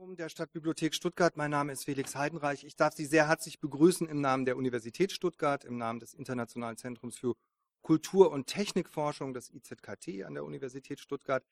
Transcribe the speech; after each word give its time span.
Forum 0.00 0.16
der 0.16 0.30
Stadtbibliothek 0.30 0.94
Stuttgart. 0.94 1.36
Mein 1.36 1.50
Name 1.50 1.72
ist 1.72 1.84
Felix 1.84 2.16
Heidenreich. 2.16 2.64
Ich 2.64 2.74
darf 2.74 2.94
Sie 2.94 3.04
sehr 3.04 3.28
herzlich 3.28 3.60
begrüßen 3.60 4.08
im 4.08 4.22
Namen 4.22 4.46
der 4.46 4.56
Universität 4.56 5.12
Stuttgart, 5.12 5.62
im 5.62 5.76
Namen 5.76 6.00
des 6.00 6.14
Internationalen 6.14 6.78
Zentrums 6.78 7.18
für 7.18 7.34
Kultur- 7.82 8.30
und 8.30 8.46
Technikforschung, 8.46 9.34
des 9.34 9.50
IZKT 9.50 10.24
an 10.24 10.32
der 10.32 10.44
Universität 10.44 11.00
Stuttgart. 11.00 11.44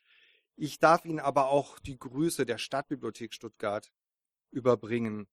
Ich 0.57 0.79
darf 0.79 1.05
Ihnen 1.05 1.21
aber 1.21 1.51
auch 1.51 1.79
die 1.79 1.99
Grüße 1.99 2.47
der 2.47 2.57
Stadtbibliothek 2.57 3.35
Stuttgart 3.35 3.93
überbringen. 4.51 5.29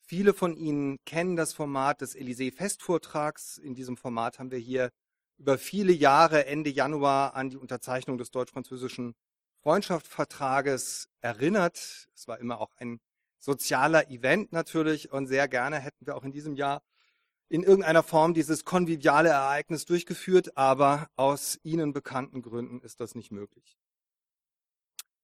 Viele 0.00 0.32
von 0.32 0.56
Ihnen 0.56 0.96
kennen 1.04 1.36
das 1.36 1.52
Format 1.52 2.00
des 2.00 2.16
Élysée-Festvortrags. 2.16 3.58
In 3.58 3.74
diesem 3.74 3.98
Format 3.98 4.38
haben 4.38 4.50
wir 4.50 4.58
hier 4.58 4.90
über 5.36 5.58
viele 5.58 5.92
Jahre 5.92 6.46
Ende 6.46 6.70
Januar 6.70 7.34
an 7.34 7.50
die 7.50 7.58
Unterzeichnung 7.58 8.16
des 8.16 8.30
deutsch-französischen 8.30 9.14
Freundschaftsvertrages 9.64 11.08
erinnert. 11.22 12.10
Es 12.14 12.28
war 12.28 12.38
immer 12.38 12.60
auch 12.60 12.74
ein 12.76 13.00
sozialer 13.38 14.10
Event 14.10 14.52
natürlich 14.52 15.10
und 15.10 15.26
sehr 15.26 15.48
gerne 15.48 15.80
hätten 15.80 16.06
wir 16.06 16.16
auch 16.16 16.24
in 16.24 16.32
diesem 16.32 16.54
Jahr 16.54 16.82
in 17.48 17.62
irgendeiner 17.62 18.02
Form 18.02 18.34
dieses 18.34 18.66
konviviale 18.66 19.30
Ereignis 19.30 19.86
durchgeführt, 19.86 20.58
aber 20.58 21.08
aus 21.16 21.58
Ihnen 21.62 21.94
bekannten 21.94 22.42
Gründen 22.42 22.82
ist 22.82 23.00
das 23.00 23.14
nicht 23.14 23.30
möglich. 23.32 23.78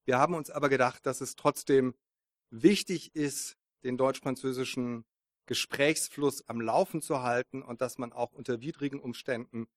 Wir 0.05 0.17
haben 0.17 0.33
uns 0.33 0.49
aber 0.49 0.69
gedacht, 0.69 1.05
dass 1.05 1.21
es 1.21 1.35
trotzdem 1.35 1.93
wichtig 2.49 3.13
ist, 3.15 3.57
den 3.83 3.95
deutsch-französischen 3.95 5.05
Gesprächsfluss 5.45 6.47
am 6.49 6.61
Laufen 6.61 7.03
zu 7.03 7.21
halten 7.21 7.61
und 7.61 7.81
dass 7.81 7.99
man 7.99 8.11
auch 8.11 8.31
unter 8.31 8.59
widrigen 8.59 8.99
Umständen 8.99 9.67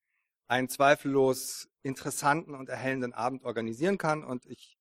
einen 0.47 0.69
zweifellos 0.69 1.69
interessanten 1.83 2.55
und 2.55 2.69
erhellenden 2.69 3.13
Abend 3.13 3.45
organisieren 3.45 3.99
kann. 3.99 4.25
Und 4.25 4.47
ich 4.47 4.77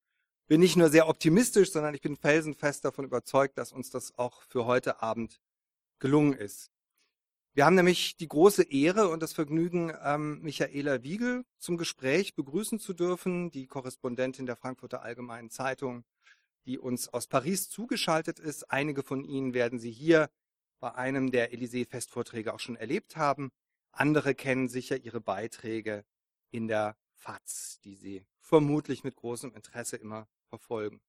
bin 0.48 0.62
nicht 0.62 0.76
nur 0.76 0.90
sehr 0.90 1.08
optimistisch, 1.08 1.72
sondern 1.72 1.94
ich 1.96 2.02
bin 2.02 2.16
felsenfest 2.16 2.86
davon 2.86 3.06
überzeugt, 3.06 3.58
dass 3.58 3.72
uns 3.72 3.90
das 3.90 4.18
auch 4.18 4.44
für 4.44 4.66
heute 4.66 5.02
Abend 5.02 5.40
gelungen 6.00 6.34
ist. 6.34 6.70
Wir 7.56 7.66
haben 7.66 7.76
nämlich 7.76 8.18
die 8.18 8.28
große 8.28 8.64
Ehre 8.64 9.10
und 9.10 9.22
das 9.22 9.34
Vergnügen, 9.34 9.94
ähm, 10.04 10.42
Michaela 10.42 11.04
Wiegel 11.04 11.46
zum 11.60 11.78
Gespräch 11.78 12.34
begrüßen 12.34 12.80
zu 12.80 12.94
dürfen, 12.94 13.52
die 13.52 13.68
Korrespondentin 13.68 14.48
der 14.48 14.56
Frankfurter 14.56 15.04
Allgemeinen 15.04 15.52
Zeitung, 15.52 16.04
die 16.66 16.80
uns 16.80 17.10
aus 17.10 17.28
Paris 17.28 17.70
zugeschaltet 17.70 18.40
ist. 18.40 18.72
Einige 18.72 19.04
von 19.04 19.24
Ihnen 19.24 19.54
werden 19.54 19.78
Sie 19.78 19.92
hier 19.92 20.32
bei 20.80 20.96
einem 20.96 21.32
der 21.32 21.54
Élysée-Festvorträge 21.54 22.54
auch 22.54 22.60
schon 22.60 22.76
erlebt 22.76 23.18
haben. 23.18 23.52
Andere 23.94 24.36
kennen 24.36 24.68
sicher 24.68 24.98
ihre 24.98 25.22
Beiträge 25.22 26.04
in 26.50 26.68
der 26.68 26.98
FAZ, 27.16 27.80
die 27.84 27.96
sie 27.96 28.26
vermutlich 28.42 29.04
mit 29.04 29.16
großem 29.16 29.54
Interesse 29.54 29.96
immer 29.96 30.28
verfolgen. 30.50 31.00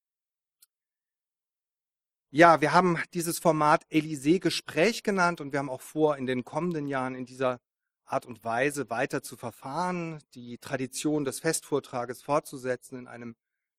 Ja, 2.30 2.60
wir 2.60 2.72
haben 2.72 2.98
dieses 3.14 3.38
Format 3.38 3.86
Elysée 3.90 4.38
Gespräch 4.38 5.02
genannt 5.02 5.40
und 5.40 5.52
wir 5.52 5.60
haben 5.60 5.70
auch 5.70 5.80
vor, 5.80 6.16
in 6.16 6.26
den 6.26 6.44
kommenden 6.44 6.86
Jahren 6.86 7.14
in 7.14 7.26
dieser 7.26 7.60
Art 8.04 8.26
und 8.26 8.44
Weise 8.44 8.90
weiter 8.90 9.22
zu 9.22 9.36
verfahren, 9.36 10.22
die 10.34 10.58
Tradition 10.58 11.24
des 11.24 11.40
Festvortrages 11.40 12.22
fortzusetzen 12.22 12.98
in 12.98 13.08
einem 13.08 13.34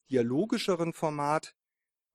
dialogischeren 0.09 0.93
Format. 0.93 1.53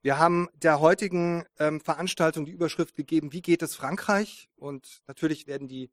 Wir 0.02 0.18
haben 0.18 0.48
der 0.54 0.80
heutigen 0.80 1.44
ähm, 1.58 1.80
Veranstaltung 1.80 2.46
die 2.46 2.52
Überschrift 2.52 2.94
gegeben, 2.94 3.32
wie 3.32 3.42
geht 3.42 3.62
es 3.62 3.76
Frankreich? 3.76 4.48
Und 4.56 5.02
natürlich 5.06 5.46
werden 5.46 5.68
die 5.68 5.90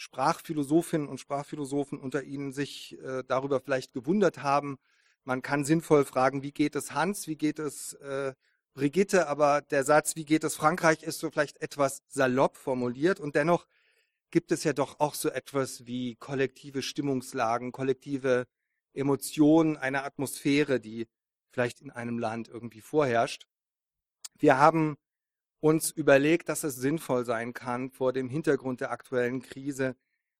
Sprachphilosophinnen 0.00 1.08
und 1.08 1.20
Sprachphilosophen 1.20 2.00
unter 2.00 2.22
Ihnen 2.22 2.52
sich 2.52 2.98
äh, 3.02 3.22
darüber 3.28 3.60
vielleicht 3.60 3.92
gewundert 3.92 4.42
haben. 4.42 4.78
Man 5.24 5.42
kann 5.42 5.62
sinnvoll 5.62 6.06
fragen, 6.06 6.42
wie 6.42 6.52
geht 6.52 6.74
es 6.74 6.94
Hans, 6.94 7.26
wie 7.26 7.36
geht 7.36 7.58
es 7.58 7.92
äh, 7.92 8.32
Brigitte, 8.72 9.28
aber 9.28 9.60
der 9.60 9.84
Satz, 9.84 10.16
wie 10.16 10.24
geht 10.24 10.42
es 10.42 10.56
Frankreich, 10.56 11.02
ist 11.02 11.18
so 11.18 11.30
vielleicht 11.30 11.60
etwas 11.60 12.02
salopp 12.08 12.56
formuliert 12.56 13.20
und 13.20 13.34
dennoch 13.34 13.66
gibt 14.30 14.52
es 14.52 14.64
ja 14.64 14.72
doch 14.72 15.00
auch 15.00 15.14
so 15.14 15.28
etwas 15.28 15.86
wie 15.86 16.16
kollektive 16.16 16.80
Stimmungslagen, 16.80 17.70
kollektive 17.70 18.46
Emotionen, 18.94 19.76
eine 19.76 20.04
Atmosphäre, 20.04 20.80
die 20.80 21.08
vielleicht 21.50 21.82
in 21.82 21.90
einem 21.90 22.18
Land 22.18 22.48
irgendwie 22.48 22.80
vorherrscht. 22.80 23.46
Wir 24.38 24.56
haben 24.56 24.96
uns 25.60 25.90
überlegt, 25.90 26.48
dass 26.48 26.64
es 26.64 26.76
sinnvoll 26.76 27.24
sein 27.24 27.52
kann, 27.52 27.90
vor 27.90 28.12
dem 28.12 28.28
Hintergrund 28.28 28.80
der 28.80 28.90
aktuellen 28.90 29.42
Krise 29.42 29.94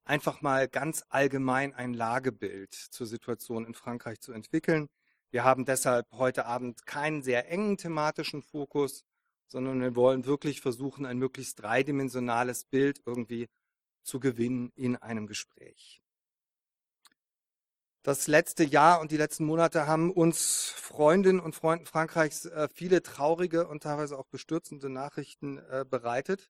einfach 0.04 0.40
mal 0.40 0.66
ganz 0.68 1.04
allgemein 1.08 1.74
ein 1.74 1.94
Lagebild 1.94 2.74
zur 2.74 3.06
Situation 3.06 3.66
in 3.66 3.74
Frankreich 3.74 4.20
zu 4.20 4.32
entwickeln. 4.32 4.88
Wir 5.30 5.44
haben 5.44 5.64
deshalb 5.64 6.10
heute 6.12 6.46
Abend 6.46 6.86
keinen 6.86 7.22
sehr 7.22 7.48
engen 7.50 7.76
thematischen 7.76 8.42
Fokus, 8.42 9.04
sondern 9.46 9.80
wir 9.80 9.94
wollen 9.94 10.26
wirklich 10.26 10.60
versuchen, 10.60 11.06
ein 11.06 11.18
möglichst 11.18 11.60
dreidimensionales 11.62 12.64
Bild 12.64 13.00
irgendwie 13.06 13.48
zu 14.02 14.20
gewinnen 14.20 14.72
in 14.74 14.96
einem 14.96 15.26
Gespräch. 15.26 15.99
Das 18.02 18.28
letzte 18.28 18.64
Jahr 18.64 19.02
und 19.02 19.10
die 19.10 19.18
letzten 19.18 19.44
Monate 19.44 19.86
haben 19.86 20.10
uns 20.10 20.70
Freundinnen 20.74 21.38
und 21.38 21.54
Freunden 21.54 21.84
Frankreichs 21.84 22.46
äh, 22.46 22.66
viele 22.72 23.02
traurige 23.02 23.68
und 23.68 23.82
teilweise 23.82 24.18
auch 24.18 24.26
bestürzende 24.26 24.88
Nachrichten 24.88 25.58
äh, 25.58 25.84
bereitet. 25.88 26.48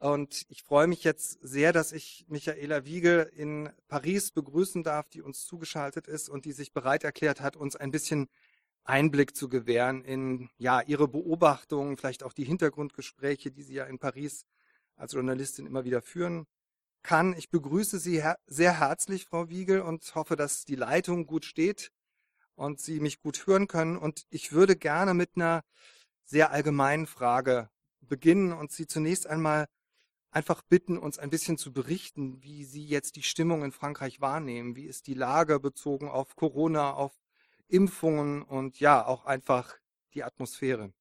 Und 0.00 0.46
ich 0.48 0.64
freue 0.64 0.88
mich 0.88 1.04
jetzt 1.04 1.38
sehr, 1.40 1.72
dass 1.72 1.92
ich 1.92 2.24
Michaela 2.28 2.84
Wiegel 2.84 3.30
in 3.36 3.70
Paris 3.86 4.32
begrüßen 4.32 4.82
darf, 4.82 5.08
die 5.08 5.22
uns 5.22 5.44
zugeschaltet 5.44 6.08
ist 6.08 6.28
und 6.28 6.44
die 6.46 6.52
sich 6.52 6.72
bereit 6.72 7.04
erklärt 7.04 7.40
hat, 7.40 7.54
uns 7.54 7.76
ein 7.76 7.92
bisschen 7.92 8.28
Einblick 8.82 9.36
zu 9.36 9.48
gewähren 9.48 10.02
in 10.02 10.50
ja 10.58 10.80
ihre 10.80 11.06
Beobachtungen, 11.06 11.96
vielleicht 11.96 12.24
auch 12.24 12.32
die 12.32 12.44
Hintergrundgespräche, 12.44 13.52
die 13.52 13.62
sie 13.62 13.74
ja 13.74 13.84
in 13.84 14.00
Paris 14.00 14.46
als 14.96 15.12
Journalistin 15.12 15.66
immer 15.66 15.84
wieder 15.84 16.02
führen 16.02 16.48
kann. 17.02 17.34
Ich 17.36 17.50
begrüße 17.50 17.98
Sie 17.98 18.22
her 18.22 18.38
sehr 18.46 18.78
herzlich, 18.78 19.26
Frau 19.26 19.48
Wiegel, 19.48 19.80
und 19.82 20.14
hoffe, 20.14 20.36
dass 20.36 20.64
die 20.64 20.76
Leitung 20.76 21.26
gut 21.26 21.44
steht 21.44 21.92
und 22.54 22.80
Sie 22.80 23.00
mich 23.00 23.20
gut 23.20 23.46
hören 23.46 23.66
können. 23.66 23.96
Und 23.96 24.26
ich 24.30 24.52
würde 24.52 24.76
gerne 24.76 25.14
mit 25.14 25.36
einer 25.36 25.62
sehr 26.24 26.50
allgemeinen 26.50 27.06
Frage 27.06 27.70
beginnen 28.00 28.52
und 28.52 28.72
Sie 28.72 28.86
zunächst 28.86 29.26
einmal 29.26 29.66
einfach 30.30 30.62
bitten, 30.62 30.98
uns 30.98 31.18
ein 31.18 31.30
bisschen 31.30 31.58
zu 31.58 31.72
berichten, 31.72 32.42
wie 32.42 32.64
Sie 32.64 32.84
jetzt 32.84 33.16
die 33.16 33.22
Stimmung 33.22 33.64
in 33.64 33.72
Frankreich 33.72 34.20
wahrnehmen. 34.20 34.76
Wie 34.76 34.86
ist 34.86 35.06
die 35.06 35.14
Lage 35.14 35.60
bezogen 35.60 36.08
auf 36.08 36.36
Corona, 36.36 36.92
auf 36.92 37.12
Impfungen 37.68 38.42
und 38.42 38.80
ja, 38.80 39.04
auch 39.04 39.24
einfach 39.24 39.76
die 40.14 40.24
Atmosphäre? 40.24 40.92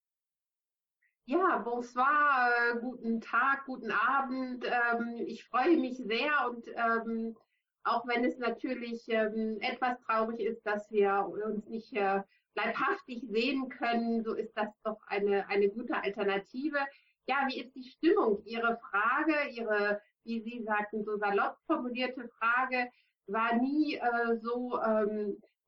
Ja, 1.32 1.60
bonsoir, 1.60 2.50
äh, 2.74 2.80
guten 2.80 3.22
Tag, 3.22 3.66
guten 3.68 3.92
Abend. 3.92 4.66
Ähm, 4.66 5.18
ich 5.28 5.44
freue 5.46 5.78
mich 5.78 5.98
sehr 5.98 6.50
und 6.50 6.68
ähm, 6.70 7.38
auch 7.84 8.08
wenn 8.08 8.26
es 8.26 8.40
natürlich 8.40 9.08
ähm, 9.10 9.60
etwas 9.62 10.02
traurig 10.02 10.40
ist, 10.40 10.66
dass 10.66 10.90
wir 10.90 11.30
uns 11.46 11.68
nicht 11.68 11.94
äh, 11.94 12.24
leibhaftig 12.56 13.28
sehen 13.30 13.70
können, 13.70 14.24
so 14.24 14.34
ist 14.34 14.58
das 14.58 14.70
doch 14.84 14.98
eine, 15.06 15.48
eine 15.50 15.70
gute 15.70 15.94
Alternative. 15.94 16.80
Ja, 17.28 17.46
wie 17.48 17.60
ist 17.62 17.76
die 17.76 17.84
Stimmung? 17.84 18.42
Ihre 18.46 18.80
Frage, 18.90 19.52
Ihre, 19.52 20.02
wie 20.24 20.42
Sie 20.42 20.64
sagten, 20.64 21.04
so 21.04 21.16
salopp 21.18 21.60
formulierte 21.68 22.28
Frage 22.40 22.90
war 23.28 23.56
nie 23.56 23.98
äh, 23.98 24.36
so 24.42 24.80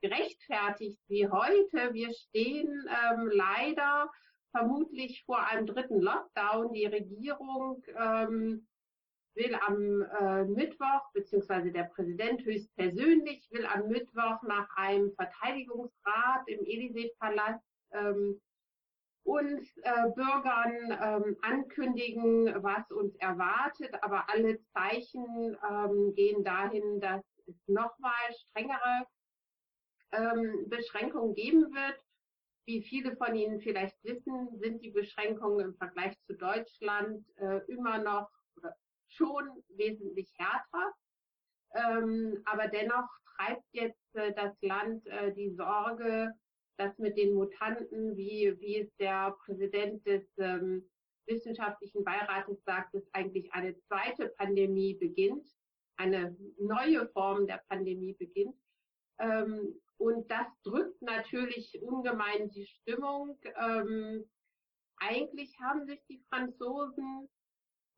gerechtfertigt 0.02 1.00
wie 1.08 1.28
heute. 1.28 1.94
Wir 1.94 2.12
stehen 2.12 2.90
leider 3.30 4.10
vermutlich 4.52 5.24
vor 5.26 5.46
einem 5.46 5.66
dritten 5.66 6.02
Lockdown. 6.02 6.74
Die 6.74 6.86
Regierung 6.86 7.84
ähm, 7.98 8.68
will 9.36 9.56
am 9.66 10.02
äh, 10.02 10.46
Mittwoch, 10.46 11.12
beziehungsweise 11.14 11.72
der 11.72 11.84
Präsident 11.84 12.44
höchstpersönlich 12.44 13.48
will 13.52 13.66
am 13.66 13.88
Mittwoch 13.88 14.42
nach 14.44 14.68
einem 14.76 15.12
Verteidigungsrat 15.14 16.48
im 16.48 16.60
Élysée-Palast 16.60 17.64
ähm, 17.94 18.42
uns 19.24 19.78
äh, 19.84 20.10
Bürgern 20.16 20.98
ähm, 21.02 21.38
ankündigen, 21.42 22.64
was 22.64 22.90
uns 22.92 23.16
erwartet. 23.18 23.96
Aber 24.02 24.30
alle 24.30 24.60
Zeichen 24.74 25.58
ähm, 25.70 26.14
gehen 26.16 26.44
dahin, 26.44 27.00
dass 27.00 27.24
es 27.48 27.56
nochmal 27.68 28.34
strengere 28.34 29.06
ähm, 30.12 30.68
Beschränkungen 30.70 31.36
geben 31.36 31.74
wird. 31.74 32.00
Wie 32.66 32.84
viele 32.84 33.16
von 33.16 33.36
Ihnen 33.36 33.60
vielleicht 33.60 33.98
wissen, 34.04 34.60
sind 34.60 34.82
die 34.84 34.92
Beschränkungen 34.92 35.68
im 35.68 35.76
Vergleich 35.76 36.16
zu 36.28 36.34
Deutschland 36.36 37.26
äh, 37.38 37.60
immer 37.68 37.98
noch 37.98 38.30
oder 38.56 38.76
schon 39.08 39.64
wesentlich 39.70 40.32
härter. 40.38 40.94
Ähm, 41.74 42.42
aber 42.46 42.68
dennoch 42.68 43.08
treibt 43.36 43.66
jetzt 43.72 44.16
äh, 44.16 44.34
das 44.34 44.56
Land 44.62 45.06
äh, 45.08 45.34
die 45.34 45.56
Sorge, 45.56 46.34
dass 46.78 46.98
mit 46.98 47.18
den 47.18 47.34
Mutanten, 47.34 48.16
wie, 48.16 48.56
wie 48.60 48.80
es 48.80 48.96
der 48.98 49.36
Präsident 49.46 50.06
des 50.06 50.24
ähm, 50.38 50.90
wissenschaftlichen 51.28 52.04
Beirates 52.04 52.64
sagt, 52.64 52.94
dass 52.94 53.04
eigentlich 53.14 53.52
eine 53.54 53.78
zweite 53.80 54.30
Pandemie 54.38 54.96
beginnt, 54.96 55.48
eine 55.98 56.36
neue 56.58 57.08
Form 57.10 57.48
der 57.48 57.62
Pandemie 57.70 58.14
beginnt. 58.14 58.56
Ähm, 59.20 59.80
und 60.02 60.32
das 60.32 60.48
drückt 60.64 61.00
natürlich 61.04 61.80
ungemein 61.84 62.50
die 62.50 62.66
Stimmung. 62.66 63.38
Ähm, 63.56 64.28
eigentlich 64.98 65.56
haben 65.60 65.86
sich 65.86 66.04
die 66.10 66.24
Franzosen, 66.28 67.30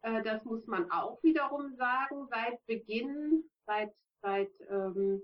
äh, 0.01 0.21
das 0.21 0.43
muss 0.43 0.67
man 0.67 0.91
auch 0.91 1.23
wiederum 1.23 1.73
sagen, 1.77 2.27
seit 2.29 2.65
Beginn, 2.65 3.49
seit, 3.65 3.93
seit 4.21 4.51
ähm, 4.69 5.21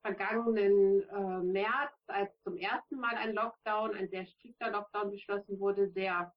vergangenen 0.00 1.02
äh, 1.02 1.42
März, 1.42 1.92
als 2.06 2.30
zum 2.42 2.56
ersten 2.56 2.96
Mal 2.96 3.16
ein 3.16 3.34
Lockdown, 3.34 3.94
ein 3.94 4.08
sehr 4.08 4.24
strikter 4.24 4.70
Lockdown 4.70 5.10
beschlossen 5.10 5.60
wurde, 5.60 5.90
sehr, 5.90 6.32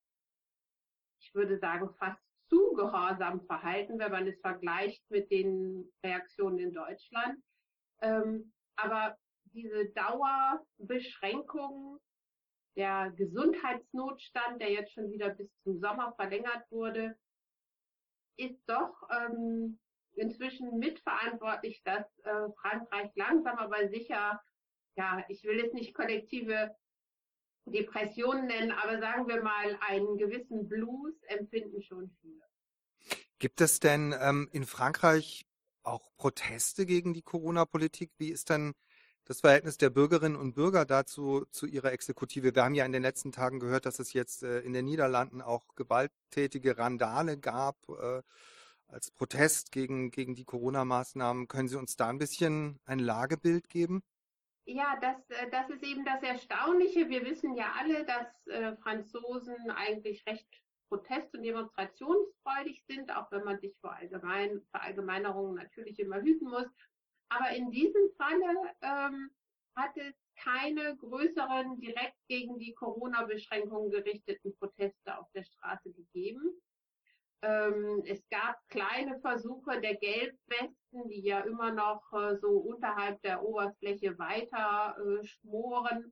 ich 1.21 1.33
würde 1.33 1.57
sagen, 1.57 1.89
fast 1.97 2.21
zu 2.49 2.73
gehorsam 2.73 3.45
verhalten, 3.45 3.97
wenn 3.97 4.11
man 4.11 4.27
es 4.27 4.41
vergleicht 4.41 5.09
mit 5.09 5.31
den 5.31 5.89
Reaktionen 6.03 6.59
in 6.59 6.73
Deutschland. 6.73 7.41
Ähm, 8.01 8.51
aber 8.75 9.17
diese 9.53 9.85
Dauerbeschränkungen, 9.89 11.99
der 12.75 13.11
Gesundheitsnotstand, 13.11 14.61
der 14.61 14.71
jetzt 14.71 14.93
schon 14.93 15.11
wieder 15.11 15.29
bis 15.29 15.49
zum 15.63 15.79
Sommer 15.79 16.13
verlängert 16.15 16.65
wurde, 16.69 17.17
ist 18.37 18.61
doch 18.67 18.93
ähm, 19.11 19.79
inzwischen 20.15 20.77
mitverantwortlich, 20.79 21.81
dass 21.83 22.05
äh, 22.19 22.49
Frankreich 22.61 23.11
langsam 23.15 23.57
aber 23.57 23.89
sicher, 23.89 24.41
ja, 24.95 25.25
ich 25.27 25.43
will 25.43 25.59
es 25.59 25.73
nicht 25.73 25.93
kollektive 25.93 26.73
Depressionen 27.65 28.47
nennen, 28.47 28.71
aber 28.71 28.99
sagen 28.99 29.27
wir 29.27 29.43
mal, 29.43 29.77
einen 29.87 30.17
gewissen 30.17 30.67
Blues 30.67 31.21
empfinden 31.23 31.81
schon 31.81 32.09
viele. 32.21 32.43
Gibt 33.39 33.61
es 33.61 33.79
denn 33.79 34.13
ähm, 34.19 34.49
in 34.51 34.65
Frankreich 34.65 35.45
auch 35.83 36.09
Proteste 36.17 36.85
gegen 36.85 37.13
die 37.13 37.21
Corona-Politik? 37.21 38.11
Wie 38.17 38.29
ist 38.29 38.49
denn 38.49 38.73
das 39.29 39.41
Verhältnis 39.41 39.77
der 39.77 39.91
Bürgerinnen 39.91 40.35
und 40.35 40.55
Bürger 40.55 40.85
dazu 40.85 41.45
zu 41.51 41.67
ihrer 41.67 41.91
Exekutive? 41.91 42.55
Wir 42.55 42.63
haben 42.63 42.73
ja 42.73 42.83
in 42.83 42.91
den 42.91 43.03
letzten 43.03 43.31
Tagen 43.31 43.59
gehört, 43.59 43.85
dass 43.85 43.99
es 43.99 44.11
jetzt 44.13 44.41
äh, 44.41 44.61
in 44.61 44.73
den 44.73 44.85
Niederlanden 44.85 45.43
auch 45.43 45.75
gewalttätige 45.75 46.79
Randale 46.79 47.37
gab. 47.37 47.77
Äh, 47.89 48.23
als 48.87 49.11
Protest 49.11 49.71
gegen, 49.71 50.09
gegen 50.09 50.33
die 50.33 50.45
Corona-Maßnahmen. 50.45 51.47
Können 51.47 51.67
Sie 51.67 51.77
uns 51.77 51.95
da 51.95 52.09
ein 52.09 52.17
bisschen 52.17 52.79
ein 52.85 52.97
Lagebild 52.97 53.69
geben? 53.69 54.01
Ja, 54.65 54.97
das, 54.99 55.17
äh, 55.29 55.47
das 55.51 55.69
ist 55.69 55.83
eben 55.83 56.03
das 56.05 56.23
Erstaunliche. 56.23 57.07
Wir 57.07 57.23
wissen 57.23 57.53
ja 57.53 57.71
alle, 57.77 58.03
dass 58.05 58.77
Franzosen 58.81 59.69
eigentlich 59.69 60.25
recht 60.25 60.47
protest- 60.87 61.35
und 61.35 61.43
demonstrationsfreudig 61.43 62.83
sind, 62.87 63.15
auch 63.15 63.31
wenn 63.31 63.43
man 63.43 63.59
sich 63.59 63.77
vor 63.79 63.93
Allgemein, 63.93 64.63
Verallgemeinerungen 64.71 65.53
natürlich 65.53 65.99
immer 65.99 66.19
hüten 66.19 66.49
muss. 66.49 66.65
Aber 67.29 67.51
in 67.51 67.71
diesem 67.71 68.09
Falle 68.17 68.73
ähm, 68.81 69.29
hat 69.75 69.95
es 69.97 70.15
keine 70.35 70.97
größeren 70.97 71.79
direkt 71.79 72.17
gegen 72.27 72.57
die 72.57 72.73
Corona-Beschränkungen 72.73 73.91
gerichteten 73.91 74.55
Proteste 74.57 75.17
auf 75.17 75.27
der 75.33 75.43
Straße 75.43 75.91
gegeben. 75.91 76.61
Ähm, 77.41 78.03
es 78.05 78.27
gab 78.29 78.57
kleine 78.67 79.19
Versuche 79.21 79.79
der 79.79 79.95
Gelbwesten, 79.95 81.07
die 81.07 81.21
ja 81.21 81.39
immer 81.41 81.71
noch 81.71 82.01
äh, 82.11 82.35
so 82.37 82.49
unterhalb 82.49 83.21
der 83.21 83.43
Oberfläche 83.43 84.17
weiter 84.17 84.97
äh, 84.97 85.23
schmoren, 85.23 86.11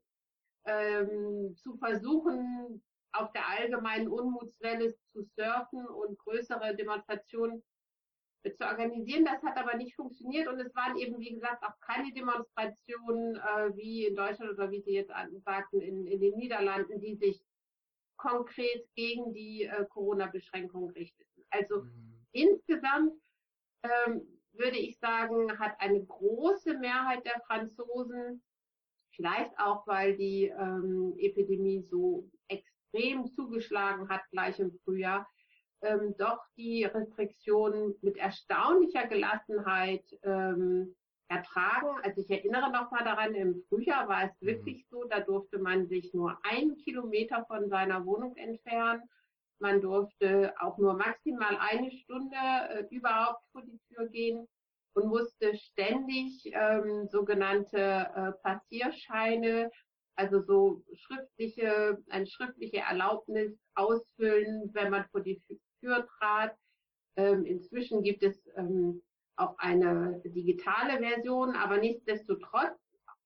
ähm, 0.66 1.56
zu 1.58 1.78
versuchen, 1.78 2.82
auf 3.12 3.32
der 3.32 3.48
allgemeinen 3.48 4.08
Unmutswelle 4.08 4.94
zu 5.12 5.24
surfen 5.36 5.86
und 5.88 6.18
größere 6.20 6.76
Demonstrationen 6.76 7.64
zu 8.44 8.66
organisieren. 8.66 9.26
Das 9.26 9.42
hat 9.44 9.58
aber 9.58 9.76
nicht 9.76 9.96
funktioniert 9.96 10.48
und 10.48 10.60
es 10.60 10.74
waren 10.76 10.98
eben, 10.98 11.20
wie 11.20 11.34
gesagt, 11.34 11.64
auch 11.64 11.80
keine 11.82 12.14
Demonstrationen 12.14 13.36
äh, 13.36 13.76
wie 13.76 14.06
in 14.06 14.16
Deutschland 14.16 14.52
oder 14.52 14.72
wie 14.72 14.82
Sie 14.82 14.94
jetzt 14.94 15.12
sagten, 15.44 15.82
in, 15.82 16.06
in 16.06 16.20
den 16.20 16.36
Niederlanden, 16.36 17.00
die 17.00 17.16
sich 17.16 17.42
konkret 18.18 18.88
gegen 18.96 19.34
die 19.34 19.64
äh, 19.64 19.86
Corona-Beschränkungen 19.90 20.90
richteten. 20.92 21.44
Also 21.50 21.84
mhm. 21.84 22.26
insgesamt 22.32 23.14
ähm, 23.84 24.22
würde 24.54 24.78
ich 24.78 24.98
sagen, 25.00 25.60
hat 25.60 25.80
eine 25.80 26.04
große 26.04 26.78
Mehrheit 26.78 27.26
der 27.26 27.40
Franzosen, 27.46 28.42
vielleicht 29.16 29.58
auch 29.60 29.86
weil 29.88 30.18
die 30.18 30.46
ähm, 30.46 31.14
Epidemie 31.18 31.84
so 31.84 32.30
extrem 32.48 33.28
zugeschlagen 33.28 34.10
hat, 34.10 34.22
gleich 34.32 34.60
im 34.60 34.72
Frühjahr, 34.84 35.28
ähm, 35.82 36.16
doch 36.18 36.40
die 36.56 36.84
Restriktionen 36.86 37.96
mit 38.02 38.18
erstaunlicher 38.18 39.08
Gelassenheit 39.08 40.04
ähm, 40.24 40.96
ertragen. 41.30 42.00
Also 42.04 42.22
ich 42.22 42.30
erinnere 42.30 42.72
noch 42.72 42.92
mal 42.92 43.04
daran, 43.04 43.36
im 43.36 43.62
Frühjahr 43.70 44.08
war 44.08 44.26
es 44.26 44.42
mhm. 44.42 44.48
wirklich 44.48 44.88
so, 44.90 45.04
da 45.06 45.20
durfte 45.20 45.60
man 45.60 45.88
sich 45.88 46.14
nur 46.14 46.38
einen 46.44 46.78
Kilometer 46.78 47.46
von 47.48 47.70
seiner 47.70 48.06
Wohnung 48.06 48.36
entfernen. 48.36 49.04
Man 49.60 49.82
durfte 49.82 50.54
auch 50.60 50.78
nur 50.78 50.94
maximal 50.94 51.58
eine 51.60 51.92
Stunde 51.92 52.36
äh, 52.36 52.86
überhaupt 52.92 53.44
vor 53.52 53.64
die 53.64 53.80
Tür 53.90 54.08
gehen 54.08 54.48
und 54.94 55.08
musste 55.08 55.56
ständig 55.58 56.44
ähm, 56.54 57.08
sogenannte 57.08 57.78
äh, 57.78 58.32
Passierscheine, 58.44 59.72
also 60.16 60.42
so 60.42 60.84
schriftliche, 60.94 61.98
eine 62.10 62.28
schriftliche 62.28 62.78
Erlaubnis 62.78 63.60
ausfüllen, 63.76 64.70
wenn 64.74 64.92
man 64.92 65.06
vor 65.12 65.22
die 65.22 65.42
Tür 65.80 66.08
trat. 66.20 66.56
Ähm, 67.16 67.46
inzwischen 67.46 68.04
gibt 68.04 68.24
es 68.24 68.48
ähm, 68.56 69.02
auch 69.36 69.58
eine 69.58 70.22
digitale 70.26 71.00
Version, 71.00 71.56
aber 71.56 71.78
nichtsdestotrotz, 71.78 72.78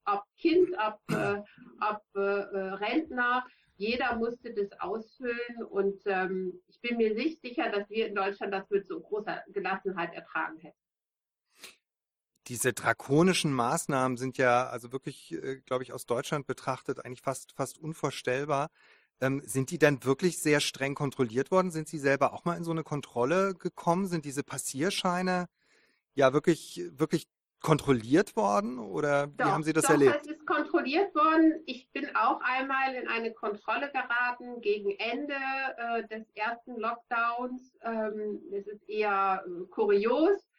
ob 0.06 0.24
Kind, 0.38 0.70
ob, 0.78 1.00
äh, 1.16 1.42
ob 1.82 2.02
äh, 2.16 2.20
äh, 2.20 2.74
Rentner, 2.74 3.46
jeder 3.76 4.16
musste 4.16 4.54
das 4.54 4.72
ausfüllen 4.80 5.64
und 5.70 6.02
ähm, 6.06 6.62
ich 6.68 6.80
bin 6.82 6.98
mir 6.98 7.14
nicht 7.16 7.42
sicher, 7.42 7.70
dass 7.72 7.90
wir 7.90 8.08
in 8.08 8.16
Deutschland 8.16 8.54
das 8.54 8.70
mit 8.70 8.88
so 8.88 9.00
großer 9.00 9.44
Gelassenheit 9.48 10.14
ertragen 10.14 10.60
hätten. 10.60 10.78
Diese 12.48 12.74
drakonischen 12.74 13.54
Maßnahmen 13.54 14.18
sind 14.18 14.38
ja 14.38 14.68
also 14.68 14.92
wirklich, 14.92 15.32
äh, 15.34 15.62
glaube 15.66 15.84
ich, 15.84 15.94
aus 15.94 16.06
Deutschland 16.06 16.48
betrachtet 16.48 17.04
eigentlich 17.04 17.22
fast, 17.22 17.54
fast 17.54 17.78
unvorstellbar. 17.78 18.70
Ähm, 19.22 19.42
sind 19.46 19.70
die 19.70 19.78
dann 19.78 20.04
wirklich 20.04 20.40
sehr 20.40 20.60
streng 20.60 20.96
kontrolliert 20.96 21.52
worden? 21.52 21.72
Sind 21.72 21.88
Sie 21.88 22.00
selber 22.00 22.34
auch 22.34 22.44
mal 22.44 22.58
in 22.58 22.64
so 22.64 22.72
eine 22.72 22.84
Kontrolle 22.84 23.54
gekommen? 23.54 24.08
Sind 24.08 24.26
diese 24.26 24.44
Passierscheine 24.44 25.48
ja 26.16 26.34
wirklich, 26.34 26.82
wirklich 26.92 27.28
kontrolliert 27.62 28.36
worden 28.36 28.80
oder 28.80 29.30
wie 29.38 29.44
haben 29.44 29.64
Sie 29.64 29.74
das 29.74 29.86
doch, 29.86 29.92
erlebt? 29.92 30.20
Es 30.22 30.32
ist 30.32 30.46
kontrolliert 30.48 31.14
worden. 31.14 31.62
Ich 31.66 31.88
bin 31.92 32.08
auch 32.16 32.42
einmal 32.42 32.96
in 32.96 33.08
eine 33.08 33.32
Kontrolle 33.32 33.92
geraten 33.92 34.62
gegen 34.62 34.92
Ende 34.92 35.36
äh, 35.78 36.08
des 36.08 36.28
ersten 36.34 36.76
Lockdowns. 36.78 37.78
Ähm, 37.84 38.42
es 38.52 38.68
ist 38.68 38.90
eher 38.90 39.46
äh, 39.46 39.66
kurios, 39.68 40.51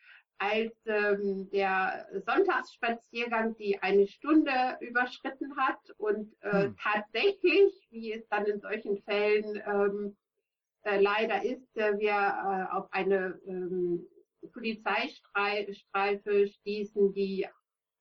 als 0.42 0.74
ähm, 0.86 1.48
der 1.50 2.08
Sonntagsspaziergang 2.26 3.56
die 3.56 3.80
eine 3.80 4.08
Stunde 4.08 4.76
überschritten 4.80 5.56
hat 5.56 5.78
und 5.98 6.34
äh, 6.40 6.64
hm. 6.64 6.76
tatsächlich, 6.76 7.86
wie 7.90 8.12
es 8.12 8.26
dann 8.28 8.46
in 8.46 8.60
solchen 8.60 9.00
Fällen 9.02 9.62
ähm, 9.64 10.16
äh, 10.82 11.00
leider 11.00 11.44
ist, 11.44 11.76
äh, 11.76 11.96
wir 11.98 12.10
äh, 12.10 12.76
auf 12.76 12.92
eine 12.92 13.40
ähm, 13.46 14.04
Polizeistreife 14.52 16.48
stießen, 16.48 17.12
die 17.12 17.46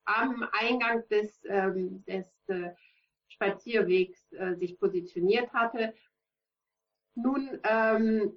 am 0.04 0.44
Eingang 0.52 1.06
des, 1.08 1.44
ähm, 1.48 2.04
des 2.06 2.26
äh, 2.48 2.70
Spazierwegs 3.28 4.32
äh, 4.32 4.56
sich 4.56 4.76
positioniert 4.80 5.52
hatte. 5.52 5.94
Nun 7.14 7.60
ähm, 7.62 8.36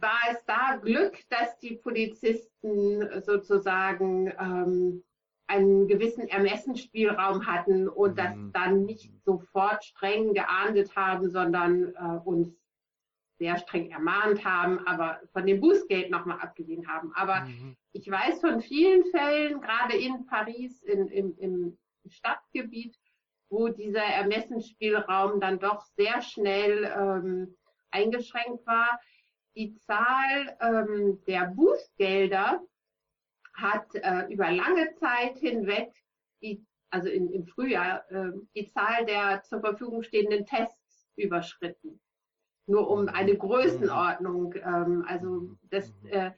war 0.00 0.20
es 0.30 0.44
da 0.46 0.76
Glück, 0.76 1.18
dass 1.28 1.58
die 1.58 1.76
Polizisten 1.76 3.22
sozusagen 3.22 4.32
ähm, 4.38 5.04
einen 5.46 5.88
gewissen 5.88 6.28
Ermessensspielraum 6.28 7.46
hatten 7.46 7.88
und 7.88 8.12
mhm. 8.12 8.16
das 8.16 8.36
dann 8.52 8.84
nicht 8.84 9.10
sofort 9.24 9.84
streng 9.84 10.34
geahndet 10.34 10.94
haben, 10.94 11.30
sondern 11.30 11.94
äh, 11.94 12.20
uns 12.24 12.54
sehr 13.38 13.56
streng 13.56 13.90
ermahnt 13.90 14.44
haben, 14.44 14.80
aber 14.86 15.20
von 15.32 15.46
dem 15.46 15.60
Bußgeld 15.60 16.10
nochmal 16.10 16.40
abgesehen 16.40 16.88
haben. 16.88 17.12
Aber 17.14 17.42
mhm. 17.42 17.76
ich 17.92 18.10
weiß 18.10 18.40
von 18.40 18.60
vielen 18.60 19.04
Fällen, 19.06 19.60
gerade 19.60 19.96
in 19.96 20.26
Paris, 20.26 20.82
in, 20.82 21.06
im, 21.08 21.34
im 21.38 21.78
Stadtgebiet, 22.08 22.96
wo 23.48 23.68
dieser 23.68 24.02
Ermessensspielraum 24.02 25.40
dann 25.40 25.58
doch 25.58 25.82
sehr 25.96 26.20
schnell 26.20 26.84
ähm, 26.84 27.56
eingeschränkt 27.90 28.66
war. 28.66 29.00
Die 29.58 29.74
Zahl 29.74 30.56
ähm, 30.60 31.20
der 31.26 31.46
Bußgelder 31.46 32.62
hat 33.54 33.92
äh, 33.92 34.32
über 34.32 34.52
lange 34.52 34.94
Zeit 34.94 35.36
hinweg, 35.38 35.92
die, 36.40 36.64
also 36.90 37.08
in, 37.08 37.32
im 37.32 37.44
Frühjahr, 37.44 38.08
äh, 38.12 38.30
die 38.54 38.68
Zahl 38.68 39.04
der 39.04 39.42
zur 39.42 39.58
Verfügung 39.58 40.04
stehenden 40.04 40.46
Tests 40.46 41.08
überschritten. 41.16 42.00
Nur 42.66 42.88
um 42.88 43.08
eine 43.08 43.36
Größenordnung. 43.36 44.54
Ähm, 44.54 45.04
also 45.08 45.56
das, 45.70 45.92
äh, 46.04 46.30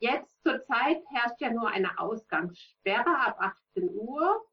jetzt 0.00 0.42
zurzeit 0.42 1.00
herrscht 1.12 1.40
ja 1.40 1.52
nur 1.52 1.68
eine 1.68 1.96
Ausgangssperre 2.00 3.20
ab 3.24 3.36
18 3.38 3.88
Uhr 3.90 4.44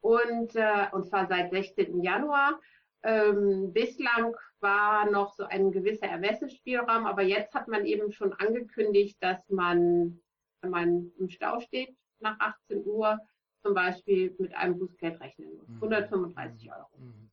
und, 0.00 0.54
äh, 0.54 0.86
und 0.92 1.08
zwar 1.08 1.26
seit 1.26 1.50
16. 1.50 2.04
Januar. 2.04 2.60
Ähm, 3.02 3.72
bislang 3.72 4.36
war 4.62 5.10
noch 5.10 5.34
so 5.34 5.44
ein 5.44 5.72
gewisser 5.72 6.06
Ermessensspielraum, 6.06 7.06
aber 7.06 7.22
jetzt 7.22 7.54
hat 7.54 7.68
man 7.68 7.84
eben 7.84 8.12
schon 8.12 8.32
angekündigt, 8.32 9.16
dass 9.20 9.48
man, 9.50 10.20
wenn 10.60 10.70
man 10.70 11.12
im 11.18 11.28
Stau 11.28 11.60
steht 11.60 11.94
nach 12.20 12.38
18 12.38 12.86
Uhr, 12.86 13.18
zum 13.62 13.74
Beispiel 13.74 14.34
mit 14.38 14.54
einem 14.54 14.78
Bußgeld 14.78 15.20
rechnen 15.20 15.56
muss. 15.56 15.68
135 15.68 16.64
mhm. 16.66 16.72
Euro. 16.72 16.88
Mhm. 16.98 17.30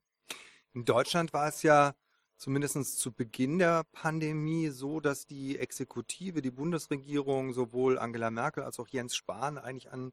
In 0.74 0.86
Deutschland 0.86 1.34
war 1.34 1.48
es 1.48 1.64
ja 1.64 1.94
zumindest 2.38 2.98
zu 3.00 3.12
Beginn 3.12 3.60
der 3.60 3.84
Pandemie 3.92 4.70
so, 4.70 5.00
dass 5.00 5.26
die 5.26 5.58
Exekutive, 5.58 6.42
die 6.42 6.52
Bundesregierung, 6.52 7.54
sowohl 7.54 8.00
Angela 8.00 8.32
Merkel 8.32 8.64
als 8.64 8.80
auch 8.80 8.88
Jens 8.88 9.16
Spahn 9.16 9.58
eigentlich 9.58 9.92
an 9.92 10.12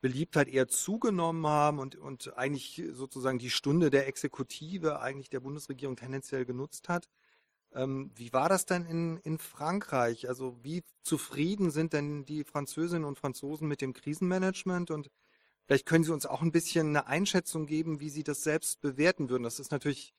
Beliebtheit 0.00 0.48
eher 0.48 0.68
zugenommen 0.68 1.46
haben 1.46 1.78
und, 1.78 1.96
und 1.96 2.36
eigentlich 2.36 2.82
sozusagen 2.92 3.38
die 3.38 3.50
Stunde 3.50 3.90
der 3.90 4.06
Exekutive 4.06 5.00
eigentlich 5.00 5.30
der 5.30 5.40
Bundesregierung 5.40 5.96
tendenziell 5.96 6.44
genutzt 6.44 6.88
hat. 6.88 7.08
Ähm, 7.72 8.10
wie 8.16 8.32
war 8.32 8.48
das 8.48 8.66
denn 8.66 8.84
in, 8.86 9.18
in 9.18 9.38
Frankreich? 9.38 10.28
Also 10.28 10.58
wie 10.62 10.82
zufrieden 11.02 11.70
sind 11.70 11.92
denn 11.92 12.24
die 12.24 12.44
Französinnen 12.44 13.04
und 13.04 13.18
Franzosen 13.18 13.68
mit 13.68 13.80
dem 13.80 13.92
Krisenmanagement? 13.92 14.90
Und 14.90 15.10
vielleicht 15.66 15.86
können 15.86 16.04
Sie 16.04 16.12
uns 16.12 16.26
auch 16.26 16.42
ein 16.42 16.52
bisschen 16.52 16.88
eine 16.88 17.06
Einschätzung 17.06 17.66
geben, 17.66 18.00
wie 18.00 18.10
Sie 18.10 18.24
das 18.24 18.42
selbst 18.42 18.80
bewerten 18.80 19.28
würden. 19.28 19.44
Das 19.44 19.60
ist 19.60 19.70
natürlich 19.70 20.14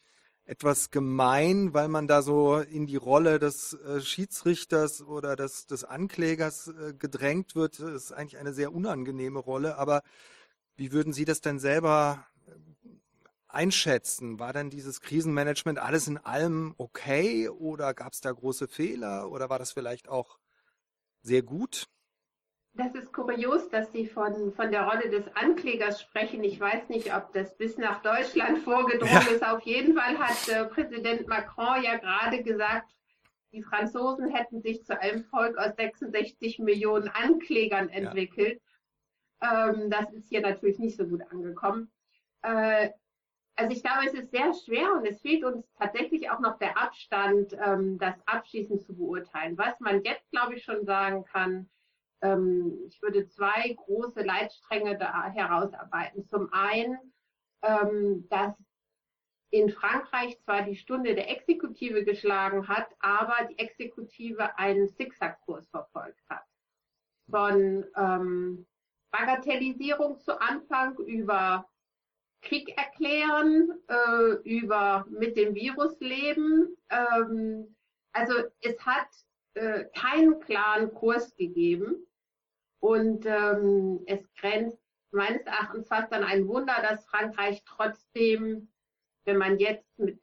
etwas 0.45 0.89
gemein, 0.89 1.73
weil 1.73 1.87
man 1.87 2.07
da 2.07 2.21
so 2.21 2.57
in 2.57 2.87
die 2.87 2.95
Rolle 2.95 3.39
des 3.39 3.73
äh, 3.73 4.01
Schiedsrichters 4.01 5.01
oder 5.01 5.35
des, 5.35 5.67
des 5.67 5.83
Anklägers 5.83 6.67
äh, 6.67 6.93
gedrängt 6.93 7.55
wird. 7.55 7.79
Das 7.79 7.91
ist 7.91 8.11
eigentlich 8.11 8.37
eine 8.37 8.53
sehr 8.53 8.73
unangenehme 8.73 9.39
Rolle. 9.39 9.77
Aber 9.77 10.01
wie 10.75 10.91
würden 10.91 11.13
Sie 11.13 11.25
das 11.25 11.41
denn 11.41 11.59
selber 11.59 12.25
äh, 12.47 12.51
einschätzen? 13.47 14.39
War 14.39 14.53
denn 14.53 14.69
dieses 14.69 15.01
Krisenmanagement 15.01 15.79
alles 15.79 16.07
in 16.07 16.17
allem 16.17 16.73
okay 16.77 17.47
oder 17.49 17.93
gab 17.93 18.13
es 18.13 18.21
da 18.21 18.31
große 18.31 18.67
Fehler 18.67 19.29
oder 19.31 19.49
war 19.49 19.59
das 19.59 19.71
vielleicht 19.71 20.09
auch 20.09 20.39
sehr 21.21 21.43
gut? 21.43 21.87
Das 22.73 22.95
ist 22.95 23.11
kurios, 23.11 23.69
dass 23.69 23.91
Sie 23.91 24.07
von, 24.07 24.53
von 24.53 24.71
der 24.71 24.87
Rolle 24.87 25.09
des 25.09 25.27
Anklägers 25.35 26.01
sprechen. 26.01 26.43
Ich 26.43 26.59
weiß 26.59 26.87
nicht, 26.87 27.13
ob 27.13 27.33
das 27.33 27.57
bis 27.57 27.77
nach 27.77 28.01
Deutschland 28.01 28.59
vorgedrungen 28.63 29.11
ja. 29.11 29.31
ist. 29.33 29.45
Auf 29.45 29.61
jeden 29.63 29.93
Fall 29.93 30.17
hat 30.17 30.47
äh, 30.47 30.65
Präsident 30.65 31.27
Macron 31.27 31.83
ja 31.83 31.97
gerade 31.97 32.41
gesagt, 32.43 32.89
die 33.51 33.61
Franzosen 33.61 34.29
hätten 34.29 34.61
sich 34.61 34.85
zu 34.85 34.99
einem 34.99 35.25
Volk 35.25 35.57
aus 35.57 35.75
66 35.75 36.59
Millionen 36.59 37.09
Anklägern 37.09 37.89
entwickelt. 37.89 38.61
Ja. 39.41 39.69
Ähm, 39.69 39.89
das 39.89 40.11
ist 40.13 40.29
hier 40.29 40.41
natürlich 40.41 40.79
nicht 40.79 40.95
so 40.95 41.05
gut 41.05 41.21
angekommen. 41.29 41.91
Äh, 42.43 42.91
also 43.57 43.75
ich 43.75 43.83
glaube, 43.83 44.05
es 44.07 44.13
ist 44.13 44.31
sehr 44.31 44.53
schwer 44.53 44.93
und 44.93 45.05
es 45.05 45.19
fehlt 45.19 45.43
uns 45.43 45.65
tatsächlich 45.77 46.29
auch 46.29 46.39
noch 46.39 46.57
der 46.57 46.77
Abstand, 46.81 47.53
ähm, 47.53 47.97
das 47.99 48.15
abschließend 48.25 48.81
zu 48.81 48.95
beurteilen. 48.95 49.57
Was 49.57 49.77
man 49.81 50.03
jetzt, 50.03 50.31
glaube 50.31 50.55
ich, 50.55 50.63
schon 50.63 50.85
sagen 50.85 51.25
kann, 51.25 51.69
ähm, 52.21 52.77
ich 52.85 53.01
würde 53.01 53.27
zwei 53.27 53.73
große 53.73 54.21
Leitstränge 54.21 54.97
da 54.97 55.25
herausarbeiten. 55.29 56.25
Zum 56.25 56.51
einen, 56.53 56.97
ähm, 57.61 58.27
dass 58.29 58.55
in 59.51 59.69
Frankreich 59.69 60.39
zwar 60.39 60.63
die 60.63 60.77
Stunde 60.77 61.13
der 61.13 61.29
Exekutive 61.29 62.05
geschlagen 62.05 62.67
hat, 62.67 62.87
aber 62.99 63.47
die 63.49 63.59
Exekutive 63.59 64.57
einen 64.57 64.89
Zickzackkurs 64.89 65.69
verfolgt 65.69 66.23
hat. 66.29 66.45
Von 67.29 67.85
ähm, 67.95 68.65
Bagatellisierung 69.11 70.19
zu 70.19 70.39
Anfang 70.39 70.97
über 70.99 71.69
Krieg 72.41 72.75
erklären, 72.77 73.71
äh, 73.87 74.31
über 74.43 75.05
mit 75.09 75.37
dem 75.37 75.53
Virus 75.53 75.99
leben. 75.99 76.75
Ähm, 76.89 77.75
also 78.13 78.33
es 78.61 78.79
hat 78.85 79.07
äh, 79.53 79.85
keinen 79.93 80.39
klaren 80.39 80.93
Kurs 80.93 81.35
gegeben. 81.35 82.07
Und 82.81 83.25
ähm, 83.27 84.01
es 84.07 84.27
grenzt 84.33 84.81
meines 85.11 85.43
Erachtens 85.43 85.87
fast 85.87 86.11
an 86.11 86.23
ein 86.23 86.47
Wunder, 86.47 86.75
dass 86.81 87.05
Frankreich 87.05 87.63
trotzdem, 87.63 88.69
wenn 89.23 89.37
man 89.37 89.59
jetzt 89.59 89.99
mit 89.99 90.19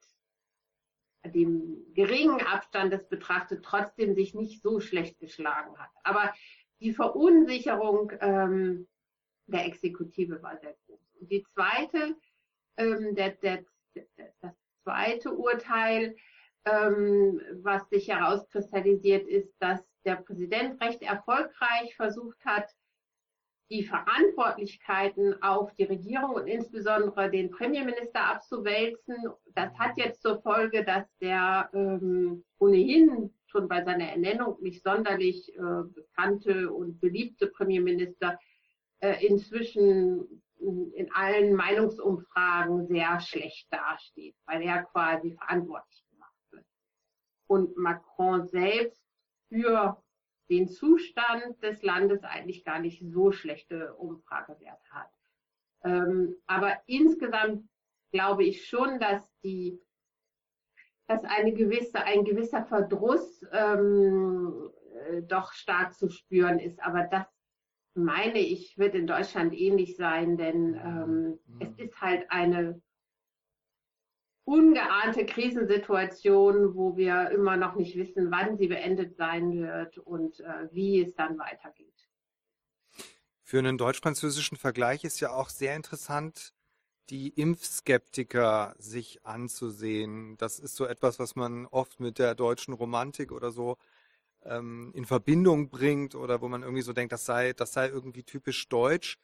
dem 1.24 1.86
geringen 1.94 2.40
Abstand 2.40 2.92
das 2.92 3.08
betrachtet, 3.08 3.64
trotzdem 3.64 4.14
sich 4.14 4.34
nicht 4.34 4.60
so 4.60 4.80
schlecht 4.80 5.20
geschlagen 5.20 5.78
hat. 5.78 5.90
Aber 6.02 6.32
die 6.80 6.92
Verunsicherung 6.92 8.12
ähm, 8.20 8.88
der 9.46 9.66
Exekutive 9.66 10.42
war 10.42 10.58
sehr 10.58 10.76
groß. 10.86 11.00
Und 11.20 11.30
die 11.30 11.44
zweite, 11.44 12.16
ähm, 12.76 13.14
der, 13.14 13.30
der, 13.36 13.64
das 14.40 14.54
zweite 14.82 15.32
Urteil, 15.32 16.16
ähm, 16.64 17.40
was 17.62 17.88
sich 17.88 18.08
herauskristallisiert, 18.08 19.28
ist, 19.28 19.54
dass 19.60 19.80
der 20.08 20.16
Präsident 20.16 20.80
recht 20.80 21.02
erfolgreich 21.02 21.94
versucht 21.94 22.42
hat, 22.44 22.66
die 23.70 23.84
Verantwortlichkeiten 23.84 25.42
auf 25.42 25.74
die 25.74 25.84
Regierung 25.84 26.30
und 26.30 26.46
insbesondere 26.46 27.30
den 27.30 27.50
Premierminister 27.50 28.24
abzuwälzen. 28.24 29.16
Das 29.54 29.70
hat 29.78 29.98
jetzt 29.98 30.22
zur 30.22 30.40
Folge, 30.40 30.82
dass 30.82 31.04
der 31.18 31.68
ähm, 31.74 32.42
ohnehin 32.58 33.30
schon 33.44 33.68
bei 33.68 33.84
seiner 33.84 34.08
Ernennung 34.08 34.56
nicht 34.62 34.82
sonderlich 34.82 35.54
äh, 35.54 35.82
bekannte 35.94 36.72
und 36.72 36.98
beliebte 37.00 37.48
Premierminister 37.48 38.38
äh, 39.00 39.26
inzwischen 39.26 40.42
in 40.60 41.12
allen 41.12 41.54
Meinungsumfragen 41.54 42.86
sehr 42.86 43.20
schlecht 43.20 43.68
dasteht, 43.70 44.34
weil 44.46 44.62
er 44.62 44.82
quasi 44.84 45.34
verantwortlich 45.34 46.02
gemacht 46.10 46.42
wird. 46.50 46.64
Und 47.46 47.76
Macron 47.76 48.46
selbst 48.48 49.07
für 49.48 50.02
den 50.48 50.68
Zustand 50.68 51.62
des 51.62 51.82
Landes 51.82 52.24
eigentlich 52.24 52.64
gar 52.64 52.80
nicht 52.80 53.02
so 53.04 53.32
schlechte 53.32 53.94
Umfragewerte 53.94 54.90
hat. 54.90 55.10
Ähm, 55.84 56.36
aber 56.46 56.78
insgesamt 56.86 57.68
glaube 58.10 58.44
ich 58.44 58.66
schon, 58.66 58.98
dass 58.98 59.30
die, 59.42 59.80
dass 61.06 61.24
eine 61.24 61.52
gewisse, 61.52 62.02
ein 62.02 62.24
gewisser 62.24 62.64
Verdruss 62.64 63.44
ähm, 63.52 64.70
äh, 65.08 65.22
doch 65.22 65.52
stark 65.52 65.94
zu 65.94 66.08
spüren 66.08 66.58
ist. 66.58 66.82
Aber 66.82 67.04
das 67.04 67.26
meine 67.94 68.38
ich, 68.38 68.78
wird 68.78 68.94
in 68.94 69.06
Deutschland 69.06 69.52
ähnlich 69.54 69.96
sein, 69.96 70.36
denn 70.36 70.74
ähm, 70.74 71.38
mhm. 71.46 71.60
es 71.60 71.76
ist 71.78 72.00
halt 72.00 72.30
eine 72.30 72.80
ungeahnte 74.48 75.26
Krisensituation, 75.26 76.74
wo 76.74 76.96
wir 76.96 77.30
immer 77.30 77.58
noch 77.58 77.74
nicht 77.76 77.96
wissen, 77.96 78.30
wann 78.30 78.56
sie 78.56 78.68
beendet 78.68 79.14
sein 79.14 79.60
wird 79.60 79.98
und 79.98 80.40
äh, 80.40 80.68
wie 80.72 81.02
es 81.02 81.14
dann 81.14 81.38
weitergeht. 81.38 82.08
Für 83.42 83.58
einen 83.58 83.76
deutsch-französischen 83.76 84.56
Vergleich 84.56 85.04
ist 85.04 85.20
ja 85.20 85.32
auch 85.32 85.50
sehr 85.50 85.76
interessant, 85.76 86.54
die 87.10 87.28
Impfskeptiker 87.28 88.74
sich 88.78 89.24
anzusehen. 89.26 90.38
Das 90.38 90.58
ist 90.58 90.76
so 90.76 90.86
etwas, 90.86 91.18
was 91.18 91.36
man 91.36 91.66
oft 91.66 92.00
mit 92.00 92.18
der 92.18 92.34
deutschen 92.34 92.72
Romantik 92.72 93.32
oder 93.32 93.50
so 93.50 93.76
ähm, 94.44 94.92
in 94.94 95.04
Verbindung 95.04 95.68
bringt 95.68 96.14
oder 96.14 96.40
wo 96.40 96.48
man 96.48 96.62
irgendwie 96.62 96.82
so 96.82 96.94
denkt, 96.94 97.12
das 97.12 97.26
sei, 97.26 97.52
das 97.52 97.74
sei 97.74 97.88
irgendwie 97.88 98.22
typisch 98.22 98.66
deutsch. 98.70 99.18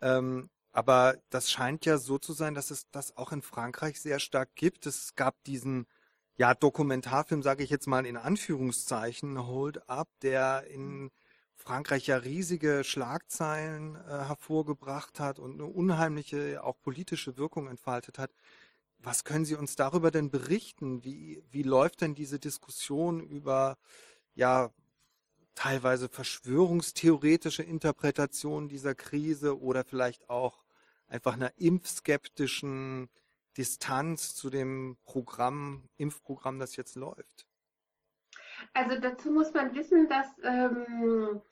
Ähm, 0.00 0.50
aber 0.72 1.18
das 1.30 1.50
scheint 1.50 1.84
ja 1.84 1.98
so 1.98 2.18
zu 2.18 2.32
sein, 2.32 2.54
dass 2.54 2.70
es 2.70 2.90
das 2.90 3.16
auch 3.16 3.32
in 3.32 3.42
Frankreich 3.42 4.00
sehr 4.00 4.18
stark 4.18 4.54
gibt. 4.54 4.86
Es 4.86 5.14
gab 5.14 5.42
diesen 5.44 5.86
ja, 6.36 6.54
Dokumentarfilm, 6.54 7.42
sage 7.42 7.62
ich 7.62 7.70
jetzt 7.70 7.86
mal 7.86 8.06
in 8.06 8.16
Anführungszeichen, 8.16 9.46
Hold 9.46 9.88
Up, 9.88 10.08
der 10.22 10.66
in 10.68 11.10
Frankreich 11.56 12.06
ja 12.06 12.16
riesige 12.16 12.84
Schlagzeilen 12.84 13.96
äh, 13.96 14.24
hervorgebracht 14.24 15.20
hat 15.20 15.38
und 15.38 15.54
eine 15.54 15.66
unheimliche 15.66 16.64
auch 16.64 16.80
politische 16.80 17.36
Wirkung 17.36 17.68
entfaltet 17.68 18.18
hat. 18.18 18.32
Was 18.98 19.24
können 19.24 19.44
Sie 19.44 19.56
uns 19.56 19.76
darüber 19.76 20.10
denn 20.10 20.30
berichten? 20.30 21.04
Wie, 21.04 21.42
wie 21.50 21.62
läuft 21.62 22.00
denn 22.00 22.14
diese 22.14 22.38
Diskussion 22.38 23.20
über 23.20 23.76
ja 24.34 24.70
teilweise 25.54 26.08
verschwörungstheoretische 26.08 27.62
Interpretation 27.62 28.68
dieser 28.68 28.94
Krise 28.94 29.60
oder 29.60 29.84
vielleicht 29.84 30.28
auch 30.28 30.64
einfach 31.08 31.34
einer 31.34 31.52
impfskeptischen 31.58 33.08
Distanz 33.56 34.34
zu 34.34 34.50
dem 34.50 34.96
Programm, 35.04 35.88
Impfprogramm, 35.96 36.58
das 36.58 36.76
jetzt 36.76 36.96
läuft? 36.96 37.46
Also 38.72 38.98
dazu 38.98 39.30
muss 39.30 39.52
man 39.52 39.74
wissen, 39.74 40.08
dass 40.08 40.26
ähm, 40.42 41.42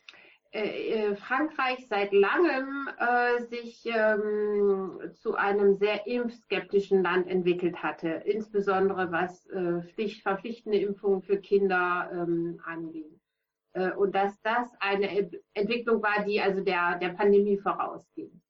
äh, 0.52 1.10
äh 1.10 1.16
Frankreich 1.16 1.86
seit 1.88 2.12
langem 2.12 2.88
äh, 2.98 3.44
sich 3.46 3.84
ähm, 3.86 5.12
zu 5.14 5.34
einem 5.34 5.76
sehr 5.76 6.06
impfskeptischen 6.06 7.02
Land 7.02 7.26
entwickelt 7.28 7.82
hatte, 7.82 8.08
insbesondere 8.24 9.12
was 9.12 9.46
äh, 9.48 9.82
Pflicht, 9.94 10.22
verpflichtende 10.22 10.78
Impfungen 10.78 11.22
für 11.22 11.38
Kinder 11.38 12.10
ähm, 12.12 12.60
anging. 12.64 13.19
Äh, 13.72 13.92
und 13.92 14.14
dass 14.14 14.40
das 14.42 14.68
eine 14.80 15.30
Entwicklung 15.54 16.02
war, 16.02 16.24
die 16.24 16.40
also 16.40 16.62
der, 16.62 16.98
der 16.98 17.10
Pandemie 17.10 17.58
vorausging. 17.58 18.40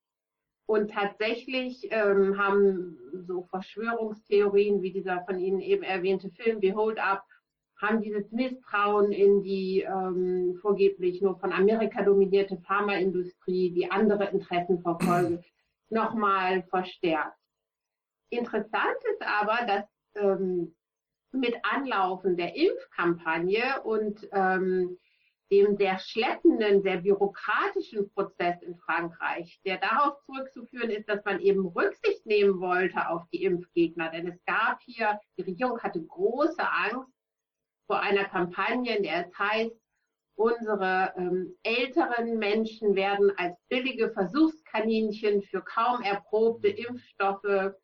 und 0.66 0.92
tatsächlich 0.92 1.88
ähm, 1.90 2.38
haben 2.38 2.96
so 3.12 3.42
Verschwörungstheorien 3.50 4.82
wie 4.82 4.92
dieser 4.92 5.24
von 5.24 5.38
Ihnen 5.40 5.60
eben 5.60 5.82
erwähnte 5.82 6.30
Film 6.30 6.60
Behold 6.60 6.98
Up, 6.98 7.24
haben 7.80 8.02
dieses 8.02 8.30
Misstrauen 8.30 9.10
in 9.10 9.42
die 9.42 9.80
ähm, 9.80 10.58
vorgeblich 10.60 11.20
nur 11.22 11.38
von 11.38 11.52
Amerika 11.52 12.02
dominierte 12.02 12.58
Pharmaindustrie, 12.58 13.72
die 13.72 13.90
andere 13.90 14.30
Interessen 14.30 14.80
verfolge, 14.80 15.42
nochmal 15.88 16.62
verstärkt. 16.64 17.36
Interessant 18.30 18.98
ist 19.12 19.22
aber, 19.22 19.66
dass 19.66 19.84
ähm, 20.14 20.74
mit 21.32 21.54
Anlaufen 21.62 22.36
der 22.36 22.54
Impfkampagne 22.54 23.82
und 23.82 24.28
ähm, 24.32 24.98
dem 25.50 25.76
sehr 25.76 25.98
schleppenden, 25.98 26.82
sehr 26.82 26.98
bürokratischen 26.98 28.08
Prozess 28.12 28.62
in 28.62 28.76
Frankreich, 28.76 29.60
der 29.64 29.78
darauf 29.78 30.22
zurückzuführen 30.24 30.90
ist, 30.90 31.08
dass 31.08 31.24
man 31.24 31.40
eben 31.40 31.66
Rücksicht 31.66 32.24
nehmen 32.24 32.60
wollte 32.60 33.08
auf 33.08 33.22
die 33.32 33.42
Impfgegner. 33.42 34.10
Denn 34.10 34.28
es 34.28 34.44
gab 34.44 34.80
hier, 34.82 35.18
die 35.36 35.42
Regierung 35.42 35.80
hatte 35.80 36.02
große 36.02 36.62
Angst 36.62 37.12
vor 37.86 38.00
einer 38.00 38.24
Kampagne, 38.24 38.96
in 38.96 39.02
der 39.02 39.26
es 39.26 39.38
heißt, 39.38 39.76
unsere 40.36 41.12
ähm, 41.16 41.54
älteren 41.62 42.38
Menschen 42.38 42.94
werden 42.94 43.32
als 43.36 43.58
billige 43.68 44.10
Versuchskaninchen 44.10 45.42
für 45.42 45.62
kaum 45.62 46.00
erprobte 46.02 46.68
Impfstoffe 46.68 47.74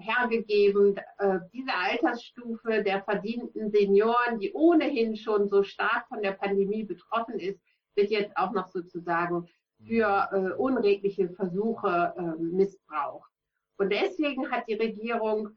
hergegeben. 0.00 0.96
Äh, 1.18 1.38
diese 1.52 1.72
Altersstufe 1.74 2.82
der 2.82 3.02
verdienten 3.02 3.70
Senioren, 3.70 4.38
die 4.38 4.52
ohnehin 4.52 5.16
schon 5.16 5.48
so 5.48 5.62
stark 5.62 6.08
von 6.08 6.22
der 6.22 6.32
Pandemie 6.32 6.84
betroffen 6.84 7.38
ist, 7.38 7.60
wird 7.94 8.10
jetzt 8.10 8.36
auch 8.36 8.52
noch 8.52 8.68
sozusagen 8.68 9.46
für 9.86 10.28
äh, 10.32 10.52
unredliche 10.56 11.30
Versuche 11.30 12.14
äh, 12.16 12.42
missbraucht. 12.42 13.30
Und 13.78 13.90
deswegen 13.90 14.50
hat 14.50 14.68
die 14.68 14.74
Regierung 14.74 15.56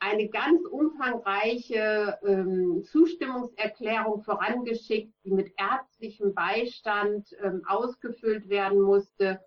eine 0.00 0.28
ganz 0.28 0.64
umfangreiche 0.66 2.18
ähm, 2.24 2.84
Zustimmungserklärung 2.84 4.22
vorangeschickt, 4.22 5.12
die 5.24 5.32
mit 5.32 5.52
ärztlichem 5.56 6.34
Beistand 6.34 7.34
ähm, 7.42 7.62
ausgefüllt 7.66 8.48
werden 8.48 8.80
musste. 8.80 9.40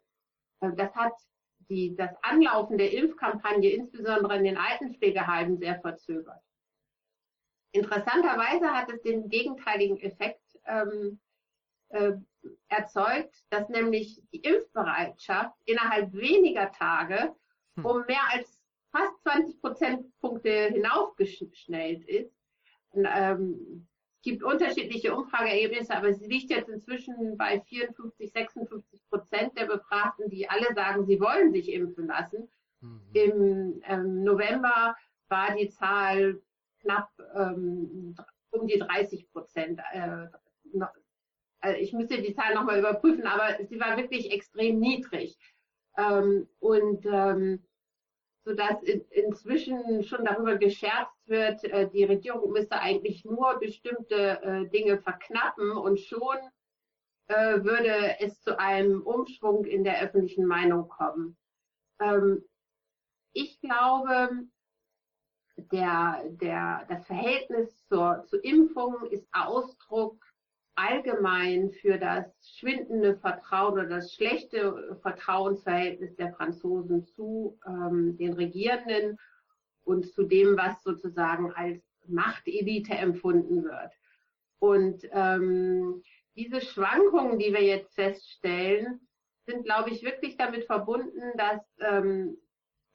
Äh, 0.60 0.72
das 0.76 0.94
hat 0.96 1.14
die, 1.72 1.96
das 1.96 2.12
Anlaufen 2.22 2.78
der 2.78 2.92
Impfkampagne, 2.92 3.70
insbesondere 3.70 4.36
in 4.38 4.44
den 4.44 4.58
Altenpflegeheimen, 4.58 5.58
sehr 5.58 5.80
verzögert. 5.80 6.44
Interessanterweise 7.72 8.68
hat 8.68 8.92
es 8.92 9.02
den 9.02 9.30
gegenteiligen 9.30 9.98
Effekt 9.98 10.42
ähm, 10.66 11.20
äh, 11.90 12.14
erzeugt, 12.68 13.34
dass 13.50 13.70
nämlich 13.70 14.22
die 14.34 14.42
Impfbereitschaft 14.42 15.56
innerhalb 15.66 16.12
weniger 16.14 16.72
Tage 16.74 17.34
hm. 17.76 17.86
um 17.86 18.06
mehr 18.06 18.24
als 18.34 18.60
fast 18.92 19.22
20 19.24 19.62
Prozentpunkte 19.62 20.70
hinaufgeschnellt 20.74 22.06
ist. 22.06 22.36
Und, 22.90 23.08
ähm, 23.10 23.88
gibt 24.22 24.44
unterschiedliche 24.44 25.16
Umfrageergebnisse, 25.16 25.96
aber 25.96 26.14
sie 26.14 26.28
liegt 26.28 26.50
jetzt 26.50 26.70
inzwischen 26.70 27.38
bei 27.38 27.60
54, 27.60 28.32
56 28.32 29.02
Prozent 29.10 29.58
der 29.58 29.66
Befragten, 29.66 30.30
die 30.30 30.50
alle 30.50 30.74
sagen, 30.74 31.06
sie 31.06 31.20
wollen 31.20 31.52
sich 31.52 31.72
impfen 31.72 32.08
lassen. 32.08 32.50
Mhm. 32.82 33.02
Im 33.14 33.82
ähm, 33.86 34.24
November 34.24 34.96
war 35.28 35.56
die 35.56 35.70
Zahl 35.70 36.42
knapp 36.82 37.10
ähm, 37.36 38.16
um 38.52 38.68
die 38.68 38.80
30 38.80 39.32
Prozent. 39.32 39.80
Äh, 39.94 40.28
also 41.60 41.78
ich 41.78 41.94
müsste 41.94 42.22
die 42.22 42.34
Zahl 42.34 42.54
nochmal 42.56 42.80
überprüfen, 42.80 43.26
aber 43.26 43.64
sie 43.66 43.80
war 43.80 43.98
wirklich 43.98 44.32
extrem 44.32 44.80
niedrig. 44.80 45.38
Ähm, 45.98 46.48
und 46.60 47.06
ähm, 47.06 47.64
sodass 48.44 48.82
in, 48.84 49.02
inzwischen 49.10 50.04
schon 50.04 50.26
darüber 50.26 50.58
gescherzt 50.58 51.28
wird, 51.28 51.64
äh, 51.64 51.90
die 51.90 52.04
Regierung 52.04 52.52
müsste 52.52 52.80
eigentlich 52.80 53.24
nur 53.26 53.60
bestimmte 53.60 54.42
äh, 54.42 54.70
Dinge 54.70 54.98
verknappen 54.98 55.72
und 55.72 56.00
schon 56.00 56.38
äh, 57.28 57.64
würde 57.64 58.20
es 58.20 58.42
zu 58.42 58.60
einem 58.60 59.02
Umschwung 59.02 59.66
in 59.66 59.84
der 59.84 60.02
öffentlichen 60.02 60.46
Meinung 60.46 60.88
kommen. 60.90 61.38
Ähm, 62.00 62.44
ich 63.34 63.60
glaube, 63.62 64.48
der, 65.72 66.24
der, 66.30 66.86
das 66.90 67.06
Verhältnis 67.06 67.86
zur, 67.88 68.26
zu 68.26 68.38
Impfungen 68.38 69.06
ist 69.12 69.28
Ausdruck 69.32 70.26
allgemein 70.82 71.72
für 71.72 71.98
das 71.98 72.26
schwindende 72.58 73.16
Vertrauen 73.18 73.74
oder 73.74 73.86
das 73.86 74.14
schlechte 74.14 74.98
Vertrauensverhältnis 75.02 76.16
der 76.16 76.34
Franzosen 76.34 77.06
zu 77.06 77.60
ähm, 77.68 78.18
den 78.18 78.34
Regierenden 78.34 79.20
und 79.84 80.08
zu 80.08 80.24
dem, 80.24 80.58
was 80.58 80.82
sozusagen 80.84 81.52
als 81.54 81.84
Machtelite 82.08 82.94
empfunden 82.94 83.64
wird. 83.64 83.92
Und 84.60 85.08
ähm, 85.12 86.02
diese 86.36 86.62
Schwankungen, 86.62 87.38
die 87.38 87.54
wir 87.54 87.64
jetzt 87.64 87.94
feststellen, 87.94 89.08
sind, 89.46 89.66
glaube 89.66 89.92
ich, 89.92 90.04
wirklich 90.04 90.38
damit 90.38 90.66
verbunden, 90.66 91.32
dass 91.36 91.62
ähm, 91.80 92.38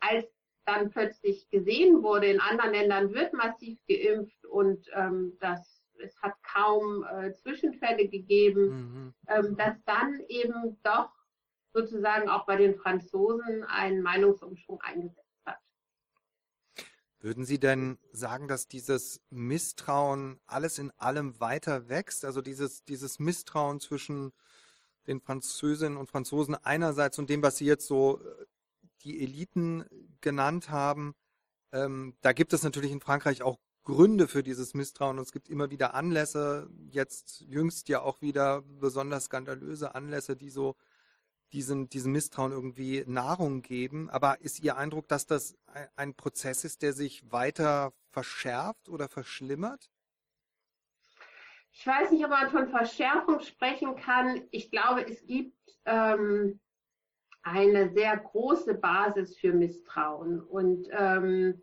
als 0.00 0.26
dann 0.64 0.90
plötzlich 0.90 1.48
gesehen 1.50 2.02
wurde, 2.02 2.26
in 2.26 2.40
anderen 2.40 2.72
Ländern 2.72 3.14
wird 3.14 3.32
massiv 3.32 3.78
geimpft 3.86 4.44
und 4.46 4.84
ähm, 4.94 5.36
das 5.40 5.75
es 6.00 6.20
hat 6.22 6.34
kaum 6.42 7.04
äh, 7.04 7.32
Zwischenfälle 7.34 8.08
gegeben, 8.08 8.68
mhm. 8.68 9.14
ähm, 9.28 9.56
dass 9.56 9.76
dann 9.84 10.20
eben 10.28 10.78
doch 10.82 11.10
sozusagen 11.72 12.28
auch 12.28 12.46
bei 12.46 12.56
den 12.56 12.74
Franzosen 12.76 13.64
ein 13.64 14.00
Meinungsumschwung 14.00 14.80
eingesetzt 14.80 15.42
hat. 15.44 15.58
Würden 17.20 17.44
Sie 17.44 17.58
denn 17.58 17.98
sagen, 18.12 18.48
dass 18.48 18.68
dieses 18.68 19.20
Misstrauen 19.30 20.40
alles 20.46 20.78
in 20.78 20.90
allem 20.96 21.38
weiter 21.40 21.88
wächst? 21.88 22.24
Also 22.24 22.40
dieses, 22.40 22.84
dieses 22.84 23.18
Misstrauen 23.18 23.80
zwischen 23.80 24.32
den 25.06 25.20
Französinnen 25.20 25.98
und 25.98 26.10
Franzosen 26.10 26.54
einerseits 26.54 27.18
und 27.18 27.30
dem, 27.30 27.42
was 27.42 27.58
Sie 27.58 27.66
jetzt 27.66 27.86
so 27.86 28.20
äh, 28.20 28.44
die 29.02 29.22
Eliten 29.22 29.84
genannt 30.20 30.70
haben. 30.70 31.14
Ähm, 31.72 32.16
da 32.22 32.32
gibt 32.32 32.52
es 32.52 32.62
natürlich 32.62 32.90
in 32.90 33.00
Frankreich 33.00 33.42
auch 33.42 33.58
Gründe 33.86 34.26
für 34.28 34.42
dieses 34.42 34.74
Misstrauen. 34.74 35.18
Und 35.18 35.24
es 35.24 35.32
gibt 35.32 35.48
immer 35.48 35.70
wieder 35.70 35.94
Anlässe, 35.94 36.68
jetzt 36.90 37.40
jüngst 37.42 37.88
ja 37.88 38.02
auch 38.02 38.20
wieder 38.20 38.62
besonders 38.62 39.26
skandalöse 39.26 39.94
Anlässe, 39.94 40.36
die 40.36 40.50
so 40.50 40.76
diesen, 41.52 41.88
diesem 41.88 42.12
Misstrauen 42.12 42.52
irgendwie 42.52 43.04
Nahrung 43.06 43.62
geben. 43.62 44.10
Aber 44.10 44.40
ist 44.40 44.60
Ihr 44.60 44.76
Eindruck, 44.76 45.08
dass 45.08 45.26
das 45.26 45.56
ein 45.94 46.14
Prozess 46.14 46.64
ist, 46.64 46.82
der 46.82 46.92
sich 46.92 47.32
weiter 47.32 47.92
verschärft 48.10 48.88
oder 48.88 49.08
verschlimmert? 49.08 49.88
Ich 51.70 51.86
weiß 51.86 52.10
nicht, 52.10 52.24
ob 52.24 52.30
man 52.30 52.50
von 52.50 52.68
Verschärfung 52.68 53.40
sprechen 53.40 53.94
kann. 53.96 54.42
Ich 54.50 54.70
glaube, 54.70 55.06
es 55.08 55.24
gibt 55.26 55.56
ähm, 55.84 56.58
eine 57.42 57.92
sehr 57.92 58.16
große 58.16 58.74
Basis 58.74 59.36
für 59.36 59.52
Misstrauen. 59.52 60.40
Und 60.40 60.88
ähm, 60.90 61.62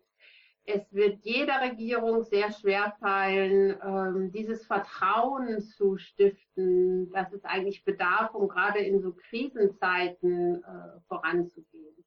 es 0.66 0.92
wird 0.92 1.18
jeder 1.22 1.60
Regierung 1.60 2.24
sehr 2.24 2.50
schwer 2.52 2.96
fallen, 2.98 3.76
ähm, 3.82 4.32
dieses 4.32 4.66
Vertrauen 4.66 5.60
zu 5.60 5.98
stiften, 5.98 7.10
dass 7.12 7.32
es 7.32 7.44
eigentlich 7.44 7.84
bedarf, 7.84 8.34
um 8.34 8.48
gerade 8.48 8.78
in 8.78 9.00
so 9.00 9.12
Krisenzeiten 9.12 10.64
äh, 10.64 11.00
voranzugehen. 11.06 12.04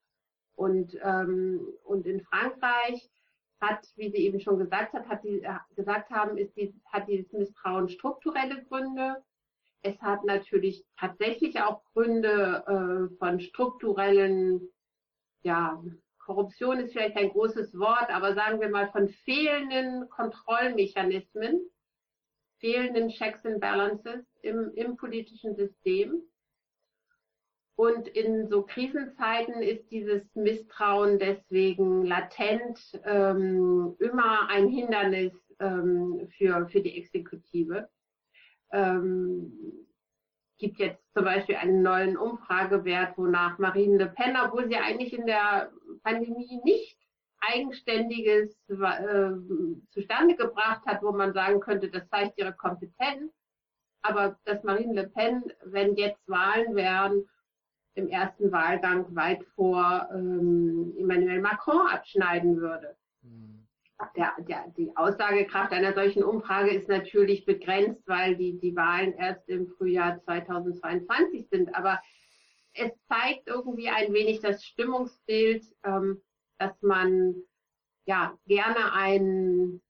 Und, 0.55 0.97
ähm, 1.03 1.67
und 1.83 2.07
in 2.07 2.21
Frankreich 2.21 3.09
hat, 3.61 3.87
wie 3.95 4.09
Sie 4.09 4.17
eben 4.17 4.39
schon 4.39 4.57
gesagt 4.57 4.93
hat, 4.93 5.07
hat 5.07 5.23
die, 5.23 5.43
äh, 5.43 5.53
gesagt 5.75 6.09
haben, 6.09 6.37
ist 6.37 6.55
die, 6.57 6.73
hat 6.85 7.07
dieses 7.07 7.31
Misstrauen 7.33 7.89
strukturelle 7.89 8.63
Gründe. 8.65 9.23
Es 9.83 10.01
hat 10.01 10.25
natürlich 10.25 10.83
tatsächlich 10.99 11.61
auch 11.61 11.83
Gründe 11.93 12.63
äh, 12.65 13.15
von 13.17 13.39
strukturellen 13.39 14.67
ja, 15.43 15.81
Korruption 16.27 16.79
ist 16.79 16.91
vielleicht 16.91 17.15
ein 17.15 17.29
großes 17.29 17.79
Wort, 17.79 18.09
aber 18.09 18.35
sagen 18.35 18.59
wir 18.59 18.67
mal 18.67 18.89
von 18.91 19.07
fehlenden 19.07 20.09
Kontrollmechanismen, 20.09 21.61
fehlenden 22.59 23.07
Checks 23.07 23.45
and 23.45 23.61
Balances 23.61 24.25
im, 24.41 24.73
im 24.75 24.97
politischen 24.97 25.55
System. 25.55 26.21
Und 27.77 28.09
in 28.09 28.49
so 28.49 28.63
Krisenzeiten 28.63 29.61
ist 29.61 29.89
dieses 29.89 30.35
Misstrauen 30.35 31.17
deswegen 31.17 32.03
latent 32.03 32.77
ähm, 33.05 33.95
immer 33.99 34.49
ein 34.49 34.67
Hindernis 34.67 35.31
ähm, 35.59 36.27
für, 36.37 36.67
für 36.67 36.81
die 36.81 36.97
Exekutive. 36.97 37.87
Ähm, 38.73 39.87
gibt 40.57 40.79
jetzt 40.79 41.01
zum 41.13 41.23
Beispiel 41.23 41.55
einen 41.55 41.81
neuen 41.81 42.17
Umfragewert, 42.17 43.17
wonach 43.17 43.57
Marine 43.57 43.97
Le 43.97 44.07
Pen, 44.07 44.35
obwohl 44.37 44.67
sie 44.67 44.77
eigentlich 44.77 45.13
in 45.13 45.25
der 45.25 45.71
Pandemie 46.03 46.61
nicht 46.63 46.97
Eigenständiges 47.39 48.57
äh, 48.69 49.31
zustande 49.91 50.35
gebracht 50.35 50.85
hat, 50.85 51.03
wo 51.03 51.11
man 51.11 51.33
sagen 51.33 51.59
könnte, 51.59 51.89
das 51.89 52.07
zeigt 52.09 52.37
ihre 52.37 52.53
Kompetenz. 52.53 53.31
Aber 54.01 54.37
dass 54.45 54.63
Marine 54.63 55.01
Le 55.01 55.09
Pen, 55.09 55.43
wenn 55.65 55.95
jetzt 55.95 56.27
Wahlen 56.27 56.75
wären, 56.75 57.27
im 57.93 58.09
ersten 58.09 58.51
Wahlgang 58.51 59.15
weit 59.15 59.43
vor 59.55 60.07
ähm, 60.13 60.93
Emmanuel 60.97 61.41
Macron 61.41 61.87
abschneiden 61.87 62.57
würde. 62.57 62.95
Der, 64.15 64.36
der, 64.47 64.67
die 64.77 64.95
Aussagekraft 64.95 65.73
einer 65.73 65.93
solchen 65.93 66.23
Umfrage 66.23 66.69
ist 66.71 66.88
natürlich 66.88 67.45
begrenzt, 67.45 68.07
weil 68.07 68.36
die, 68.36 68.60
die 68.60 68.75
Wahlen 68.75 69.13
erst 69.13 69.49
im 69.49 69.67
Frühjahr 69.67 70.19
2022 70.19 71.47
sind. 71.49 71.73
Aber 71.73 71.99
es 72.73 72.91
zeigt 73.07 73.47
irgendwie 73.47 73.89
ein 73.89 74.13
wenig 74.13 74.39
das 74.41 74.63
Stimmungsbild, 74.63 75.65
ähm, 75.83 76.21
dass 76.60 76.79
man 76.81 77.36
ja 78.05 78.38
gerne 78.45 78.93
ein, 78.93 79.81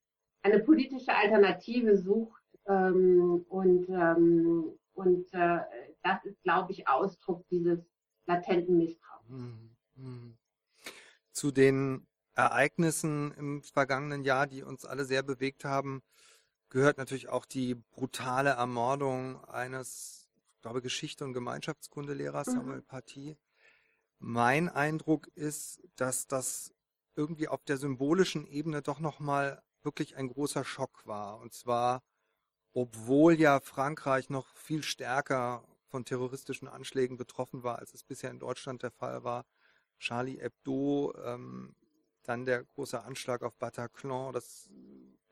eine 0.41 0.59
politische 0.59 1.13
Alternative 1.13 1.97
sucht 1.97 2.43
ähm, 2.65 3.45
und, 3.49 3.89
ähm, 3.89 4.71
und 4.93 5.33
äh, 5.33 5.59
das 6.03 6.23
ist, 6.23 6.41
glaube 6.43 6.71
ich, 6.71 6.87
Ausdruck 6.87 7.45
dieses 7.49 7.79
latenten 8.25 8.77
Misstrauens. 8.77 9.29
Mhm. 9.29 9.75
Mhm. 9.95 10.37
Zu 11.31 11.51
den 11.51 12.07
Ereignissen 12.37 13.33
im 13.33 13.63
vergangenen 13.63 14.23
Jahr, 14.23 14.45
die 14.45 14.61
uns 14.61 14.85
alle 14.85 15.05
sehr 15.05 15.23
bewegt 15.23 15.65
haben, 15.65 16.03
gehört 16.69 16.99
natürlich 16.99 17.29
auch 17.29 17.45
die 17.45 17.73
brutale 17.73 18.51
Ermordung 18.51 19.43
eines, 19.45 20.29
ich 20.53 20.61
glaube, 20.61 20.83
Geschichte- 20.83 21.25
und 21.25 21.33
Gemeinschaftskundelehrer 21.33 22.43
mhm. 22.45 22.51
Samuel 22.51 22.81
Paty. 22.83 23.37
Mein 24.19 24.69
Eindruck 24.69 25.27
ist, 25.33 25.81
dass 25.95 26.27
das 26.27 26.75
irgendwie 27.15 27.47
auf 27.47 27.63
der 27.63 27.77
symbolischen 27.77 28.45
Ebene 28.45 28.83
doch 28.83 28.99
nochmal 28.99 29.63
wirklich 29.81 30.15
ein 30.15 30.27
großer 30.27 30.63
Schock 30.63 31.07
war. 31.07 31.39
Und 31.39 31.53
zwar, 31.53 32.03
obwohl 32.73 33.39
ja 33.39 33.59
Frankreich 33.61 34.29
noch 34.29 34.55
viel 34.57 34.83
stärker 34.83 35.63
von 35.87 36.05
terroristischen 36.05 36.67
Anschlägen 36.67 37.17
betroffen 37.17 37.63
war, 37.63 37.79
als 37.79 37.95
es 37.95 38.03
bisher 38.03 38.29
in 38.29 38.37
Deutschland 38.39 38.83
der 38.83 38.91
Fall 38.91 39.23
war. 39.23 39.45
Charlie 39.97 40.39
Hebdo, 40.39 41.15
ähm, 41.25 41.75
dann 42.27 42.45
der 42.45 42.63
große 42.63 43.03
Anschlag 43.03 43.41
auf 43.43 43.55
Bataclan, 43.57 44.33
das, 44.33 44.69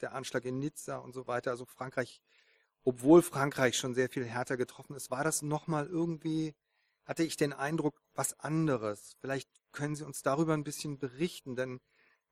der 0.01 0.13
Anschlag 0.13 0.45
in 0.45 0.60
Nizza 0.60 0.97
und 0.97 1.13
so 1.13 1.27
weiter. 1.27 1.51
Also 1.51 1.65
Frankreich, 1.65 2.21
obwohl 2.84 3.21
Frankreich 3.21 3.77
schon 3.77 3.93
sehr 3.93 4.10
viel 4.10 4.25
härter 4.25 4.58
getroffen 4.58 4.95
ist, 4.95 5.12
war 5.12 5.23
das 5.23 5.41
nochmal 5.41 5.88
irgendwie, 5.88 6.55
hatte 7.03 7.23
ich 7.23 7.38
den 7.38 7.53
Eindruck, 7.53 8.01
was 8.13 8.39
anderes. 8.39 9.15
Vielleicht 9.19 9.49
können 9.71 9.95
Sie 9.95 10.05
uns 10.05 10.21
darüber 10.21 10.53
ein 10.53 10.63
bisschen 10.63 10.97
berichten, 10.97 11.55
denn 11.55 11.81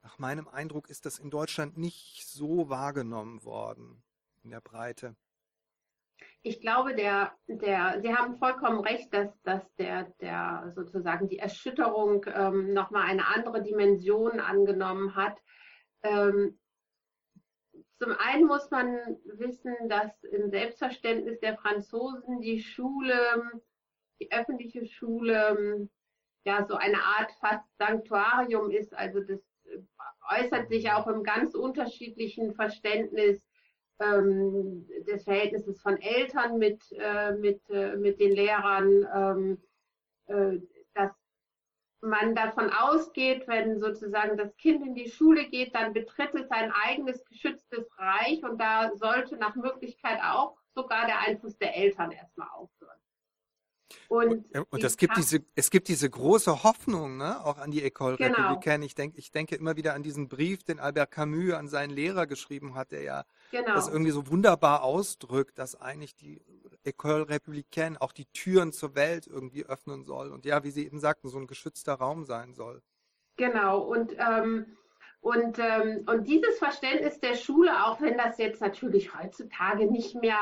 nach 0.01 0.17
meinem 0.19 0.47
Eindruck 0.47 0.89
ist 0.89 1.05
das 1.05 1.19
in 1.19 1.29
Deutschland 1.29 1.77
nicht 1.77 2.25
so 2.27 2.69
wahrgenommen 2.69 3.43
worden 3.43 4.03
in 4.43 4.49
der 4.49 4.61
Breite 4.61 5.15
ich 6.45 6.59
glaube, 6.59 6.93
der, 6.93 7.31
der, 7.47 8.01
Sie 8.01 8.13
haben 8.13 8.35
vollkommen 8.37 8.81
recht, 8.81 9.13
dass, 9.13 9.41
dass 9.43 9.63
der, 9.75 10.13
der 10.19 10.71
sozusagen 10.75 11.29
die 11.29 11.39
Erschütterung 11.39 12.25
ähm, 12.27 12.73
nochmal 12.73 13.07
eine 13.07 13.27
andere 13.33 13.63
Dimension 13.63 14.41
angenommen 14.41 15.15
hat. 15.15 15.37
Ähm, 16.03 16.59
zum 17.97 18.11
einen 18.19 18.45
muss 18.45 18.69
man 18.71 18.97
wissen, 19.23 19.73
dass 19.87 20.11
im 20.25 20.49
Selbstverständnis 20.49 21.39
der 21.39 21.55
Franzosen 21.55 22.41
die 22.41 22.61
Schule, 22.61 23.15
die 24.19 24.29
öffentliche 24.29 24.85
Schule, 24.85 25.87
ja, 26.43 26.65
so 26.65 26.75
eine 26.75 27.01
Art 27.01 27.31
fast 27.39 27.65
Sanktuarium 27.77 28.69
ist. 28.69 28.93
Also 28.93 29.21
das 29.21 29.39
äußert 30.29 30.67
sich 30.67 30.91
auch 30.91 31.07
im 31.07 31.23
ganz 31.23 31.55
unterschiedlichen 31.55 32.53
Verständnis 32.53 33.47
ähm, 33.99 34.87
des 35.07 35.23
Verhältnisses 35.23 35.81
von 35.81 35.97
Eltern 35.97 36.57
mit, 36.57 36.81
äh, 36.91 37.31
mit, 37.33 37.61
äh, 37.69 37.95
mit 37.95 38.19
den 38.19 38.31
Lehrern, 38.31 39.07
ähm, 39.13 39.61
äh, 40.27 40.59
dass 40.93 41.11
man 42.01 42.35
davon 42.35 42.69
ausgeht, 42.69 43.47
wenn 43.47 43.79
sozusagen 43.79 44.37
das 44.37 44.55
Kind 44.57 44.85
in 44.85 44.93
die 44.93 45.09
Schule 45.09 45.45
geht, 45.45 45.73
dann 45.73 45.93
betritt 45.93 46.35
es 46.35 46.49
ein 46.51 46.71
eigenes 46.71 47.23
geschütztes 47.25 47.87
Reich 47.97 48.43
und 48.43 48.59
da 48.59 48.91
sollte 48.95 49.37
nach 49.37 49.55
Möglichkeit 49.55 50.19
auch 50.21 50.57
sogar 50.75 51.05
der 51.05 51.19
Einfluss 51.21 51.57
der 51.57 51.75
Eltern 51.75 52.11
erstmal 52.11 52.49
aufhören. 52.49 53.02
Und, 54.07 54.45
und 54.69 54.83
es 54.83 54.97
gibt 54.97 55.17
diese, 55.17 55.39
es 55.55 55.69
gibt 55.69 55.87
diese 55.87 56.09
große 56.09 56.63
Hoffnung, 56.63 57.17
ne, 57.17 57.43
auch 57.43 57.57
an 57.57 57.71
die 57.71 57.83
École 57.83 58.17
genau. 58.17 58.35
Républicaine. 58.35 58.83
Ich 58.83 58.95
denke, 58.95 59.17
ich 59.17 59.31
denke 59.31 59.55
immer 59.55 59.75
wieder 59.75 59.93
an 59.93 60.03
diesen 60.03 60.27
Brief, 60.27 60.63
den 60.63 60.79
Albert 60.79 61.11
Camus 61.11 61.53
an 61.53 61.67
seinen 61.67 61.91
Lehrer 61.91 62.27
geschrieben 62.27 62.75
hat, 62.75 62.91
der 62.91 63.01
ja 63.01 63.25
genau. 63.51 63.73
das 63.73 63.87
irgendwie 63.87 64.11
so 64.11 64.27
wunderbar 64.27 64.83
ausdrückt, 64.83 65.57
dass 65.57 65.79
eigentlich 65.79 66.15
die 66.15 66.41
École 66.85 67.27
Républicaine 67.29 67.97
auch 67.99 68.11
die 68.11 68.25
Türen 68.25 68.71
zur 68.71 68.95
Welt 68.95 69.27
irgendwie 69.27 69.65
öffnen 69.65 70.03
soll 70.03 70.31
und 70.31 70.45
ja, 70.45 70.63
wie 70.63 70.71
Sie 70.71 70.85
eben 70.85 70.99
sagten, 70.99 71.29
so 71.29 71.37
ein 71.37 71.47
geschützter 71.47 71.93
Raum 71.93 72.25
sein 72.25 72.53
soll. 72.53 72.81
Genau. 73.37 73.79
Und 73.79 74.15
ähm, 74.19 74.65
und, 75.23 75.57
ähm, 75.57 76.03
und 76.05 76.27
dieses 76.27 76.59
Verständnis 76.59 77.17
der 77.21 77.35
Schule, 77.35 77.85
auch 77.85 78.01
wenn 78.01 78.17
das 78.17 78.37
jetzt 78.39 78.59
natürlich 78.59 79.17
heutzutage 79.17 79.89
nicht 79.89 80.15
mehr 80.15 80.37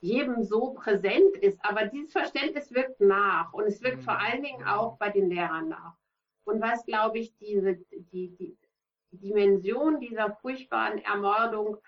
jedem 0.00 0.42
so 0.42 0.74
präsent 0.74 1.36
ist. 1.40 1.58
Aber 1.64 1.86
dieses 1.86 2.12
Verständnis 2.12 2.72
wirkt 2.72 3.00
nach 3.00 3.52
und 3.52 3.64
es 3.64 3.82
wirkt 3.82 3.98
mhm. 3.98 4.02
vor 4.02 4.18
allen 4.18 4.42
Dingen 4.42 4.64
auch 4.66 4.98
bei 4.98 5.10
den 5.10 5.30
Lehrern 5.30 5.68
nach. 5.68 5.96
Und 6.44 6.60
was, 6.60 6.84
glaube 6.84 7.18
ich, 7.18 7.36
diese, 7.38 7.76
die, 7.90 8.36
die 8.36 8.56
Dimension 9.10 10.00
dieser 10.00 10.36
furchtbaren 10.36 10.98
Ermordung 10.98 11.78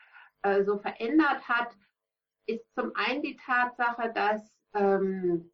äh, 0.42 0.64
so 0.64 0.78
verändert 0.78 1.48
hat, 1.48 1.76
ist 2.46 2.64
zum 2.74 2.92
einen 2.94 3.22
die 3.22 3.36
Tatsache, 3.36 4.12
dass, 4.14 4.52
ähm, 4.74 5.52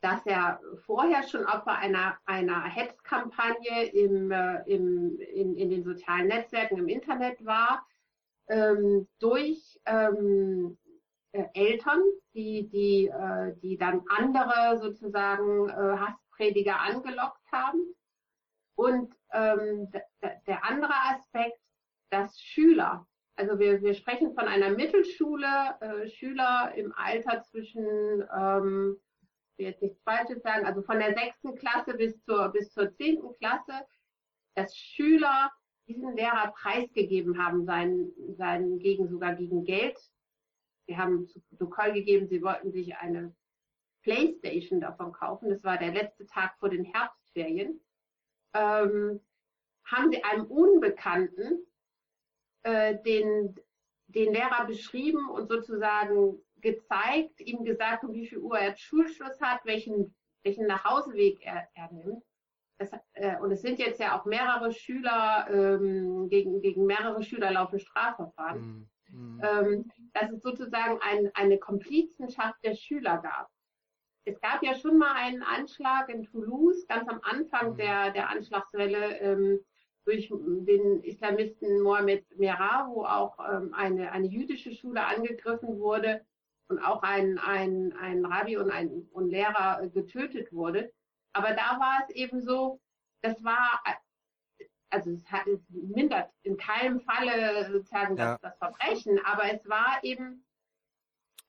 dass 0.00 0.24
er 0.24 0.60
vorher 0.86 1.22
schon 1.24 1.44
Opfer 1.44 1.76
einer, 1.76 2.18
einer 2.24 2.62
Hetzkampagne 2.64 3.86
im, 3.86 4.30
äh, 4.30 4.62
im, 4.66 5.18
in, 5.18 5.56
in 5.56 5.70
den 5.70 5.84
sozialen 5.84 6.28
Netzwerken 6.28 6.78
im 6.78 6.88
Internet 6.88 7.44
war, 7.44 7.86
ähm, 8.48 9.08
durch 9.18 9.80
ähm, 9.86 10.78
äh, 11.32 11.44
Eltern, 11.54 12.02
die, 12.34 12.68
die, 12.68 13.06
äh, 13.06 13.54
die 13.60 13.76
dann 13.76 14.02
andere 14.08 14.78
sozusagen 14.78 15.68
äh, 15.68 15.72
Hassprediger 15.72 16.80
angelockt 16.80 17.52
haben. 17.52 17.94
Und 18.74 19.14
ähm, 19.32 19.90
der 20.46 20.64
andere 20.64 20.94
Aspekt, 21.10 21.60
dass 22.10 22.40
Schüler, 22.40 23.06
also 23.36 23.58
wir, 23.58 23.80
wir 23.82 23.94
sprechen 23.94 24.34
von 24.34 24.48
einer 24.48 24.70
Mittelschule, 24.70 25.76
äh, 25.80 26.08
Schüler 26.08 26.72
im 26.76 26.92
Alter 26.96 27.42
zwischen, 27.42 27.84
ähm, 28.36 28.96
ich 29.52 29.58
will 29.58 29.66
jetzt 29.66 29.82
nichts 29.82 30.02
Falsches 30.02 30.42
sagen, 30.42 30.66
also 30.66 30.82
von 30.82 30.98
der 30.98 31.14
sechsten 31.14 31.54
Klasse 31.56 31.94
bis 31.94 32.20
zur, 32.24 32.48
bis 32.48 32.72
zur 32.72 32.92
zehnten 32.94 33.32
Klasse, 33.38 33.86
dass 34.54 34.76
Schüler 34.76 35.52
diesen 35.86 36.16
Lehrer 36.16 36.52
preisgegeben 36.52 37.44
haben, 37.44 37.64
seinen, 37.64 38.12
seinen 38.34 38.78
gegen, 38.78 39.08
sogar 39.08 39.34
gegen 39.34 39.64
Geld 39.64 39.98
Sie 40.90 40.98
haben 40.98 41.28
zu 41.28 41.40
Protokoll 41.42 41.92
gegeben, 41.92 42.26
Sie 42.26 42.42
wollten 42.42 42.72
sich 42.72 42.96
eine 42.96 43.32
Playstation 44.02 44.80
davon 44.80 45.12
kaufen. 45.12 45.48
Das 45.48 45.62
war 45.62 45.78
der 45.78 45.92
letzte 45.92 46.26
Tag 46.26 46.58
vor 46.58 46.68
den 46.68 46.82
Herbstferien. 46.82 47.80
Ähm, 48.54 49.20
haben 49.84 50.10
Sie 50.10 50.24
einem 50.24 50.46
Unbekannten 50.46 51.64
äh, 52.64 53.00
den, 53.04 53.54
den 54.08 54.32
Lehrer 54.32 54.66
beschrieben 54.66 55.30
und 55.30 55.46
sozusagen 55.46 56.42
gezeigt, 56.56 57.40
ihm 57.40 57.62
gesagt, 57.62 58.02
um 58.02 58.12
wie 58.12 58.26
viel 58.26 58.38
Uhr 58.38 58.58
er 58.58 58.76
Schulschluss 58.76 59.40
hat, 59.40 59.64
welchen, 59.64 60.12
welchen 60.42 60.66
Nachhauseweg 60.66 61.40
er, 61.42 61.68
er 61.74 61.92
nimmt. 61.92 62.24
Das, 62.78 62.90
äh, 63.12 63.38
und 63.38 63.52
es 63.52 63.62
sind 63.62 63.78
jetzt 63.78 64.00
ja 64.00 64.18
auch 64.18 64.24
mehrere 64.24 64.72
Schüler, 64.72 65.46
ähm, 65.48 66.28
gegen, 66.28 66.60
gegen 66.60 66.84
mehrere 66.84 67.22
Schüler 67.22 67.52
laufen 67.52 67.78
Strafverfahren. 67.78 68.60
Mhm. 68.60 68.90
Mhm. 69.12 69.40
Ähm, 69.42 69.90
dass 70.14 70.30
es 70.30 70.42
sozusagen 70.42 70.98
ein, 71.00 71.30
eine 71.34 71.58
Komplizenschaft 71.58 72.56
der 72.64 72.74
Schüler 72.74 73.18
gab. 73.18 73.48
Es 74.24 74.40
gab 74.40 74.62
ja 74.62 74.74
schon 74.74 74.98
mal 74.98 75.12
einen 75.14 75.42
Anschlag 75.42 76.08
in 76.08 76.24
Toulouse, 76.24 76.86
ganz 76.86 77.08
am 77.08 77.20
Anfang 77.22 77.72
mhm. 77.72 77.76
der, 77.76 78.10
der 78.10 78.30
Anschlagswelle 78.30 79.18
ähm, 79.18 79.60
durch 80.04 80.28
den 80.30 81.02
Islamisten 81.02 81.82
Mohamed 81.82 82.24
Merah, 82.38 82.88
wo 82.88 83.04
auch 83.04 83.38
ähm, 83.38 83.74
eine, 83.74 84.12
eine 84.12 84.26
jüdische 84.26 84.72
Schule 84.72 85.04
angegriffen 85.04 85.78
wurde 85.78 86.24
und 86.68 86.78
auch 86.78 87.02
ein, 87.02 87.38
ein, 87.38 87.92
ein 88.00 88.24
Rabbi 88.24 88.56
und 88.56 88.70
ein 88.70 89.08
und 89.12 89.28
Lehrer 89.28 89.82
äh, 89.82 89.88
getötet 89.88 90.52
wurde. 90.52 90.92
Aber 91.32 91.50
da 91.50 91.78
war 91.78 92.04
es 92.06 92.14
eben 92.14 92.40
so, 92.40 92.80
das 93.22 93.42
war 93.44 93.80
also 94.90 95.10
es, 95.10 95.24
hat, 95.30 95.46
es 95.46 95.60
mindert 95.70 96.30
in 96.42 96.56
keinem 96.56 97.00
Falle 97.00 97.70
sozusagen 97.72 98.16
ja. 98.16 98.32
das, 98.32 98.40
das, 98.40 98.58
Verbrechen, 98.58 99.20
aber 99.24 99.52
es 99.52 99.68
war 99.68 100.00
eben 100.02 100.44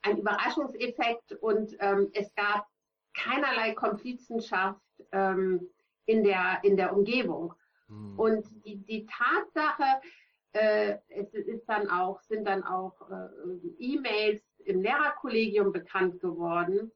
ein 0.03 0.17
Überraschungseffekt 0.17 1.33
und 1.33 1.75
ähm, 1.79 2.09
es 2.13 2.33
gab 2.35 2.67
keinerlei 3.13 3.73
Komplizenschaft 3.73 4.81
ähm, 5.11 5.67
in, 6.05 6.23
der, 6.23 6.59
in 6.63 6.77
der 6.77 6.95
Umgebung. 6.95 7.53
Mhm. 7.87 8.19
Und 8.19 8.65
die, 8.65 8.77
die 8.77 9.05
Tatsache, 9.05 10.01
äh, 10.53 10.97
es 11.09 11.33
ist 11.33 11.65
dann 11.67 11.89
auch, 11.89 12.21
sind 12.21 12.45
dann 12.45 12.63
auch 12.63 13.09
äh, 13.09 13.67
E-Mails 13.79 14.43
im 14.65 14.81
Lehrerkollegium 14.81 15.71
bekannt 15.71 16.19
geworden, 16.19 16.91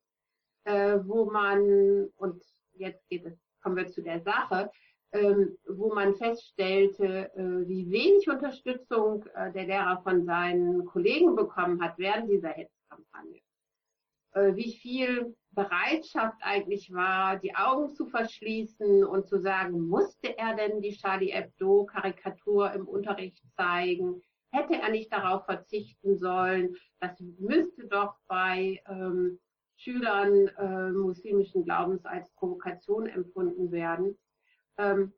äh, 0.64 0.98
wo 1.04 1.26
man, 1.26 2.10
und 2.18 2.44
jetzt 2.74 3.08
geht 3.10 3.26
es, 3.26 3.38
kommen 3.62 3.76
wir 3.76 3.88
zu 3.88 4.02
der 4.02 4.22
Sache, 4.22 4.72
ähm, 5.12 5.58
wo 5.68 5.94
man 5.94 6.16
feststellte, 6.16 7.32
äh, 7.36 7.68
wie 7.68 7.90
wenig 7.90 8.30
Unterstützung 8.30 9.26
äh, 9.36 9.52
der 9.52 9.66
Lehrer 9.66 10.02
von 10.04 10.26
seinen 10.26 10.86
Kollegen 10.86 11.36
bekommen 11.36 11.82
hat 11.82 11.98
während 11.98 12.30
dieser 12.30 12.50
Hetzkampagne. 12.50 13.42
Äh, 14.36 14.56
wie 14.56 14.74
viel 14.74 15.36
Bereitschaft 15.52 16.38
eigentlich 16.42 16.92
war, 16.94 17.38
die 17.38 17.56
Augen 17.56 17.94
zu 17.94 18.06
verschließen 18.08 19.06
und 19.06 19.28
zu 19.28 19.40
sagen, 19.40 19.88
musste 19.88 20.38
er 20.38 20.56
denn 20.56 20.82
die 20.82 20.98
Charlie 20.98 21.32
Hebdo-Karikatur 21.32 22.74
im 22.74 22.88
Unterricht 22.88 23.42
zeigen? 23.56 24.22
Hätte 24.52 24.76
er 24.76 24.90
nicht 24.90 25.12
darauf 25.12 25.46
verzichten 25.46 26.18
sollen? 26.18 26.76
Das 27.00 27.18
müsste 27.40 27.88
doch 27.88 28.16
bei 28.28 28.82
ähm, 28.88 29.40
Schülern 29.78 30.48
äh, 30.48 30.92
muslimischen 30.92 31.64
Glaubens 31.64 32.06
als 32.06 32.30
Provokation 32.32 33.08
empfunden 33.08 33.72
werden. 33.72 34.18
Ähm, 34.78 35.14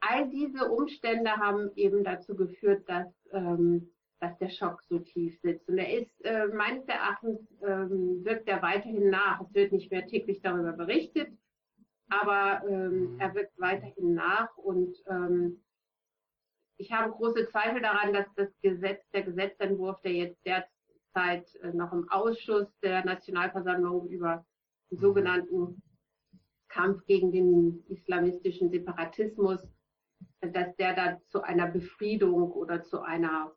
all 0.00 0.28
diese 0.30 0.70
Umstände 0.70 1.30
haben 1.30 1.70
eben 1.76 2.04
dazu 2.04 2.34
geführt, 2.36 2.88
dass, 2.88 3.08
ähm, 3.32 3.90
dass 4.20 4.36
der 4.38 4.50
Schock 4.50 4.82
so 4.88 4.98
tief 4.98 5.38
sitzt. 5.40 5.68
Und 5.68 5.78
er 5.78 6.00
ist 6.00 6.24
äh, 6.24 6.46
meines 6.48 6.86
Erachtens 6.86 7.40
ähm, 7.62 8.24
wirkt 8.24 8.48
er 8.48 8.62
weiterhin 8.62 9.10
nach. 9.10 9.40
Es 9.40 9.54
wird 9.54 9.72
nicht 9.72 9.90
mehr 9.90 10.06
täglich 10.06 10.40
darüber 10.42 10.72
berichtet, 10.72 11.28
aber 12.08 12.62
ähm, 12.68 13.14
mhm. 13.14 13.20
er 13.20 13.34
wirkt 13.34 13.58
weiterhin 13.58 14.14
nach 14.14 14.56
und 14.56 14.96
ähm, 15.08 15.62
ich 16.80 16.92
habe 16.92 17.10
große 17.10 17.48
Zweifel 17.48 17.82
daran, 17.82 18.12
dass 18.12 18.32
das 18.36 18.48
Gesetz, 18.62 19.02
der 19.10 19.24
Gesetzentwurf, 19.24 20.00
der 20.02 20.12
jetzt 20.12 20.38
derzeit 20.46 21.52
äh, 21.56 21.72
noch 21.72 21.92
im 21.92 22.08
Ausschuss 22.08 22.68
der 22.82 23.04
Nationalversammlung 23.04 24.08
über 24.08 24.46
den 24.90 24.98
mhm. 24.98 25.02
sogenannten 25.02 25.82
Kampf 26.78 27.04
gegen 27.06 27.32
den 27.32 27.84
islamistischen 27.88 28.70
Separatismus, 28.70 29.60
dass 30.40 30.76
der 30.76 30.94
da 30.94 31.20
zu 31.26 31.42
einer 31.42 31.66
Befriedung 31.66 32.52
oder 32.52 32.84
zu 32.84 33.00
einer, 33.00 33.52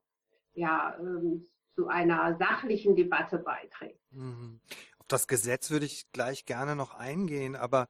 ja, 0.54 0.98
ähm, 1.00 1.46
zu 1.76 1.88
einer 1.88 2.36
sachlichen 2.38 2.96
Debatte 2.96 3.38
beiträgt. 3.38 4.02
Mhm. 4.12 4.60
Auf 4.98 5.08
das 5.08 5.28
Gesetz 5.28 5.70
würde 5.70 5.86
ich 5.86 6.12
gleich 6.12 6.46
gerne 6.46 6.76
noch 6.76 6.96
eingehen, 6.96 7.56
aber 7.56 7.90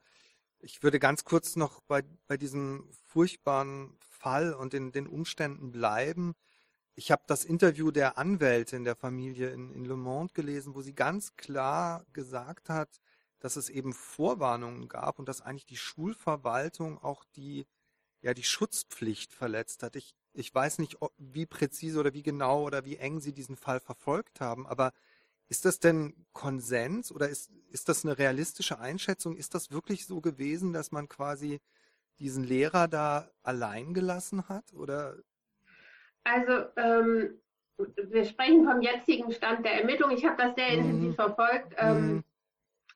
ich 0.60 0.84
würde 0.84 1.00
ganz 1.00 1.24
kurz 1.24 1.56
noch 1.56 1.82
bei, 1.82 2.04
bei 2.28 2.36
diesem 2.36 2.90
furchtbaren 3.06 3.98
Fall 4.00 4.54
und 4.54 4.74
den, 4.74 4.92
den 4.92 5.08
Umständen 5.08 5.72
bleiben. 5.72 6.34
Ich 6.94 7.10
habe 7.10 7.24
das 7.26 7.46
Interview 7.46 7.90
der 7.90 8.18
Anwältin 8.18 8.84
der 8.84 8.98
Familie 8.98 9.52
in, 9.52 9.72
in 9.72 9.86
Le 9.86 9.96
Monde 9.96 10.34
gelesen, 10.34 10.76
wo 10.76 10.82
sie 10.82 10.94
ganz 10.94 11.38
klar 11.38 12.06
gesagt 12.12 12.70
hat, 12.70 13.00
dass 13.42 13.56
es 13.56 13.70
eben 13.70 13.92
Vorwarnungen 13.92 14.88
gab 14.88 15.20
und 15.20 15.28
dass 15.28 15.42
eigentlich 15.42 15.66
die 15.66 15.78
Schulverwaltung 15.78 17.04
auch 17.04 17.26
die, 17.36 17.66
ja, 18.22 18.34
die 18.34 18.44
Schutzpflicht 18.44 19.34
verletzt 19.34 19.84
hat. 19.84 19.96
Ich, 19.96 20.14
ich 20.34 20.54
weiß 20.54 20.78
nicht, 20.78 20.98
wie 21.18 21.48
präzise 21.48 22.00
oder 22.00 22.14
wie 22.14 22.24
genau 22.24 22.64
oder 22.64 22.86
wie 22.86 22.98
eng 22.98 23.20
Sie 23.20 23.34
diesen 23.34 23.58
Fall 23.58 23.80
verfolgt 23.80 24.40
haben, 24.40 24.66
aber 24.68 24.94
ist 25.50 25.66
das 25.66 25.80
denn 25.80 26.14
Konsens 26.32 27.12
oder 27.12 27.28
ist, 27.28 27.52
ist 27.72 27.90
das 27.90 28.06
eine 28.06 28.18
realistische 28.18 28.80
Einschätzung? 28.80 29.36
Ist 29.36 29.54
das 29.54 29.72
wirklich 29.72 30.06
so 30.06 30.22
gewesen, 30.22 30.72
dass 30.72 30.92
man 30.94 31.10
quasi 31.10 31.60
diesen 32.20 32.44
Lehrer 32.44 32.88
da 32.88 33.30
allein 33.44 33.94
gelassen 33.94 34.48
hat? 34.48 34.72
Oder? 34.74 35.18
Also 36.24 36.68
ähm, 36.78 37.42
wir 37.78 38.24
sprechen 38.24 38.64
vom 38.66 38.82
jetzigen 38.82 39.32
Stand 39.34 39.66
der 39.66 39.82
Ermittlung. 39.82 40.12
Ich 40.12 40.24
habe 40.24 40.38
das 40.38 40.56
sehr 40.56 40.70
intensiv 40.70 41.10
mhm. 41.10 41.16
verfolgt. 41.16 41.74
Ähm, 41.78 42.14
mhm 42.14 42.24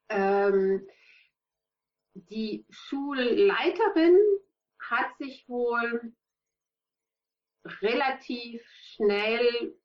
ähm, 0.09 0.87
die 2.13 2.65
Schulleiterin 2.69 4.17
hat 4.79 5.17
sich 5.17 5.47
wohl 5.47 6.13
relativ 7.81 8.61
schnell 8.69 9.75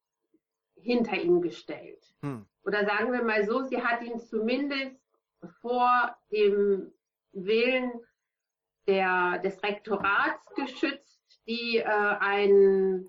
hinter 0.77 1.17
ihn 1.17 1.41
gestellt. 1.41 2.05
Hm. 2.23 2.47
Oder 2.65 2.85
sagen 2.85 3.13
wir 3.13 3.23
mal 3.23 3.45
so, 3.45 3.63
sie 3.63 3.83
hat 3.83 4.03
ihn 4.03 4.19
zumindest 4.19 5.01
vor 5.61 6.17
dem 6.31 6.93
Willen 7.33 7.93
der, 8.87 9.39
des 9.39 9.63
Rektorats 9.63 10.47
geschützt, 10.55 11.21
die 11.47 11.79
äh, 11.79 11.85
ein, 11.85 13.07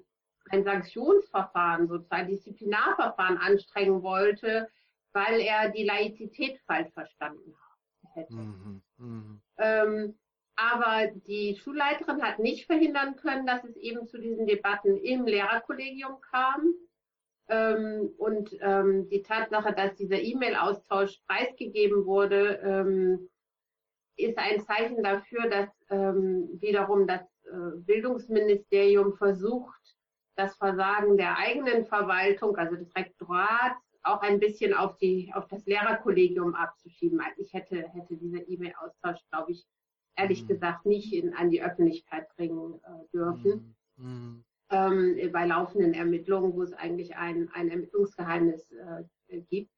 ein 0.50 0.64
Sanktionsverfahren, 0.64 1.88
sozusagen 1.88 2.28
Disziplinarverfahren 2.28 3.38
anstrengen 3.38 4.02
wollte, 4.04 4.70
weil 5.14 5.40
er 5.40 5.70
die 5.70 5.84
Laizität 5.84 6.60
falsch 6.66 6.92
verstanden 6.94 7.56
hätte. 8.14 8.34
Mhm, 8.34 8.82
mh. 8.98 9.40
ähm, 9.58 10.20
aber 10.56 11.08
die 11.28 11.56
Schulleiterin 11.56 12.22
hat 12.22 12.40
nicht 12.40 12.66
verhindern 12.66 13.16
können, 13.16 13.48
dass 13.48 13.64
es 13.64 13.76
eben 13.78 14.08
zu 14.08 14.20
diesen 14.20 14.46
Debatten 14.46 14.98
im 14.98 15.26
Lehrerkollegium 15.26 16.22
kam. 16.22 16.74
Ähm, 17.50 18.12
und 18.18 18.56
ähm, 18.62 19.10
die 19.10 19.24
Tatsache, 19.24 19.74
dass 19.74 19.96
dieser 19.96 20.22
E-Mail-Austausch 20.22 21.20
preisgegeben 21.28 22.06
wurde, 22.06 22.60
ähm, 22.64 23.30
ist 24.18 24.38
ein 24.38 24.62
Zeichen 24.62 25.04
dafür, 25.04 25.50
dass 25.50 25.70
ähm, 25.90 26.50
wiederum 26.62 27.08
das 27.08 27.22
äh, 27.46 27.78
Bildungsministerium 27.78 29.14
versucht, 29.14 29.82
das 30.36 30.56
Versagen 30.58 31.18
der 31.18 31.38
eigenen 31.38 31.86
Verwaltung, 31.86 32.56
also 32.56 32.76
des 32.76 32.96
Rektorats, 32.96 33.91
auch 34.04 34.22
ein 34.22 34.40
bisschen 34.40 34.74
auf 34.74 34.98
die, 34.98 35.32
auf 35.34 35.48
das 35.48 35.66
Lehrerkollegium 35.66 36.56
abzuschieben. 36.56 37.20
Also 37.20 37.42
ich 37.42 37.54
hätte, 37.54 37.88
hätte 37.90 38.18
dieser 38.18 38.48
E-Mail-Austausch, 38.48 39.20
glaube 39.30 39.52
ich, 39.52 39.66
ehrlich 40.16 40.44
mhm. 40.44 40.48
gesagt 40.48 40.86
nicht 40.86 41.14
in, 41.14 41.34
an 41.34 41.50
die 41.50 41.64
Öffentlichkeit 41.64 42.28
bringen 42.36 42.80
äh, 42.84 43.08
dürfen. 43.14 43.76
Mhm. 43.98 44.06
mhm. 44.06 44.44
Ähm, 44.74 45.32
bei 45.34 45.46
laufenden 45.46 45.94
Ermittlungen, 45.94 46.54
wo 46.54 46.62
es 46.62 46.72
eigentlich 46.72 47.18
ein, 47.18 47.50
ein 47.54 47.70
Ermittlungsgeheimnis 47.70 48.72
äh, 48.72 49.42
gibt. 49.42 49.70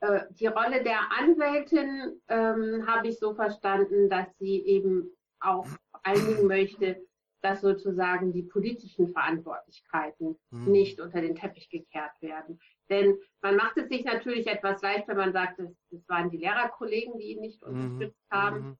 Äh, 0.00 0.20
die 0.30 0.46
Rolle 0.46 0.82
der 0.82 1.00
Anwältin 1.12 2.18
ähm, 2.28 2.86
habe 2.86 3.08
ich 3.08 3.18
so 3.18 3.34
verstanden, 3.34 4.08
dass 4.08 4.26
sie 4.38 4.64
eben 4.64 5.10
auch 5.40 5.66
einigen 6.02 6.46
möchte, 6.46 7.04
dass 7.40 7.60
sozusagen 7.60 8.32
die 8.32 8.42
politischen 8.42 9.08
Verantwortlichkeiten 9.08 10.36
mhm. 10.50 10.72
nicht 10.72 11.00
unter 11.00 11.20
den 11.20 11.36
Teppich 11.36 11.68
gekehrt 11.70 12.20
werden. 12.20 12.58
Denn 12.88 13.16
man 13.42 13.56
macht 13.56 13.76
es 13.76 13.88
sich 13.88 14.04
natürlich 14.04 14.46
etwas 14.46 14.82
leicht, 14.82 15.08
wenn 15.08 15.16
man 15.16 15.32
sagt, 15.32 15.58
das, 15.58 15.70
das 15.90 16.08
waren 16.08 16.30
die 16.30 16.38
Lehrerkollegen, 16.38 17.18
die 17.18 17.32
ihn 17.32 17.40
nicht 17.40 17.62
mhm. 17.62 17.68
unterstützt 17.68 18.26
mhm. 18.30 18.36
haben. 18.36 18.78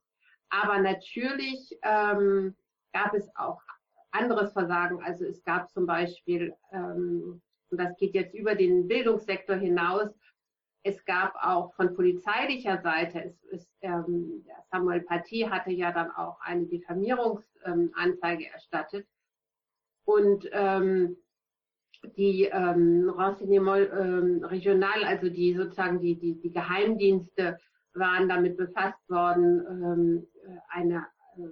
Aber 0.50 0.78
natürlich 0.78 1.78
ähm, 1.82 2.56
gab 2.92 3.14
es 3.14 3.28
auch 3.36 3.60
anderes 4.10 4.52
Versagen. 4.52 5.02
Also 5.02 5.24
es 5.24 5.44
gab 5.44 5.70
zum 5.70 5.86
Beispiel, 5.86 6.54
ähm, 6.72 7.42
und 7.70 7.78
das 7.78 7.96
geht 7.98 8.14
jetzt 8.14 8.34
über 8.34 8.54
den 8.54 8.88
Bildungssektor 8.88 9.56
hinaus, 9.56 10.08
es 10.82 11.04
gab 11.04 11.34
auch 11.42 11.74
von 11.74 11.94
polizeilicher 11.94 12.80
Seite, 12.82 13.22
es, 13.24 13.44
es, 13.50 13.68
ähm, 13.82 14.44
Samuel 14.70 15.00
Paty 15.00 15.40
hatte 15.50 15.70
ja 15.70 15.92
dann 15.92 16.10
auch 16.10 16.40
eine 16.40 16.66
Diffamierungsanzeige 16.66 18.44
ähm, 18.44 18.50
erstattet. 18.52 19.06
Und 20.04 20.48
ähm, 20.52 21.16
die 22.16 22.44
ähm, 22.44 23.10
Renseignement 23.10 23.88
ähm, 23.92 24.44
regional, 24.44 25.04
also 25.04 25.28
die 25.28 25.54
sozusagen 25.54 26.00
die, 26.00 26.16
die, 26.16 26.40
die 26.40 26.52
Geheimdienste 26.52 27.58
waren 27.94 28.28
damit 28.28 28.56
befasst 28.56 29.08
worden, 29.08 29.66
ähm, 29.68 30.26
eine, 30.68 31.06
äh, 31.36 31.48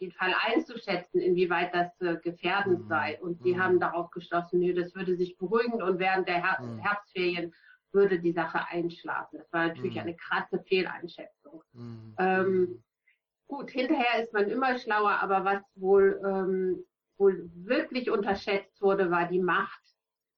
den 0.00 0.12
Fall 0.12 0.32
einzuschätzen, 0.46 1.20
inwieweit 1.20 1.74
das 1.74 2.00
äh, 2.00 2.16
gefährdend 2.22 2.84
mhm. 2.84 2.88
sei. 2.88 3.18
Und 3.20 3.44
die 3.44 3.54
mhm. 3.54 3.62
haben 3.62 3.80
darauf 3.80 4.10
geschlossen, 4.10 4.60
nö, 4.60 4.72
das 4.72 4.94
würde 4.94 5.16
sich 5.16 5.36
beruhigen 5.36 5.82
und 5.82 5.98
während 5.98 6.28
der 6.28 6.42
Her 6.42 6.62
mhm. 6.62 6.78
Herbstferien 6.78 7.52
würde 7.92 8.20
die 8.20 8.32
Sache 8.32 8.66
einschlafen. 8.68 9.38
Das 9.38 9.52
war 9.52 9.68
natürlich 9.68 9.94
mhm. 9.94 10.00
eine 10.00 10.16
krasse 10.16 10.60
Fehleinschätzung. 10.60 11.62
Mhm. 11.72 12.14
Ähm, 12.18 12.84
gut, 13.46 13.70
hinterher 13.70 14.22
ist 14.22 14.32
man 14.32 14.48
immer 14.48 14.78
schlauer, 14.78 15.18
aber 15.20 15.44
was 15.44 15.62
wohl 15.74 16.20
ähm, 16.24 16.84
wohl 17.20 17.50
wirklich 17.54 18.10
unterschätzt 18.10 18.80
wurde, 18.80 19.10
war 19.10 19.28
die 19.28 19.40
Macht 19.40 19.82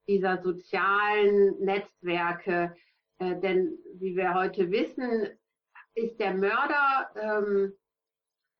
dieser 0.08 0.42
sozialen 0.42 1.58
Netzwerke. 1.60 2.76
Äh, 3.18 3.38
denn 3.40 3.78
wie 3.94 4.16
wir 4.16 4.34
heute 4.34 4.70
wissen, 4.70 5.28
ist 5.94 6.18
der 6.18 6.34
Mörder, 6.34 7.10
ähm, 7.14 7.72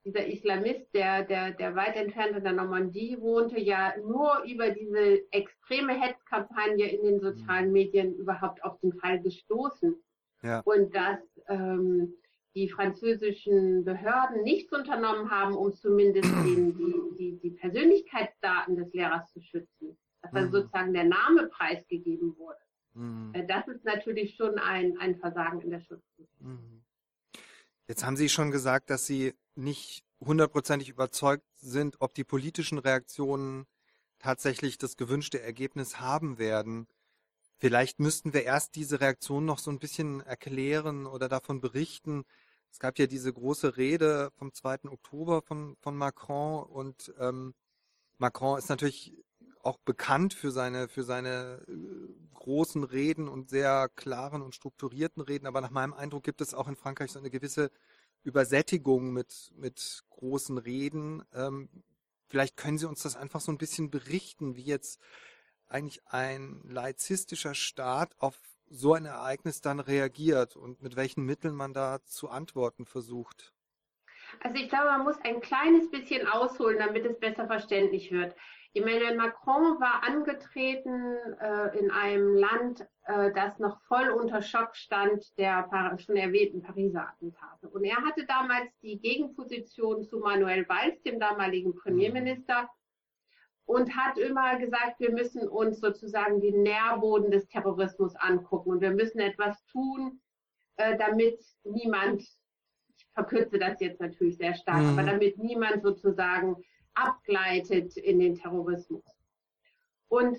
dieser 0.05 0.27
Islamist, 0.27 0.93
der, 0.95 1.25
der, 1.25 1.53
der 1.53 1.77
weit 1.77 1.97
entfernt 1.97 2.37
in 2.37 2.43
der 2.43 2.53
Normandie 2.53 3.17
wohnte, 3.21 3.61
ja 3.61 3.95
nur 3.99 4.43
über 4.45 4.71
diese 4.71 5.23
extreme 5.33 5.93
Hetzkampagne 5.93 6.91
in 6.91 7.03
den 7.05 7.21
sozialen 7.21 7.69
mhm. 7.69 7.73
Medien 7.73 8.15
überhaupt 8.17 8.65
auf 8.65 8.79
den 8.81 8.93
Fall 8.95 9.21
gestoßen. 9.21 9.95
Ja. 10.43 10.61
Und 10.65 10.95
dass 10.95 11.21
ähm, 11.49 12.15
die 12.55 12.69
französischen 12.69 13.85
Behörden 13.85 14.43
nichts 14.43 14.73
unternommen 14.73 15.31
haben, 15.31 15.55
um 15.55 15.73
zumindest 15.73 16.29
den, 16.45 16.77
die, 16.77 17.17
die, 17.19 17.39
die 17.41 17.51
Persönlichkeitsdaten 17.51 18.77
des 18.77 18.93
Lehrers 18.93 19.31
zu 19.33 19.41
schützen. 19.41 19.97
Dass 20.21 20.33
dann 20.33 20.47
mhm. 20.47 20.53
sozusagen 20.53 20.93
der 20.93 21.05
Name 21.05 21.49
preisgegeben 21.49 22.37
wurde. 22.37 22.59
Mhm. 22.95 23.33
Äh, 23.35 23.47
das 23.47 23.69
ist 23.69 23.85
natürlich 23.85 24.35
schon 24.35 24.59
ein, 24.59 24.99
ein 24.99 25.17
Versagen 25.17 25.61
in 25.61 25.71
der 25.71 25.81
Schutzpflicht. 25.81 26.41
Mhm. 26.41 26.83
Jetzt 27.89 28.05
haben 28.05 28.17
Sie 28.17 28.29
schon 28.29 28.51
gesagt, 28.51 28.91
dass 28.91 29.07
Sie 29.07 29.35
nicht 29.55 30.05
hundertprozentig 30.21 30.89
überzeugt 30.89 31.45
sind, 31.61 31.97
ob 32.01 32.15
die 32.15 32.25
politischen 32.25 32.79
Reaktionen 32.79 33.67
tatsächlich 34.19 34.79
das 34.79 34.97
gewünschte 34.97 35.41
Ergebnis 35.41 36.01
haben 36.01 36.39
werden. 36.39 36.87
Vielleicht 37.59 38.01
müssten 38.01 38.33
wir 38.33 38.45
erst 38.45 38.77
diese 38.77 39.01
Reaktion 39.01 39.45
noch 39.45 39.59
so 39.59 39.71
ein 39.71 39.79
bisschen 39.79 40.21
erklären 40.21 41.07
oder 41.07 41.29
davon 41.29 41.61
berichten. 41.61 42.25
Es 42.71 42.79
gab 42.79 42.99
ja 42.99 43.07
diese 43.07 43.33
große 43.33 43.77
Rede 43.77 44.31
vom 44.37 44.53
2. 44.53 44.89
Oktober 44.91 45.43
von, 45.43 45.77
von 45.81 45.97
Macron 45.97 46.65
und 46.65 47.13
ähm, 47.19 47.55
Macron 48.19 48.59
ist 48.59 48.69
natürlich 48.69 49.15
auch 49.63 49.79
bekannt 49.79 50.35
für 50.35 50.51
seine, 50.51 50.89
für 50.89 51.05
seine 51.05 51.63
äh, 51.69 51.75
großen 52.35 52.83
Reden 52.83 53.29
und 53.29 53.49
sehr 53.49 53.89
klaren 53.95 54.43
und 54.43 54.55
strukturierten 54.55 55.23
Reden, 55.23 55.47
aber 55.47 55.61
nach 55.61 55.71
meinem 55.71 55.93
Eindruck 55.93 56.25
gibt 56.25 56.41
es 56.41 56.55
auch 56.55 56.67
in 56.67 56.77
Frankreich 56.77 57.13
so 57.13 57.19
eine 57.19 57.31
gewisse 57.31 57.71
Übersättigung 58.23 59.13
mit, 59.13 59.53
mit 59.57 60.05
großen 60.11 60.59
Reden. 60.59 61.25
Ähm, 61.35 61.69
vielleicht 62.29 62.57
können 62.57 62.79
Sie 62.79 62.89
uns 62.89 63.03
das 63.03 63.17
einfach 63.17 63.41
so 63.41 63.53
ein 63.53 63.59
bisschen 63.59 63.91
berichten, 63.91 64.57
wie 64.57 64.63
jetzt 64.63 65.01
eigentlich 65.69 66.07
ein 66.07 66.61
laizistischer 66.65 67.55
Staat 67.55 68.15
auf 68.19 68.39
so 68.69 68.95
ein 68.95 69.05
Ereignis 69.05 69.61
dann 69.61 69.81
reagiert 69.81 70.57
und 70.57 70.83
mit 70.83 70.97
welchen 70.97 71.25
Mitteln 71.25 71.55
man 71.55 71.75
da 71.75 72.03
zu 72.05 72.31
antworten 72.31 72.87
versucht. 72.87 73.53
Also 74.41 74.57
ich 74.57 74.69
glaube, 74.69 74.87
man 74.87 75.05
muss 75.05 75.17
ein 75.25 75.41
kleines 75.41 75.91
bisschen 75.91 76.27
ausholen, 76.27 76.79
damit 76.79 77.05
es 77.05 77.19
besser 77.19 77.47
verständlich 77.47 78.11
wird. 78.11 78.35
Emmanuel 78.75 79.17
Macron 79.17 79.79
war 79.81 80.03
angetreten 80.03 81.17
äh, 81.41 81.79
in 81.79 81.91
einem 81.91 82.35
Land, 82.35 82.87
äh, 83.05 83.31
das 83.33 83.59
noch 83.59 83.83
voll 83.83 84.09
unter 84.09 84.41
Schock 84.41 84.75
stand 84.75 85.37
der 85.37 85.69
schon 85.99 86.17
erwähnten 86.17 86.63
Pariser 86.63 87.09
Attentate. 87.09 87.69
Und 87.69 87.85
er 87.85 87.97
hatte 87.97 88.25
damals 88.25 88.71
die 88.81 88.99
Gegenposition 88.99 90.05
zu 90.05 90.21
Manuel 90.21 90.67
Valls, 90.69 91.03
dem 91.03 91.21
damaligen 91.21 91.75
Premierminister, 91.75 92.71
und 93.67 93.95
hat 93.95 94.19
immer 94.19 94.59
gesagt, 94.59 95.01
wir 95.01 95.13
müssen 95.13 95.49
uns 95.49 95.81
sozusagen 95.81 96.41
den 96.41 96.63
Nährboden 96.63 97.31
des 97.31 97.47
Terrorismus 97.49 98.17
angucken 98.17 98.71
und 98.71 98.81
wir 98.81 98.91
müssen 98.91 99.21
etwas 99.21 99.63
tun, 99.67 100.21
äh, 100.77 100.97
damit 100.97 101.39
niemand, 101.65 102.23
ich 102.23 103.07
verkürze 103.13 103.59
das 103.59 103.81
jetzt 103.81 104.01
natürlich 104.01 104.39
sehr 104.39 104.55
stark, 104.55 104.83
mhm. 104.83 104.99
aber 104.99 105.03
damit 105.03 105.39
niemand 105.39 105.83
sozusagen 105.83 106.57
abgleitet 106.95 107.97
in 107.97 108.21
den 108.21 108.35
Terrorismus. 108.35 109.03
Und 110.09 110.39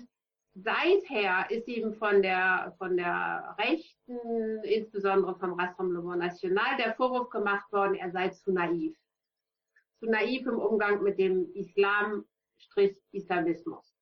seither 0.54 1.50
ist 1.50 1.68
ihm 1.68 1.92
von 1.94 2.22
der, 2.22 2.74
von 2.78 2.96
der 2.96 3.56
Rechten, 3.58 4.62
insbesondere 4.62 5.36
vom 5.38 5.58
Rassemblement 5.58 6.20
National, 6.20 6.76
der 6.78 6.94
Vorwurf 6.94 7.28
gemacht 7.30 7.72
worden, 7.72 7.96
er 7.96 8.12
sei 8.12 8.28
zu 8.28 8.52
naiv. 8.52 8.96
Zu 9.98 10.06
naiv 10.06 10.46
im 10.46 10.58
Umgang 10.58 11.02
mit 11.02 11.18
dem 11.18 11.52
Islam-Islamismus. 11.54 13.94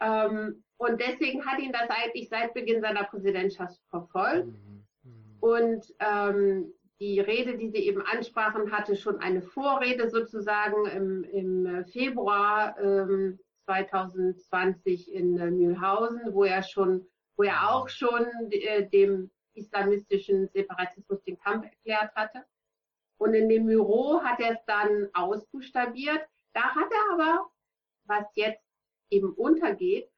Ähm, 0.00 0.62
und 0.76 1.00
deswegen 1.00 1.44
hat 1.44 1.58
ihn 1.60 1.72
das 1.72 1.90
eigentlich 1.90 2.28
seit 2.28 2.54
Beginn 2.54 2.80
seiner 2.80 3.04
Präsidentschaft 3.04 3.80
verfolgt. 3.88 4.48
Mhm. 4.48 4.86
Mhm. 5.02 5.36
Und 5.40 5.94
ähm, 6.00 6.72
die 7.00 7.18
Rede, 7.18 7.56
die 7.56 7.70
Sie 7.70 7.78
eben 7.78 8.02
ansprachen, 8.02 8.70
hatte 8.72 8.94
schon 8.94 9.18
eine 9.20 9.40
Vorrede 9.40 10.10
sozusagen 10.10 10.86
im, 10.86 11.24
im 11.24 11.84
Februar 11.86 12.78
ähm, 12.78 13.38
2020 13.64 15.12
in 15.12 15.38
äh, 15.38 15.50
Mühlhausen, 15.50 16.20
wo 16.34 16.44
er 16.44 16.62
schon, 16.62 17.06
wo 17.36 17.44
er 17.44 17.70
auch 17.70 17.88
schon 17.88 18.26
äh, 18.50 18.86
dem 18.88 19.30
islamistischen 19.54 20.48
Separatismus 20.48 21.22
den 21.22 21.38
Kampf 21.38 21.64
erklärt 21.64 22.14
hatte. 22.14 22.44
Und 23.18 23.34
in 23.34 23.48
dem 23.48 23.66
Büro 23.66 24.22
hat 24.22 24.40
er 24.40 24.52
es 24.52 24.64
dann 24.66 25.08
ausbuchstabiert. 25.14 26.26
Da 26.52 26.74
hat 26.74 26.90
er 26.90 27.14
aber, 27.14 27.50
was 28.04 28.26
jetzt 28.34 28.64
eben 29.10 29.32
untergeht, 29.32 30.10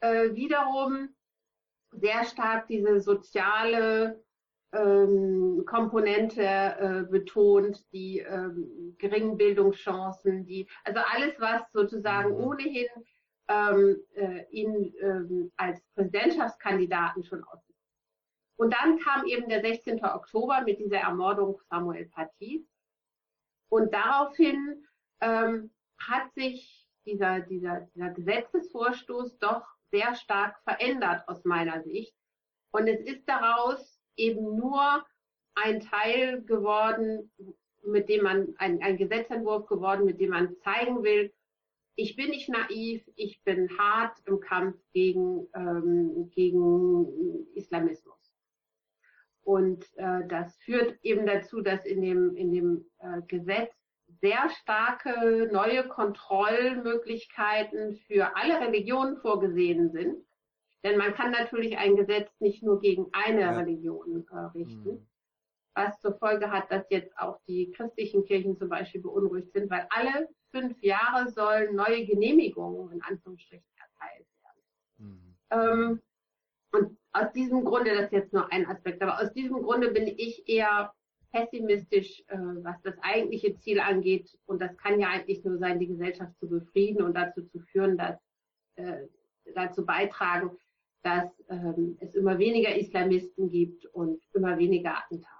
äh, 0.00 0.34
wiederum 0.34 1.14
sehr 1.92 2.24
stark 2.24 2.68
diese 2.68 3.00
soziale 3.00 4.22
ähm, 4.72 5.64
Komponente 5.66 6.42
äh, 6.42 7.10
betont, 7.10 7.84
die 7.92 8.20
ähm, 8.20 8.94
geringen 8.98 9.36
Bildungschancen, 9.36 10.44
die, 10.44 10.68
also 10.84 11.00
alles, 11.00 11.38
was 11.40 11.62
sozusagen 11.72 12.30
mhm. 12.30 12.44
ohnehin 12.44 12.88
ähm, 13.48 13.96
äh, 14.14 14.44
ihn 14.50 14.94
ähm, 15.00 15.52
als 15.56 15.80
Präsidentschaftskandidaten 15.94 17.24
schon 17.24 17.42
aussieht. 17.44 17.76
Und 18.56 18.74
dann 18.74 18.98
kam 18.98 19.26
eben 19.26 19.48
der 19.48 19.62
16. 19.62 20.04
Oktober 20.04 20.62
mit 20.62 20.78
dieser 20.78 20.98
Ermordung 20.98 21.60
Samuel 21.70 22.06
Paty. 22.10 22.66
Und 23.70 23.92
daraufhin 23.94 24.86
ähm, 25.20 25.70
hat 25.98 26.32
sich 26.34 26.86
dieser, 27.06 27.40
dieser, 27.40 27.80
dieser 27.94 28.10
Gesetzesvorstoß 28.10 29.38
doch 29.38 29.66
sehr 29.90 30.14
stark 30.14 30.60
verändert 30.62 31.26
aus 31.26 31.44
meiner 31.44 31.82
Sicht. 31.82 32.14
Und 32.70 32.86
es 32.86 33.00
ist 33.00 33.28
daraus 33.28 33.99
eben 34.16 34.56
nur 34.56 35.04
ein 35.54 35.80
Teil 35.80 36.42
geworden, 36.42 37.30
mit 37.84 38.08
dem 38.08 38.24
man, 38.24 38.54
ein, 38.58 38.82
ein 38.82 38.96
Gesetzentwurf 38.96 39.66
geworden, 39.66 40.04
mit 40.04 40.20
dem 40.20 40.30
man 40.30 40.56
zeigen 40.58 41.02
will, 41.02 41.32
ich 41.96 42.14
bin 42.16 42.30
nicht 42.30 42.48
naiv, 42.48 43.02
ich 43.16 43.42
bin 43.44 43.68
hart 43.76 44.16
im 44.24 44.40
Kampf 44.40 44.78
gegen, 44.92 45.46
ähm, 45.54 46.30
gegen 46.30 47.46
Islamismus. 47.54 48.16
Und 49.42 49.84
äh, 49.96 50.26
das 50.28 50.56
führt 50.58 50.98
eben 51.02 51.26
dazu, 51.26 51.60
dass 51.60 51.84
in 51.84 52.00
dem, 52.00 52.36
in 52.36 52.52
dem 52.52 52.86
äh, 53.00 53.20
Gesetz 53.26 53.74
sehr 54.20 54.48
starke 54.62 55.50
neue 55.52 55.88
Kontrollmöglichkeiten 55.88 57.96
für 58.06 58.36
alle 58.36 58.60
Religionen 58.60 59.16
vorgesehen 59.18 59.90
sind. 59.90 60.24
Denn 60.82 60.96
man 60.96 61.14
kann 61.14 61.30
natürlich 61.30 61.76
ein 61.76 61.96
Gesetz 61.96 62.30
nicht 62.40 62.62
nur 62.62 62.80
gegen 62.80 63.06
eine 63.12 63.42
ja. 63.42 63.52
Religion 63.52 64.26
äh, 64.30 64.36
richten, 64.54 64.90
mhm. 64.90 65.06
was 65.74 66.00
zur 66.00 66.14
Folge 66.14 66.50
hat, 66.50 66.70
dass 66.70 66.88
jetzt 66.90 67.16
auch 67.18 67.38
die 67.46 67.70
christlichen 67.70 68.24
Kirchen 68.24 68.56
zum 68.56 68.68
Beispiel 68.68 69.02
beunruhigt 69.02 69.52
sind, 69.52 69.70
weil 69.70 69.86
alle 69.90 70.28
fünf 70.50 70.80
Jahre 70.82 71.30
sollen 71.30 71.74
neue 71.74 72.06
Genehmigungen 72.06 72.92
in 72.92 73.02
Anführungsstrichen 73.02 73.66
erteilt 73.76 74.26
werden. 74.42 74.62
Mhm. 74.98 75.36
Ähm, 75.50 76.00
und 76.72 76.98
aus 77.12 77.32
diesem 77.32 77.64
Grunde, 77.64 77.94
das 77.94 78.06
ist 78.06 78.12
jetzt 78.12 78.32
nur 78.32 78.50
ein 78.52 78.66
Aspekt, 78.66 79.02
aber 79.02 79.20
aus 79.20 79.32
diesem 79.32 79.62
Grunde 79.62 79.90
bin 79.90 80.06
ich 80.06 80.48
eher 80.48 80.92
pessimistisch, 81.32 82.22
äh, 82.28 82.38
was 82.38 82.80
das 82.82 82.94
eigentliche 83.02 83.56
Ziel 83.58 83.80
angeht. 83.80 84.36
Und 84.46 84.60
das 84.60 84.76
kann 84.78 84.98
ja 84.98 85.08
eigentlich 85.08 85.44
nur 85.44 85.58
sein, 85.58 85.78
die 85.78 85.88
Gesellschaft 85.88 86.38
zu 86.38 86.48
befrieden 86.48 87.02
und 87.02 87.14
dazu 87.14 87.42
zu 87.42 87.60
führen, 87.60 87.96
dass 87.96 88.18
äh, 88.76 89.06
dazu 89.54 89.84
beitragen, 89.84 90.56
dass 91.02 91.30
ähm, 91.48 91.96
es 92.00 92.14
immer 92.14 92.38
weniger 92.38 92.74
Islamisten 92.74 93.50
gibt 93.50 93.86
und 93.86 94.20
immer 94.34 94.58
weniger 94.58 94.98
Attentate. 94.98 95.34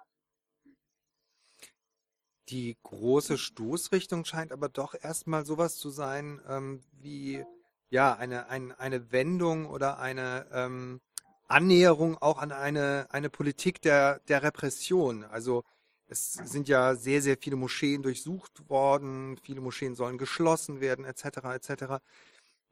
Die 2.49 2.77
große 2.83 3.39
Stoßrichtung 3.39 4.25
scheint 4.25 4.53
aber 4.53 4.69
doch 4.69 4.95
erstmal 5.01 5.45
sowas 5.45 5.77
zu 5.77 5.91
sein 5.91 6.41
ähm, 6.49 6.81
wie 7.01 7.45
ja 7.91 8.15
eine, 8.15 8.49
ein, 8.49 8.73
eine 8.73 9.13
Wendung 9.13 9.67
oder 9.67 9.99
eine 9.99 10.47
ähm, 10.53 11.01
Annäherung 11.47 12.17
auch 12.19 12.39
an 12.39 12.53
eine, 12.53 13.07
eine 13.11 13.31
Politik 13.31 13.83
der, 13.83 14.21
der 14.29 14.43
Repression. 14.43 15.25
Also 15.25 15.65
es 16.07 16.33
sind 16.33 16.69
ja 16.69 16.97
sehr, 16.97 17.23
sehr 17.23 17.37
viele 17.37 17.57
Moscheen 17.57 18.03
durchsucht 18.03 18.69
worden, 18.69 19.37
viele 19.37 19.61
Moscheen 19.61 19.95
sollen 19.95 20.19
geschlossen 20.19 20.81
werden, 20.81 21.05
etc. 21.05 21.25
etc 21.55 22.01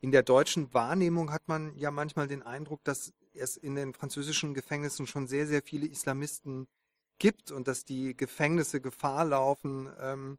in 0.01 0.13
der 0.13 0.23
deutschen 0.23 0.73
Wahrnehmung 0.75 1.33
hat 1.33 1.49
man 1.49 1.77
ja 1.77 1.91
manchmal 1.91 2.29
den 2.29 2.43
Eindruck, 2.43 2.85
dass 2.85 3.13
es 3.35 3.57
in 3.57 3.75
den 3.75 3.95
französischen 3.95 4.55
Gefängnissen 4.55 5.07
schon 5.07 5.27
sehr, 5.27 5.47
sehr 5.47 5.63
viele 5.63 5.87
Islamisten 5.87 6.69
gibt 7.19 7.51
und 7.51 7.67
dass 7.67 7.85
die 7.85 8.17
Gefängnisse 8.17 8.81
Gefahr 8.81 9.25
laufen, 9.25 9.91
ähm, 10.01 10.39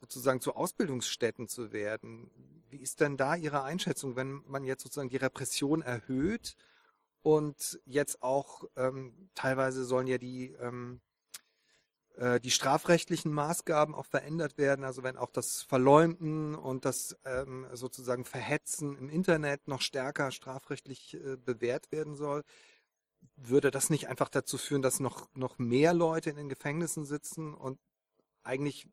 sozusagen 0.00 0.40
zu 0.40 0.54
Ausbildungsstätten 0.54 1.48
zu 1.48 1.72
werden. 1.72 2.30
Wie 2.68 2.78
ist 2.78 3.00
denn 3.00 3.16
da 3.16 3.36
Ihre 3.36 3.62
Einschätzung, 3.62 4.16
wenn 4.16 4.42
man 4.46 4.64
jetzt 4.64 4.82
sozusagen 4.82 5.08
die 5.08 5.16
Repression 5.16 5.82
erhöht 5.82 6.56
und 7.22 7.80
jetzt 7.84 8.22
auch 8.22 8.64
ähm, 8.76 9.30
teilweise 9.34 9.84
sollen 9.84 10.06
ja 10.08 10.18
die 10.18 10.52
ähm, 10.60 11.00
äh, 12.16 12.40
die 12.40 12.50
strafrechtlichen 12.50 13.32
Maßgaben 13.32 13.94
auch 13.94 14.06
verändert 14.06 14.56
werden, 14.58 14.84
also 14.84 15.02
wenn 15.02 15.16
auch 15.16 15.30
das 15.30 15.62
Verleumden 15.62 16.54
und 16.54 16.84
das 16.84 17.16
ähm, 17.24 17.66
sozusagen 17.72 18.24
Verhetzen 18.24 18.96
im 18.96 19.08
Internet 19.10 19.68
noch 19.68 19.82
stärker 19.82 20.30
strafrechtlich 20.30 21.14
äh, 21.14 21.36
bewährt 21.36 21.92
werden 21.92 22.16
soll, 22.16 22.42
würde 23.36 23.70
das 23.70 23.90
nicht 23.90 24.08
einfach 24.08 24.30
dazu 24.30 24.56
führen, 24.58 24.82
dass 24.82 25.00
noch, 25.00 25.28
noch 25.34 25.58
mehr 25.58 25.92
Leute 25.92 26.30
in 26.30 26.36
den 26.36 26.48
Gefängnissen 26.48 27.04
sitzen 27.04 27.52
und 27.52 27.78
eigentlich 28.44 28.88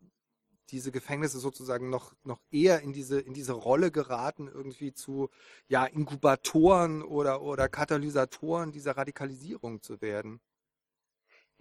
diese 0.69 0.91
Gefängnisse 0.91 1.39
sozusagen 1.39 1.89
noch, 1.89 2.13
noch 2.23 2.41
eher 2.51 2.81
in 2.81 2.93
diese, 2.93 3.19
in 3.19 3.33
diese 3.33 3.53
Rolle 3.53 3.91
geraten, 3.91 4.47
irgendwie 4.47 4.93
zu, 4.93 5.29
ja, 5.67 5.85
Inkubatoren 5.85 7.03
oder, 7.03 7.41
oder 7.41 7.69
Katalysatoren 7.69 8.71
dieser 8.71 8.97
Radikalisierung 8.97 9.81
zu 9.81 10.01
werden? 10.01 10.41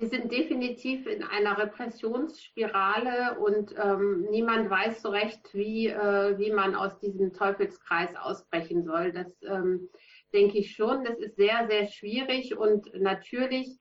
Wir 0.03 0.09
sind 0.09 0.33
definitiv 0.33 1.07
in 1.07 1.23
einer 1.23 1.57
Repressionsspirale 1.57 3.39
und 3.39 3.73
ähm, 3.81 4.27
niemand 4.31 4.69
weiß 4.69 5.01
so 5.01 5.11
recht, 5.11 5.55
wie, 5.55 5.87
äh, 5.87 6.37
wie 6.39 6.51
man 6.51 6.75
aus 6.75 6.99
diesem 6.99 7.33
Teufelskreis 7.33 8.17
ausbrechen 8.17 8.83
soll. 8.83 9.13
Das 9.13 9.41
ähm, 9.43 9.89
denke 10.33 10.59
ich 10.59 10.73
schon. 10.73 11.05
Das 11.05 11.17
ist 11.21 11.37
sehr, 11.37 11.69
sehr 11.71 11.87
schwierig 11.87 12.57
und 12.59 12.93
natürlich 13.01 13.79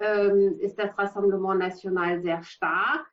ähm, 0.00 0.58
ist 0.60 0.78
das 0.78 0.98
Rassemblement 0.98 1.60
National 1.60 2.20
sehr 2.20 2.42
stark. 2.42 3.06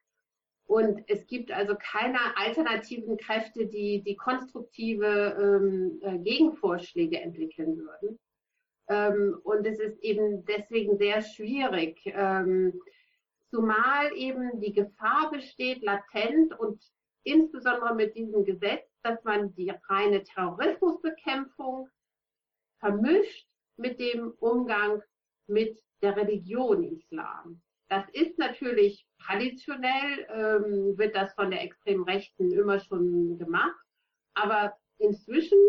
Und 0.65 1.05
es 1.07 1.25
gibt 1.27 1.53
also 1.53 1.75
keine 1.79 2.19
alternativen 2.35 3.15
Kräfte, 3.15 3.67
die 3.67 4.03
die 4.03 4.17
konstruktive 4.17 5.37
ähm, 5.39 6.01
äh, 6.01 6.17
Gegenvorschläge 6.17 7.21
entwickeln 7.21 7.77
würden. 7.77 8.19
Ähm, 8.91 9.39
und 9.43 9.65
es 9.65 9.79
ist 9.79 9.97
eben 10.03 10.43
deswegen 10.45 10.97
sehr 10.97 11.21
schwierig, 11.21 12.01
ähm, 12.07 12.73
zumal 13.49 14.11
eben 14.17 14.59
die 14.59 14.73
Gefahr 14.73 15.31
besteht, 15.31 15.81
latent 15.81 16.59
und 16.59 16.83
insbesondere 17.23 17.95
mit 17.95 18.15
diesem 18.15 18.43
Gesetz, 18.43 18.85
dass 19.01 19.23
man 19.23 19.55
die 19.55 19.71
reine 19.87 20.23
Terrorismusbekämpfung 20.23 21.87
vermischt 22.79 23.47
mit 23.77 23.97
dem 24.01 24.31
Umgang 24.39 25.01
mit 25.47 25.81
der 26.01 26.17
Religion 26.17 26.83
Islam. 26.83 27.61
Das 27.87 28.03
ist 28.11 28.37
natürlich 28.39 29.07
traditionell, 29.25 30.27
ähm, 30.29 30.97
wird 30.97 31.15
das 31.15 31.33
von 31.33 31.49
der 31.49 31.63
extremen 31.63 32.03
Rechten 32.03 32.51
immer 32.51 32.79
schon 32.79 33.37
gemacht, 33.37 33.79
aber 34.33 34.75
inzwischen 34.97 35.59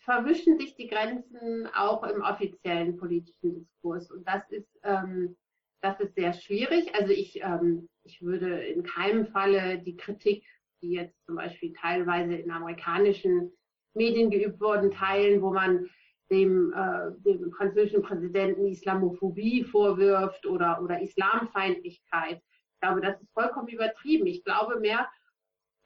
verwischen 0.00 0.58
sich 0.58 0.74
die 0.76 0.88
Grenzen 0.88 1.66
auch 1.74 2.02
im 2.04 2.22
offiziellen 2.22 2.96
politischen 2.96 3.54
Diskurs 3.54 4.10
und 4.10 4.26
das 4.26 4.42
ist, 4.50 4.68
ähm, 4.82 5.36
das 5.80 5.98
ist 6.00 6.14
sehr 6.14 6.32
schwierig. 6.32 6.94
Also 6.94 7.12
ich, 7.12 7.40
ähm, 7.42 7.88
ich 8.04 8.22
würde 8.22 8.64
in 8.64 8.82
keinem 8.82 9.26
Falle 9.26 9.78
die 9.78 9.96
Kritik, 9.96 10.44
die 10.82 10.92
jetzt 10.92 11.24
zum 11.26 11.36
Beispiel 11.36 11.72
teilweise 11.72 12.34
in 12.34 12.50
amerikanischen 12.50 13.52
Medien 13.94 14.30
geübt 14.30 14.60
wurden, 14.60 14.90
teilen, 14.90 15.42
wo 15.42 15.52
man 15.52 15.88
dem, 16.30 16.72
äh, 16.72 17.10
dem 17.24 17.50
französischen 17.52 18.02
Präsidenten 18.02 18.66
Islamophobie 18.66 19.64
vorwirft 19.64 20.46
oder, 20.46 20.82
oder 20.82 21.00
Islamfeindlichkeit. 21.00 22.40
Ich 22.74 22.80
glaube, 22.80 23.00
das 23.00 23.20
ist 23.20 23.32
vollkommen 23.32 23.68
übertrieben. 23.68 24.26
Ich 24.26 24.44
glaube 24.44 24.78
mehr, 24.78 25.08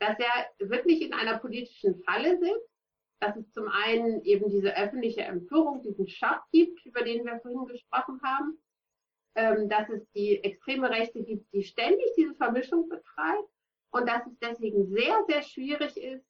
dass 0.00 0.16
er 0.18 0.68
wirklich 0.68 1.02
in 1.02 1.14
einer 1.14 1.38
politischen 1.38 2.02
Falle 2.04 2.38
sitzt, 2.38 2.71
dass 3.22 3.36
es 3.36 3.52
zum 3.52 3.68
einen 3.68 4.20
eben 4.24 4.50
diese 4.50 4.76
öffentliche 4.76 5.22
Empörung, 5.22 5.80
diesen 5.80 6.08
Schock 6.08 6.42
gibt, 6.50 6.84
über 6.84 7.04
den 7.04 7.24
wir 7.24 7.38
vorhin 7.38 7.66
gesprochen 7.66 8.20
haben, 8.24 8.58
ähm, 9.36 9.68
dass 9.68 9.88
es 9.90 10.10
die 10.10 10.42
extreme 10.42 10.90
Rechte 10.90 11.22
gibt, 11.22 11.46
die 11.52 11.62
ständig 11.62 12.04
diese 12.16 12.34
Vermischung 12.34 12.88
betreibt 12.88 13.48
und 13.92 14.08
dass 14.08 14.26
es 14.26 14.36
deswegen 14.40 14.88
sehr, 14.88 15.22
sehr 15.28 15.42
schwierig 15.42 15.96
ist, 15.96 16.26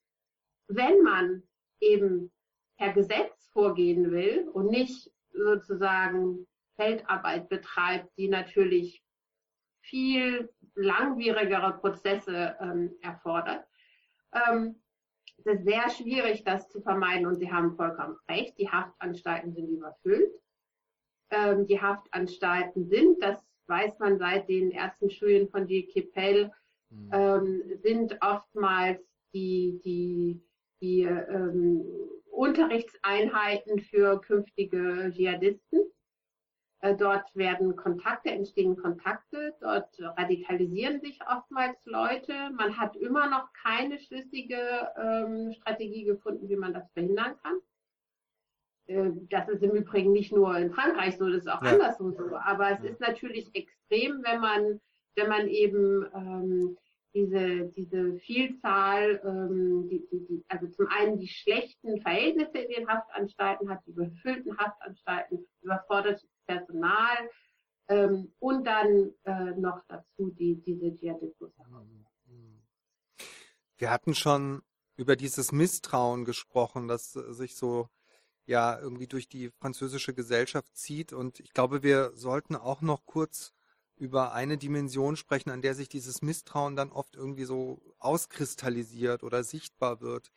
wenn 0.68 1.00
man 1.02 1.42
eben 1.80 2.30
per 2.76 2.92
Gesetz 2.92 3.48
vorgehen 3.48 4.10
will 4.10 4.48
und 4.52 4.66
nicht 4.66 5.10
sozusagen 5.32 6.46
Feldarbeit 6.76 7.48
betreibt, 7.48 8.10
die 8.18 8.28
natürlich 8.28 9.02
viel 9.80 10.52
langwierigere 10.74 11.72
Prozesse 11.78 12.54
ähm, 12.60 12.94
erfordert. 13.00 13.66
Ähm, 14.34 14.81
es 15.38 15.46
ist 15.46 15.64
sehr 15.64 15.90
schwierig, 15.90 16.44
das 16.44 16.68
zu 16.68 16.80
vermeiden 16.80 17.26
und 17.26 17.36
Sie 17.36 17.50
haben 17.50 17.74
vollkommen 17.74 18.16
recht, 18.28 18.56
die 18.58 18.68
Haftanstalten 18.68 19.52
sind 19.52 19.68
überfüllt. 19.68 20.32
Ähm, 21.30 21.66
die 21.66 21.80
Haftanstalten 21.80 22.88
sind, 22.88 23.22
das 23.22 23.38
weiß 23.66 23.98
man 23.98 24.18
seit 24.18 24.48
den 24.48 24.70
ersten 24.70 25.10
Studien 25.10 25.48
von 25.48 25.66
G. 25.66 25.84
Kepel, 25.84 26.52
mhm. 26.90 27.10
ähm, 27.12 27.62
sind 27.82 28.16
oftmals 28.20 29.00
die, 29.32 29.80
die, 29.84 30.42
die 30.80 31.02
ähm, 31.02 31.84
Unterrichtseinheiten 32.30 33.78
für 33.80 34.20
künftige 34.20 35.10
Dschihadisten. 35.14 35.80
Äh, 36.82 36.96
dort 36.96 37.24
werden 37.36 37.76
Kontakte, 37.76 38.30
entstehen 38.30 38.76
Kontakte, 38.76 39.54
dort 39.60 39.88
radikalisieren 40.00 41.00
sich 41.00 41.20
oftmals 41.32 41.78
Leute. 41.84 42.50
Man 42.56 42.76
hat 42.76 42.96
immer 42.96 43.30
noch 43.30 43.52
keine 43.52 44.00
schlüssige 44.00 44.90
ähm, 44.96 45.52
Strategie 45.52 46.02
gefunden, 46.02 46.48
wie 46.48 46.56
man 46.56 46.74
das 46.74 46.90
verhindern 46.90 47.36
kann. 47.40 47.54
Äh, 48.86 49.12
das 49.30 49.48
ist 49.48 49.62
im 49.62 49.70
Übrigen 49.70 50.10
nicht 50.10 50.32
nur 50.32 50.58
in 50.58 50.72
Frankreich 50.72 51.16
so, 51.18 51.28
das 51.28 51.42
ist 51.42 51.48
auch 51.48 51.62
ja. 51.62 51.70
anderswo 51.70 52.10
so. 52.10 52.36
Aber 52.36 52.72
es 52.72 52.82
ja. 52.82 52.90
ist 52.90 53.00
natürlich 53.00 53.54
extrem, 53.54 54.20
wenn 54.24 54.40
man, 54.40 54.80
wenn 55.14 55.28
man 55.28 55.46
eben 55.46 56.04
ähm, 56.12 56.76
diese, 57.14 57.66
diese 57.76 58.14
Vielzahl, 58.16 59.20
ähm, 59.24 59.88
die, 59.88 60.04
die, 60.10 60.26
die, 60.26 60.44
also 60.48 60.66
zum 60.66 60.88
einen 60.88 61.16
die 61.20 61.28
schlechten 61.28 62.00
Verhältnisse 62.00 62.58
in 62.58 62.70
den 62.72 62.88
Haftanstalten 62.88 63.70
hat, 63.70 63.86
die 63.86 63.92
überfüllten 63.92 64.58
Haftanstalten, 64.58 65.46
überfordertes 65.62 66.31
Personal 66.52 67.30
ähm, 67.88 68.32
und 68.38 68.64
dann 68.64 69.12
äh, 69.24 69.58
noch 69.58 69.82
dazu 69.88 70.30
die, 70.30 70.62
diese 70.62 70.94
Dschihadismus. 70.94 71.52
Wir 73.78 73.90
hatten 73.90 74.14
schon 74.14 74.62
über 74.96 75.16
dieses 75.16 75.50
Misstrauen 75.50 76.24
gesprochen, 76.24 76.86
das 76.86 77.12
sich 77.12 77.56
so 77.56 77.88
ja 78.46 78.78
irgendwie 78.78 79.06
durch 79.06 79.28
die 79.28 79.50
französische 79.50 80.14
Gesellschaft 80.14 80.76
zieht 80.76 81.12
und 81.12 81.40
ich 81.40 81.52
glaube, 81.52 81.82
wir 81.82 82.12
sollten 82.14 82.54
auch 82.54 82.80
noch 82.80 83.06
kurz 83.06 83.52
über 83.96 84.32
eine 84.32 84.58
Dimension 84.58 85.16
sprechen, 85.16 85.50
an 85.50 85.62
der 85.62 85.74
sich 85.74 85.88
dieses 85.88 86.22
Misstrauen 86.22 86.76
dann 86.76 86.90
oft 86.90 87.14
irgendwie 87.14 87.44
so 87.44 87.80
auskristallisiert 87.98 89.22
oder 89.22 89.44
sichtbar 89.44 90.00
wird. 90.00 90.32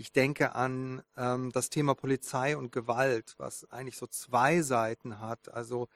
Ich 0.00 0.12
denke 0.12 0.54
an 0.54 1.02
ähm, 1.18 1.52
das 1.52 1.68
Thema 1.68 1.94
Polizei 1.94 2.56
und 2.56 2.72
Gewalt, 2.72 3.34
was 3.36 3.70
eigentlich 3.70 3.98
so 3.98 4.06
zwei 4.06 4.62
Seiten 4.62 5.20
hat. 5.20 5.52
Also 5.52 5.88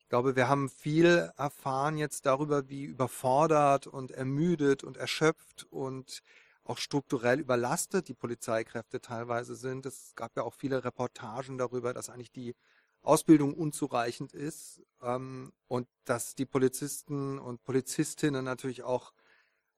ich 0.00 0.08
glaube, 0.08 0.34
wir 0.34 0.48
haben 0.48 0.68
viel 0.68 1.30
erfahren 1.36 1.96
jetzt 1.96 2.26
darüber, 2.26 2.68
wie 2.68 2.82
überfordert 2.82 3.86
und 3.86 4.10
ermüdet 4.10 4.82
und 4.82 4.96
erschöpft 4.96 5.68
und 5.70 6.24
auch 6.64 6.78
strukturell 6.78 7.38
überlastet 7.38 8.08
die 8.08 8.14
Polizeikräfte 8.14 9.00
teilweise 9.00 9.54
sind. 9.54 9.86
Es 9.86 10.16
gab 10.16 10.36
ja 10.36 10.42
auch 10.42 10.54
viele 10.54 10.84
Reportagen 10.84 11.56
darüber, 11.56 11.94
dass 11.94 12.10
eigentlich 12.10 12.32
die 12.32 12.56
Ausbildung 13.02 13.54
unzureichend 13.54 14.32
ist 14.32 14.82
ähm, 15.00 15.52
und 15.68 15.86
dass 16.06 16.34
die 16.34 16.46
Polizisten 16.46 17.38
und 17.38 17.62
Polizistinnen 17.62 18.44
natürlich 18.44 18.82
auch 18.82 19.12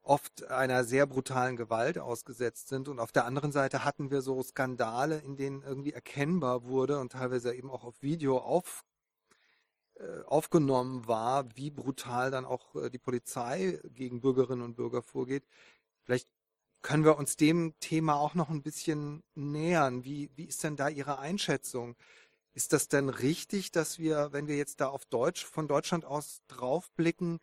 oft 0.06 0.44
einer 0.50 0.84
sehr 0.84 1.06
brutalen 1.06 1.56
Gewalt 1.56 1.98
ausgesetzt 1.98 2.68
sind. 2.68 2.88
Und 2.88 3.00
auf 3.00 3.12
der 3.12 3.24
anderen 3.24 3.52
Seite 3.52 3.84
hatten 3.84 4.10
wir 4.10 4.22
so 4.22 4.42
Skandale, 4.42 5.18
in 5.18 5.36
denen 5.36 5.62
irgendwie 5.62 5.92
erkennbar 5.92 6.64
wurde 6.64 7.00
und 7.00 7.12
teilweise 7.12 7.54
eben 7.54 7.70
auch 7.70 7.84
auf 7.84 8.02
Video 8.02 8.38
auf, 8.38 8.84
äh, 9.96 10.22
aufgenommen 10.26 11.06
war, 11.08 11.46
wie 11.56 11.70
brutal 11.70 12.30
dann 12.30 12.44
auch 12.44 12.74
äh, 12.76 12.90
die 12.90 12.98
Polizei 12.98 13.80
gegen 13.84 14.20
Bürgerinnen 14.20 14.62
und 14.62 14.76
Bürger 14.76 15.02
vorgeht. 15.02 15.44
Vielleicht 16.04 16.28
können 16.82 17.04
wir 17.04 17.18
uns 17.18 17.36
dem 17.36 17.74
Thema 17.80 18.14
auch 18.14 18.34
noch 18.34 18.48
ein 18.48 18.62
bisschen 18.62 19.24
nähern. 19.34 20.04
Wie, 20.04 20.30
wie 20.36 20.44
ist 20.44 20.62
denn 20.62 20.76
da 20.76 20.88
Ihre 20.88 21.18
Einschätzung? 21.18 21.96
Ist 22.54 22.72
das 22.72 22.88
denn 22.88 23.08
richtig, 23.08 23.72
dass 23.72 23.98
wir, 23.98 24.32
wenn 24.32 24.46
wir 24.46 24.56
jetzt 24.56 24.80
da 24.80 24.88
auf 24.88 25.04
Deutsch, 25.06 25.44
von 25.44 25.68
Deutschland 25.68 26.04
aus 26.04 26.42
draufblicken, 26.48 27.40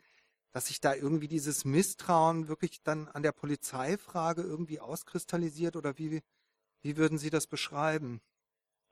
dass 0.53 0.67
sich 0.67 0.79
da 0.79 0.93
irgendwie 0.93 1.27
dieses 1.27 1.65
Misstrauen 1.65 2.47
wirklich 2.47 2.83
dann 2.83 3.07
an 3.09 3.23
der 3.23 3.31
Polizeifrage 3.31 4.43
irgendwie 4.43 4.79
auskristallisiert 4.79 5.75
oder 5.75 5.97
wie, 5.97 6.21
wie 6.81 6.97
würden 6.97 7.17
Sie 7.17 7.31
das 7.31 7.47
beschreiben? 7.47 8.21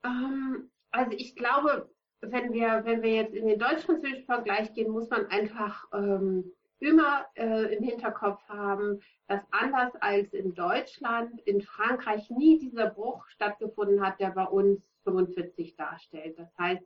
Ähm, 0.04 0.70
also 0.90 1.12
ich 1.16 1.36
glaube, 1.36 1.88
wenn 2.20 2.52
wir, 2.52 2.84
wenn 2.84 3.02
wir 3.02 3.14
jetzt 3.14 3.34
in 3.34 3.46
den 3.46 3.58
deutsch-französischen 3.58 4.26
Vergleich 4.26 4.72
gehen, 4.74 4.90
muss 4.90 5.08
man 5.08 5.26
einfach 5.26 5.86
ähm, 5.92 6.52
immer 6.80 7.26
äh, 7.34 7.76
im 7.76 7.84
Hinterkopf 7.84 8.42
haben, 8.48 9.00
dass 9.28 9.40
anders 9.52 9.94
als 10.00 10.32
in 10.32 10.54
Deutschland 10.54 11.40
in 11.42 11.62
Frankreich 11.62 12.28
nie 12.28 12.58
dieser 12.58 12.90
Bruch 12.90 13.26
stattgefunden 13.28 14.04
hat, 14.04 14.18
der 14.18 14.30
bei 14.30 14.44
uns 14.44 14.80
45 15.04 15.76
darstellt. 15.76 16.36
Das 16.38 16.48
heißt, 16.58 16.82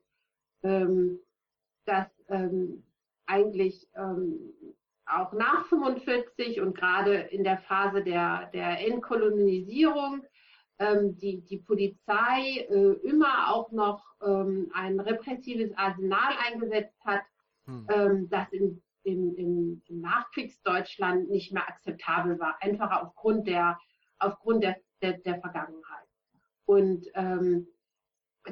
ähm, 0.63 1.19
dass 1.87 2.09
ähm, 2.29 2.83
eigentlich 3.27 3.89
ähm, 3.95 4.53
auch 5.07 5.33
nach 5.33 5.67
45 5.67 6.61
und 6.61 6.77
gerade 6.77 7.15
in 7.15 7.45
der 7.45 7.59
Phase 7.59 8.03
der, 8.03 8.51
der 8.53 8.87
Entkolonisierung 8.87 10.23
ähm, 10.79 11.17
die, 11.17 11.43
die 11.43 11.59
Polizei 11.59 12.67
äh, 12.69 12.93
immer 13.09 13.53
auch 13.55 13.71
noch 13.73 14.05
ähm, 14.23 14.71
ein 14.75 15.01
repressives 15.01 15.73
Arsenal 15.77 16.35
eingesetzt 16.47 16.99
hat, 17.05 17.23
hm. 17.65 17.87
ähm, 17.91 18.29
das 18.29 18.51
in, 18.53 18.83
in, 19.03 19.35
in, 19.37 19.83
in 19.87 20.01
Nachkriegsdeutschland 20.01 21.31
nicht 21.31 21.53
mehr 21.53 21.67
akzeptabel 21.67 22.39
war, 22.39 22.57
einfach 22.61 22.91
aufgrund 23.03 23.47
der, 23.47 23.79
aufgrund 24.19 24.65
der, 24.65 24.77
der, 25.01 25.19
der 25.19 25.41
Vergangenheit. 25.41 26.07
Und 26.67 27.07
ähm, 27.15 27.69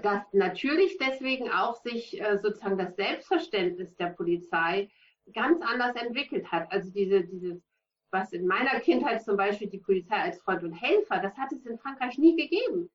dass 0.02 0.22
natürlich 0.32 0.98
deswegen 0.98 1.50
auch 1.50 1.76
sich 1.76 2.20
äh, 2.20 2.38
sozusagen 2.42 2.78
das 2.78 2.96
Selbstverständnis 2.96 3.94
der 3.96 4.08
Polizei 4.08 4.90
ganz 5.32 5.62
anders 5.62 5.96
entwickelt 5.96 6.50
hat. 6.50 6.70
Also 6.70 6.90
diese, 6.90 7.24
dieses, 7.24 7.62
was 8.10 8.32
in 8.32 8.46
meiner 8.46 8.80
Kindheit 8.80 9.22
zum 9.22 9.36
Beispiel 9.36 9.68
die 9.68 9.78
Polizei 9.78 10.16
als 10.16 10.40
Freund 10.40 10.62
und 10.62 10.72
Helfer, 10.72 11.18
das 11.18 11.36
hat 11.36 11.52
es 11.52 11.64
in 11.64 11.78
Frankreich 11.78 12.18
nie 12.18 12.36
gegeben. 12.36 12.90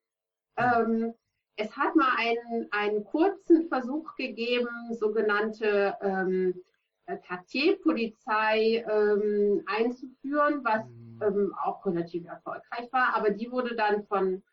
Ähm, 0.57 1.13
es 1.55 1.75
hat 1.75 1.95
mal 1.95 2.15
einen, 2.17 2.67
einen 2.71 3.03
kurzen 3.03 3.67
Versuch 3.67 4.15
gegeben, 4.15 4.93
sogenannte 4.93 5.95
ähm, 6.01 6.53
Quartierpolizei 7.25 8.85
ähm, 8.89 9.63
einzuführen, 9.65 10.63
was 10.63 10.85
mhm. 10.85 11.21
ähm, 11.21 11.55
auch 11.63 11.85
relativ 11.85 12.25
erfolgreich 12.25 12.91
war, 12.91 13.15
aber 13.15 13.31
die 13.31 13.51
wurde 13.51 13.75
dann 13.75 14.05
von 14.05 14.43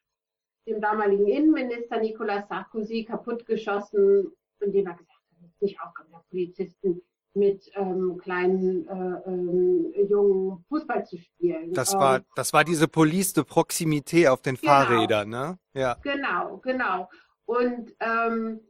dem 0.67 0.81
damaligen 0.81 1.27
Innenminister 1.27 2.01
Nicolas 2.01 2.49
Sarkozy 2.49 3.05
kaputtgeschossen, 3.05 4.33
indem 4.61 4.87
er 4.87 4.95
gesagt 4.95 5.11
hat, 5.11 5.49
ist 5.49 5.62
nicht 5.62 5.81
Aufgabe 5.81 6.11
der 6.11 6.25
Polizisten, 6.29 7.03
mit 7.37 7.71
ähm, 7.75 8.19
kleinen 8.19 8.89
äh, 8.89 9.31
ähm, 9.31 9.93
jungen 10.09 10.64
Fußball 10.69 11.05
zu 11.05 11.19
spielen. 11.19 11.73
Das 11.75 11.95
war, 11.95 12.17
ähm, 12.17 12.25
das 12.35 12.53
war 12.53 12.64
diese 12.64 12.89
Police 12.89 13.35
de 13.35 13.45
Proximité 13.45 14.29
auf 14.29 14.41
den 14.41 14.57
genau, 14.57 14.73
Fahrrädern, 14.73 15.29
ne? 15.29 15.59
Ja. 15.75 15.99
Genau, 16.03 16.57
genau. 16.59 17.09
Und 17.45 17.95
ähm, 18.01 18.61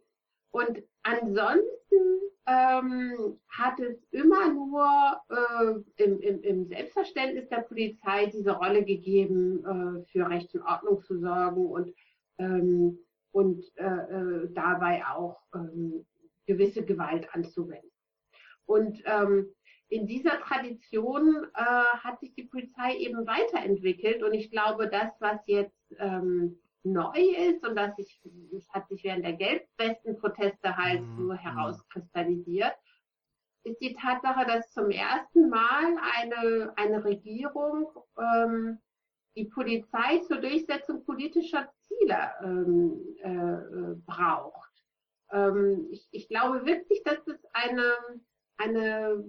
und 0.57 0.82
ansonsten 1.02 2.20
ähm, 2.46 3.38
hat 3.50 3.78
es 3.78 4.02
immer 4.11 4.50
nur 4.54 5.20
äh, 5.28 6.02
im, 6.02 6.18
im, 6.20 6.40
im, 6.40 6.66
Selbstverständnis 6.66 7.46
der 7.50 7.61
Polizei 7.61 8.26
diese 8.26 8.52
Rolle 8.52 8.82
gegeben, 8.82 9.64
äh, 9.66 10.04
für 10.11 10.30
Recht 10.30 10.54
und 10.54 10.62
Ordnung 10.62 11.02
zu 11.02 11.18
sorgen 11.18 11.66
und, 11.66 11.94
ähm, 12.38 12.98
und 13.32 13.64
äh, 13.76 13.84
äh 13.84 14.48
dabei 14.54 15.04
auch 15.04 15.42
ähm, 15.54 16.07
gewisse 16.46 16.82
Gewalt 16.86 17.28
anzuwenden. 17.34 17.90
Und 18.64 19.02
ähm, 19.04 19.48
in 19.88 20.07
dieser 20.07 20.40
Tradition 20.40 21.46
äh, 21.54 21.61
hat 21.61 22.18
sich 22.20 22.32
die 22.34 22.44
Polizei 22.44 22.96
eben 22.96 23.26
weiterentwickelt 23.26 24.22
und 24.22 24.32
ich 24.32 24.50
glaube, 24.50 24.88
das, 24.88 25.11
was 25.20 25.38
jetzt 25.46 25.94
ähm, 25.98 26.59
neu 26.87 27.18
ist 27.18 27.66
und 27.66 27.76
das, 27.76 27.97
sich, 27.97 28.20
das 28.53 28.68
hat 28.70 28.89
sich 28.89 29.03
während 29.05 29.24
der 29.24 29.34
Gelbwesten-Proteste 29.34 30.76
halt 30.76 31.03
so 31.16 31.24
mhm. 31.24 31.32
herauskristallisiert, 31.32 32.74
ist 33.64 33.80
die 33.80 33.95
Tatsache, 33.95 34.47
dass 34.47 34.72
zum 34.72 34.91
ersten 34.91 35.49
Mal 35.49 35.97
eine, 36.18 36.72
eine 36.76 37.05
Regierung 37.05 37.91
ähm, 38.18 38.78
die 39.37 39.47
Polizei 39.47 40.18
zur 40.26 40.39
Durchsetzung 40.39 41.05
politischer 41.05 41.68
Ziele 41.87 42.30
ähm, 42.43 43.01
äh, 43.18 43.95
braucht. 44.07 44.70
Ähm, 45.32 45.89
ich, 45.91 46.07
ich, 46.12 46.28
glaube 46.28 46.64
wirklich, 46.64 47.03
dass 47.03 47.26
es 47.26 47.45
eine, 47.53 47.93
eine 48.57 49.24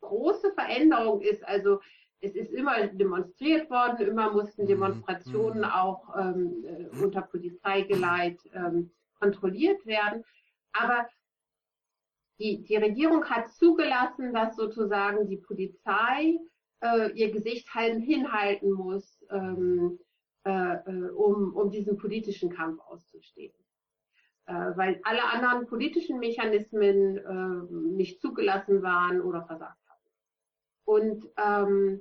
große 0.00 0.52
Veränderung 0.52 1.22
ist. 1.22 1.42
Also 1.44 1.80
es 2.20 2.34
ist 2.34 2.52
immer 2.52 2.86
demonstriert 2.88 3.70
worden, 3.70 4.06
immer 4.06 4.32
mussten 4.32 4.62
mhm. 4.62 4.68
Demonstrationen 4.68 5.58
mhm. 5.58 5.64
auch 5.64 6.16
ähm, 6.18 6.64
äh, 6.64 7.02
unter 7.02 7.22
Polizeigeleit 7.22 8.38
ähm, 8.52 8.90
kontrolliert 9.20 9.84
werden. 9.86 10.24
Aber 10.72 11.08
die, 12.38 12.62
die 12.62 12.76
Regierung 12.76 13.24
hat 13.24 13.52
zugelassen, 13.52 14.32
dass 14.32 14.56
sozusagen 14.56 15.28
die 15.28 15.38
Polizei 15.38 16.38
äh, 16.80 17.10
ihr 17.12 17.32
Gesicht 17.32 17.74
halten, 17.74 18.00
hinhalten 18.00 18.72
muss, 18.72 19.24
ähm, 19.30 19.98
äh, 20.44 20.50
äh, 20.50 21.10
um, 21.10 21.54
um 21.54 21.70
diesen 21.70 21.98
politischen 21.98 22.50
Kampf 22.50 22.80
auszustehen. 22.80 23.54
Äh, 24.46 24.76
weil 24.76 25.00
alle 25.02 25.24
anderen 25.24 25.66
politischen 25.66 26.18
Mechanismen 26.18 27.18
äh, 27.18 27.74
nicht 27.94 28.20
zugelassen 28.20 28.82
waren 28.82 29.20
oder 29.20 29.42
versagt 29.42 29.78
haben. 29.88 30.04
Und 30.84 31.28
ähm, 31.36 32.00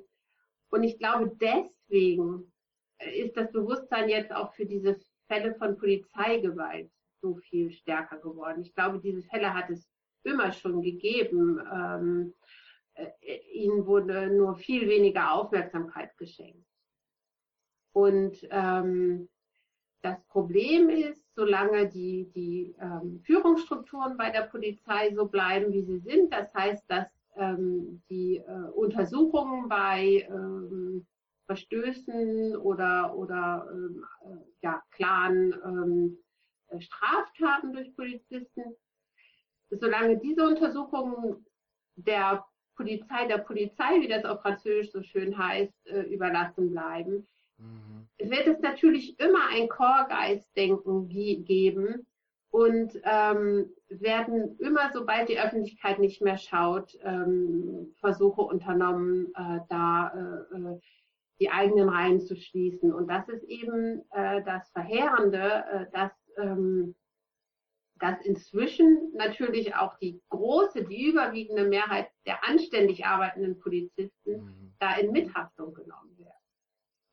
und 0.69 0.83
ich 0.83 0.97
glaube, 0.97 1.31
deswegen 1.39 2.51
ist 2.99 3.37
das 3.37 3.51
Bewusstsein 3.51 4.09
jetzt 4.09 4.31
auch 4.31 4.53
für 4.53 4.65
diese 4.65 4.97
Fälle 5.27 5.55
von 5.55 5.77
Polizeigewalt 5.77 6.91
so 7.21 7.35
viel 7.35 7.71
stärker 7.71 8.17
geworden. 8.17 8.61
Ich 8.61 8.73
glaube, 8.73 8.99
diese 8.99 9.21
Fälle 9.23 9.53
hat 9.53 9.69
es 9.69 9.89
immer 10.23 10.51
schon 10.51 10.81
gegeben. 10.81 11.59
Ähm, 11.73 12.33
äh, 12.97 13.37
ihnen 13.53 13.85
wurde 13.85 14.27
nur 14.27 14.55
viel 14.55 14.87
weniger 14.87 15.33
Aufmerksamkeit 15.33 16.15
geschenkt. 16.17 16.65
Und 17.93 18.37
ähm, 18.51 19.29
das 20.01 20.23
Problem 20.27 20.89
ist, 20.89 21.25
solange 21.33 21.89
die, 21.89 22.29
die 22.35 22.75
ähm, 22.79 23.21
Führungsstrukturen 23.25 24.17
bei 24.17 24.29
der 24.29 24.43
Polizei 24.43 25.13
so 25.13 25.27
bleiben, 25.27 25.73
wie 25.73 25.83
sie 25.83 25.99
sind, 25.99 26.31
das 26.31 26.53
heißt, 26.53 26.83
dass 26.87 27.07
ähm, 27.37 28.01
die 28.09 28.37
äh, 28.37 28.69
Untersuchungen 28.73 29.69
bei 29.69 30.27
ähm, 30.29 31.05
Verstößen 31.47 32.57
oder, 32.57 33.15
oder 33.15 33.67
ähm, 33.71 34.05
äh, 34.25 34.35
ja, 34.61 34.81
klaren 34.91 35.53
ähm, 35.65 36.17
äh, 36.67 36.81
Straftaten 36.81 37.73
durch 37.73 37.95
Polizisten. 37.95 38.75
Solange 39.69 40.17
diese 40.17 40.45
Untersuchungen 40.47 41.45
der 41.95 42.45
Polizei, 42.75 43.27
der 43.27 43.39
Polizei, 43.39 44.01
wie 44.01 44.07
das 44.07 44.25
auf 44.25 44.41
Französisch 44.41 44.91
so 44.91 45.01
schön 45.01 45.37
heißt, 45.37 45.87
äh, 45.87 46.01
überlassen 46.03 46.69
bleiben, 46.69 47.27
mhm. 47.57 48.07
wird 48.19 48.47
es 48.47 48.59
natürlich 48.59 49.19
immer 49.19 49.47
ein 49.49 49.67
Chorgeistdenken 49.67 51.07
geben, 51.09 52.05
und 52.49 52.93
ähm, 53.03 53.69
werden 53.89 54.57
immer, 54.59 54.91
sobald 54.93 55.29
die 55.29 55.39
Öffentlichkeit 55.39 55.99
nicht 55.99 56.21
mehr 56.21 56.37
schaut, 56.37 56.97
ähm, 57.03 57.93
Versuche 57.99 58.41
unternommen, 58.41 59.27
äh, 59.35 59.59
da 59.69 60.11
äh, 60.15 60.55
äh, 60.55 60.79
die 61.39 61.51
eigenen 61.51 61.89
Reihen 61.89 62.19
zu 62.19 62.35
schließen. 62.35 62.93
Und 62.93 63.07
das 63.07 63.27
ist 63.29 63.43
eben 63.43 64.01
äh, 64.11 64.43
das 64.43 64.69
Verheerende, 64.71 65.65
äh, 65.71 65.85
dass, 65.91 66.11
ähm, 66.37 66.95
dass 67.99 68.19
inzwischen 68.21 69.11
natürlich 69.13 69.75
auch 69.75 69.97
die 69.97 70.21
große, 70.29 70.85
die 70.85 71.09
überwiegende 71.09 71.65
Mehrheit 71.65 72.07
der 72.25 72.43
anständig 72.43 73.05
arbeitenden 73.05 73.59
Polizisten 73.59 74.45
mhm. 74.45 74.73
da 74.79 74.95
in 74.95 75.11
Mithaftung 75.11 75.73
genommen 75.73 76.16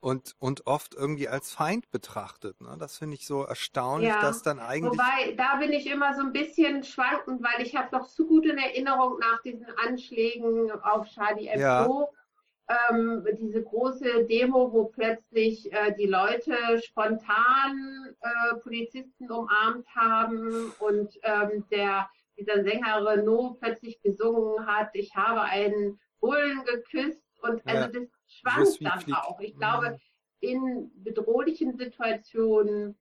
und, 0.05 0.37
und 0.39 0.67
oft 0.67 0.95
irgendwie 0.95 1.29
als 1.29 1.51
Feind 1.51 1.91
betrachtet. 1.91 2.61
Ne? 2.61 2.77
Das 2.79 2.99
finde 2.99 3.15
ich 3.15 3.27
so 3.27 3.43
erstaunlich, 3.43 4.11
ja. 4.11 4.21
dass 4.21 4.43
dann 4.43 4.59
eigentlich. 4.59 4.93
Wobei, 4.93 5.33
da 5.33 5.57
bin 5.57 5.73
ich 5.73 5.87
immer 5.87 6.15
so 6.15 6.21
ein 6.21 6.33
bisschen 6.33 6.85
schwankend, 6.85 7.43
weil 7.43 7.65
ich 7.65 7.75
habe 7.75 7.97
noch 7.97 8.07
zu 8.07 8.27
gut 8.27 8.45
in 8.45 8.59
Erinnerung 8.59 9.19
nach 9.19 9.41
diesen 9.41 9.67
Anschlägen 9.83 10.71
auf 10.83 11.09
Charlie 11.09 11.49
Hebdo. 11.49 11.63
Ja. 11.63 12.91
Ähm, 12.91 13.27
diese 13.39 13.63
große 13.63 14.25
Demo, 14.25 14.73
wo 14.73 14.85
plötzlich 14.87 15.73
äh, 15.73 15.95
die 15.99 16.07
Leute 16.07 16.55
spontan 16.83 18.15
äh, 18.21 18.57
Polizisten 18.57 19.31
umarmt 19.31 19.87
haben 19.95 20.71
und 20.81 21.19
ähm, 21.23 21.65
der, 21.71 22.11
dieser 22.39 22.63
Sänger 22.63 23.07
Renault 23.07 23.59
plötzlich 23.59 24.01
gesungen 24.03 24.67
hat, 24.67 24.91
ich 24.93 25.15
habe 25.15 25.43
einen 25.43 25.99
Bullen 26.21 26.63
geküsst 26.65 27.23
und 27.41 27.67
also 27.67 27.83
ja. 27.83 27.89
das 27.89 28.09
schwankt 28.37 28.85
dann 28.85 29.15
auch. 29.15 29.41
Ich 29.41 29.57
glaube, 29.57 29.91
mhm. 29.91 29.99
in 30.41 30.91
bedrohlichen 31.03 31.77
Situationen 31.77 32.99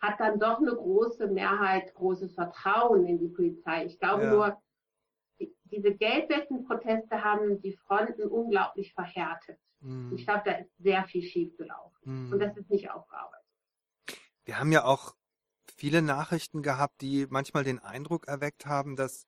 hat 0.00 0.20
dann 0.20 0.38
doch 0.38 0.58
eine 0.58 0.74
große 0.74 1.26
Mehrheit 1.28 1.94
großes 1.94 2.34
Vertrauen 2.34 3.06
in 3.06 3.18
die 3.18 3.28
Polizei. 3.28 3.86
Ich 3.86 3.98
glaube 3.98 4.24
ja. 4.24 4.30
nur, 4.30 4.62
diese 5.64 5.94
Geldwäsche-Proteste 5.94 7.24
haben 7.24 7.60
die 7.60 7.72
Fronten 7.72 8.22
unglaublich 8.28 8.92
verhärtet. 8.92 9.58
Mhm. 9.80 10.12
Ich 10.14 10.26
glaube, 10.26 10.42
da 10.44 10.52
ist 10.52 10.76
sehr 10.78 11.04
viel 11.04 11.22
schiefgelaufen. 11.22 12.26
Mhm. 12.26 12.32
Und 12.32 12.38
das 12.38 12.56
ist 12.56 12.70
nicht 12.70 12.90
aufgearbeitet. 12.90 13.44
Wir 14.44 14.60
haben 14.60 14.72
ja 14.72 14.84
auch 14.84 15.16
viele 15.76 16.02
Nachrichten 16.02 16.62
gehabt, 16.62 17.00
die 17.00 17.26
manchmal 17.28 17.64
den 17.64 17.78
Eindruck 17.78 18.28
erweckt 18.28 18.66
haben, 18.66 18.96
dass 18.96 19.26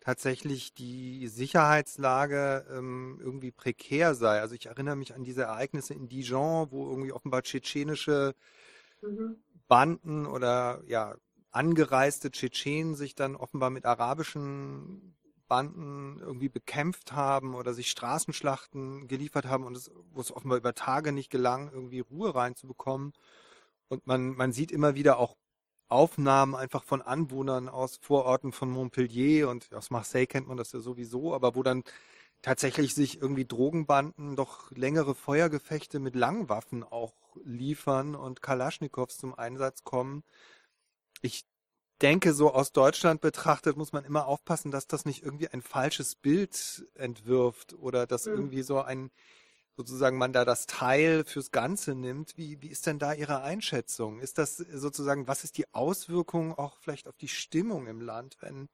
tatsächlich 0.00 0.74
die 0.74 1.28
Sicherheitslage 1.28 2.66
ähm, 2.70 3.18
irgendwie 3.20 3.52
prekär 3.52 4.14
sei. 4.14 4.40
Also 4.40 4.54
ich 4.54 4.66
erinnere 4.66 4.96
mich 4.96 5.14
an 5.14 5.24
diese 5.24 5.42
Ereignisse 5.42 5.94
in 5.94 6.08
Dijon, 6.08 6.70
wo 6.70 6.88
irgendwie 6.88 7.12
offenbar 7.12 7.42
tschetschenische 7.42 8.34
mhm. 9.02 9.36
Banden 9.68 10.26
oder 10.26 10.82
ja 10.86 11.14
angereiste 11.52 12.30
Tschetschenen 12.30 12.94
sich 12.94 13.14
dann 13.14 13.36
offenbar 13.36 13.70
mit 13.70 13.84
arabischen 13.84 15.16
Banden 15.48 16.18
irgendwie 16.20 16.48
bekämpft 16.48 17.12
haben 17.12 17.54
oder 17.54 17.74
sich 17.74 17.90
Straßenschlachten 17.90 19.08
geliefert 19.08 19.46
haben 19.46 19.64
und 19.64 19.76
es, 19.76 19.90
wo 20.12 20.20
es 20.20 20.32
offenbar 20.32 20.58
über 20.58 20.74
Tage 20.74 21.12
nicht 21.12 21.28
gelang, 21.28 21.70
irgendwie 21.72 22.00
Ruhe 22.00 22.34
reinzubekommen. 22.34 23.12
Und 23.88 24.06
man, 24.06 24.36
man 24.36 24.52
sieht 24.52 24.70
immer 24.70 24.94
wieder 24.94 25.18
auch 25.18 25.36
Aufnahmen 25.90 26.54
einfach 26.54 26.84
von 26.84 27.02
Anwohnern 27.02 27.68
aus 27.68 27.96
Vororten 27.96 28.52
von 28.52 28.70
Montpellier 28.70 29.48
und 29.48 29.72
aus 29.74 29.90
Marseille 29.90 30.26
kennt 30.26 30.48
man 30.48 30.56
das 30.56 30.72
ja 30.72 30.80
sowieso, 30.80 31.34
aber 31.34 31.54
wo 31.54 31.62
dann 31.62 31.84
tatsächlich 32.42 32.94
sich 32.94 33.20
irgendwie 33.20 33.44
Drogenbanden 33.44 34.36
doch 34.36 34.70
längere 34.70 35.14
Feuergefechte 35.14 35.98
mit 35.98 36.14
Langwaffen 36.14 36.82
auch 36.82 37.14
liefern 37.44 38.14
und 38.14 38.42
Kalaschnikows 38.42 39.18
zum 39.18 39.34
Einsatz 39.34 39.84
kommen. 39.84 40.24
Ich 41.22 41.44
denke, 42.00 42.32
so 42.32 42.52
aus 42.52 42.72
Deutschland 42.72 43.20
betrachtet 43.20 43.76
muss 43.76 43.92
man 43.92 44.04
immer 44.04 44.26
aufpassen, 44.26 44.70
dass 44.70 44.86
das 44.86 45.04
nicht 45.04 45.22
irgendwie 45.22 45.48
ein 45.48 45.62
falsches 45.62 46.14
Bild 46.14 46.86
entwirft 46.94 47.74
oder 47.74 48.06
dass 48.06 48.26
mhm. 48.26 48.32
irgendwie 48.32 48.62
so 48.62 48.80
ein, 48.80 49.10
sozusagen 49.76 50.18
man 50.18 50.32
da 50.32 50.44
das 50.44 50.66
Teil 50.66 51.24
fürs 51.24 51.50
Ganze 51.50 51.94
nimmt. 51.94 52.36
Wie, 52.36 52.60
wie 52.60 52.68
ist 52.68 52.86
denn 52.86 52.98
da 52.98 53.12
Ihre 53.12 53.42
Einschätzung? 53.42 54.20
Ist 54.20 54.38
das 54.38 54.56
sozusagen, 54.56 55.28
was 55.28 55.44
ist 55.44 55.58
die 55.58 55.72
Auswirkung 55.72 56.56
auch 56.56 56.78
vielleicht 56.80 57.08
auf 57.08 57.16
die 57.16 57.28
Stimmung 57.28 57.86
im 57.86 58.00
Land, 58.00 58.36
wenn, 58.40 58.68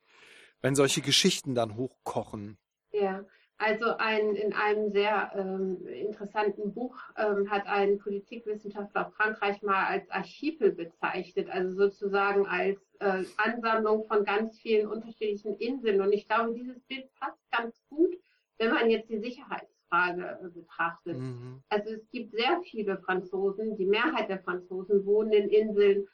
wenn 0.61 0.75
solche 0.75 1.03
Geschichten 1.03 1.55
dann 1.55 1.77
hochkochen? 1.77 2.59
Ja, 2.93 3.25
also 3.59 3.97
ein, 3.97 4.35
in 4.35 4.53
einem 4.53 4.91
sehr 4.91 5.33
ähm, 5.35 5.87
interessanten 5.87 6.75
Buch 6.75 6.99
ähm, 7.17 7.51
hat 7.51 7.67
ein 7.67 7.99
Politikwissenschaftler 7.99 9.11
Frankreich 9.17 9.63
mal 9.63 9.87
als 9.87 10.11
Archipel 10.11 10.73
bezeichnet, 10.73 11.49
also 11.49 11.75
sozusagen 11.75 12.47
als 12.47 12.79
äh, 13.01 13.25
Ansammlung 13.39 14.05
von 14.05 14.25
ganz 14.25 14.59
vielen 14.59 14.87
unterschiedlichen 14.87 15.55
Inseln. 15.57 16.03
Und 16.03 16.13
ich 16.13 16.29
glaube, 16.29 16.53
dieses 16.53 16.79
Bild 16.81 17.11
passt 17.15 17.41
ganz 17.51 17.83
gut, 17.89 18.15
wenn 18.59 18.75
man 18.75 18.91
jetzt 18.91 19.09
die 19.09 19.21
Sicherheitsfrage 19.21 19.76
äh, 19.91 20.49
betrachtet. 20.49 21.19
Mhm. 21.19 21.63
Also 21.69 21.91
es 21.91 22.09
gibt 22.11 22.33
sehr 22.33 22.61
viele 22.65 22.99
Franzosen, 22.99 23.77
die 23.77 23.87
Mehrheit 23.87 24.29
der 24.29 24.41
Franzosen 24.41 25.05
wohnen 25.07 25.33
in 25.33 25.49
Inseln, 25.49 26.09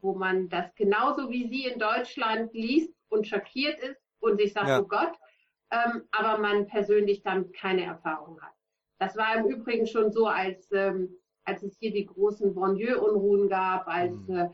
wo 0.00 0.14
man 0.14 0.48
das 0.48 0.74
genauso 0.74 1.30
wie 1.30 1.48
Sie 1.48 1.64
in 1.64 1.78
Deutschland 1.78 2.52
liest 2.52 2.92
und 3.08 3.26
schockiert 3.26 3.78
ist 3.80 4.00
und 4.20 4.38
sich 4.38 4.52
sagt, 4.52 4.68
ja. 4.68 4.80
oh 4.80 4.86
Gott, 4.86 5.12
ähm, 5.70 6.02
aber 6.10 6.38
man 6.38 6.66
persönlich 6.66 7.22
damit 7.22 7.52
keine 7.54 7.84
Erfahrung 7.84 8.40
hat. 8.40 8.52
Das 8.98 9.16
war 9.16 9.36
im 9.36 9.46
Übrigen 9.46 9.86
schon 9.86 10.12
so, 10.12 10.26
als, 10.26 10.70
ähm, 10.72 11.10
als 11.44 11.62
es 11.62 11.76
hier 11.78 11.92
die 11.92 12.06
großen 12.06 12.54
Banlieue-Unruhen 12.54 13.48
gab, 13.48 13.86
als, 13.88 14.16
mhm. 14.28 14.36
äh, 14.36 14.48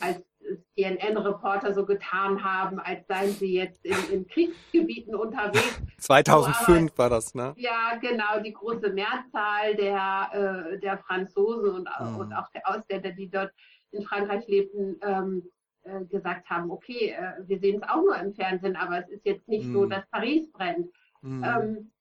als 0.00 0.27
CNN-Reporter 0.74 1.74
so 1.74 1.84
getan 1.84 2.42
haben, 2.42 2.78
als 2.78 3.06
seien 3.06 3.30
sie 3.30 3.54
jetzt 3.54 3.84
in, 3.84 3.96
in 4.12 4.26
Kriegsgebieten 4.26 5.14
unterwegs. 5.14 5.82
2005 5.98 6.90
aber, 6.92 6.98
war 6.98 7.10
das, 7.10 7.34
ne? 7.34 7.54
Ja, 7.56 7.96
genau, 8.00 8.40
die 8.42 8.52
große 8.52 8.90
Mehrzahl 8.90 9.74
der, 9.76 10.72
äh, 10.74 10.78
der 10.80 10.98
Franzosen 10.98 11.70
und, 11.70 11.88
mhm. 12.00 12.16
und 12.16 12.32
auch 12.32 12.48
der 12.50 12.68
Ausländer, 12.68 13.10
die 13.10 13.28
dort 13.28 13.52
in 13.90 14.02
Frankreich 14.02 14.46
lebten, 14.46 14.98
ähm, 15.02 15.42
äh, 15.82 16.04
gesagt 16.04 16.48
haben, 16.50 16.70
okay, 16.70 17.10
äh, 17.10 17.46
wir 17.46 17.58
sehen 17.58 17.80
es 17.82 17.88
auch 17.88 18.02
nur 18.02 18.16
im 18.16 18.34
Fernsehen, 18.34 18.76
aber 18.76 18.98
es 18.98 19.08
ist 19.08 19.24
jetzt 19.24 19.48
nicht 19.48 19.66
mm. 19.66 19.72
so, 19.72 19.82
mhm. 19.82 19.90
dass 19.90 20.10
Paris 20.10 20.50
brennt. 20.52 20.90
Mm. 21.22 21.44
Ähm, 21.44 21.92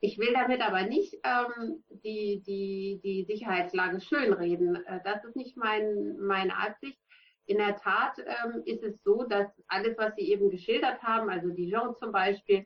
ich 0.00 0.18
will 0.18 0.32
damit 0.32 0.60
aber 0.60 0.82
nicht 0.82 1.14
ähm, 1.24 1.82
die, 2.04 2.42
die, 2.46 3.00
die 3.02 3.24
Sicherheitslage 3.24 4.00
schönreden. 4.00 4.76
Äh, 4.86 5.00
das 5.04 5.24
ist 5.24 5.36
nicht 5.36 5.56
mein, 5.56 6.16
meine 6.18 6.56
Absicht. 6.56 6.98
In 7.50 7.58
der 7.58 7.74
Tat 7.74 8.16
ähm, 8.20 8.62
ist 8.64 8.84
es 8.84 9.02
so, 9.02 9.24
dass 9.24 9.48
alles, 9.66 9.98
was 9.98 10.14
Sie 10.14 10.30
eben 10.30 10.50
geschildert 10.50 11.02
haben, 11.02 11.28
also 11.28 11.48
Dijon 11.48 11.96
zum 11.96 12.12
Beispiel, 12.12 12.64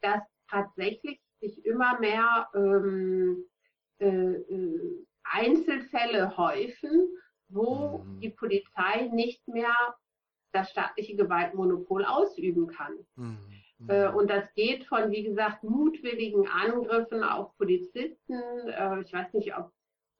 dass 0.00 0.22
tatsächlich 0.48 1.20
sich 1.40 1.66
immer 1.66 1.98
mehr 1.98 2.48
ähm, 2.54 3.44
äh, 3.98 4.06
äh, 4.06 5.06
Einzelfälle 5.24 6.36
häufen, 6.36 7.08
wo 7.48 7.98
mhm. 7.98 8.20
die 8.20 8.28
Polizei 8.28 9.08
nicht 9.12 9.48
mehr 9.48 9.74
das 10.52 10.70
staatliche 10.70 11.16
Gewaltmonopol 11.16 12.04
ausüben 12.04 12.68
kann. 12.68 12.94
Mhm. 13.16 13.38
Äh, 13.88 14.08
und 14.10 14.30
das 14.30 14.54
geht 14.54 14.84
von, 14.84 15.10
wie 15.10 15.24
gesagt, 15.24 15.64
mutwilligen 15.64 16.46
Angriffen 16.46 17.24
auf 17.24 17.56
Polizisten. 17.58 18.40
Äh, 18.68 19.00
ich 19.00 19.12
weiß 19.12 19.32
nicht, 19.34 19.58
ob, 19.58 19.72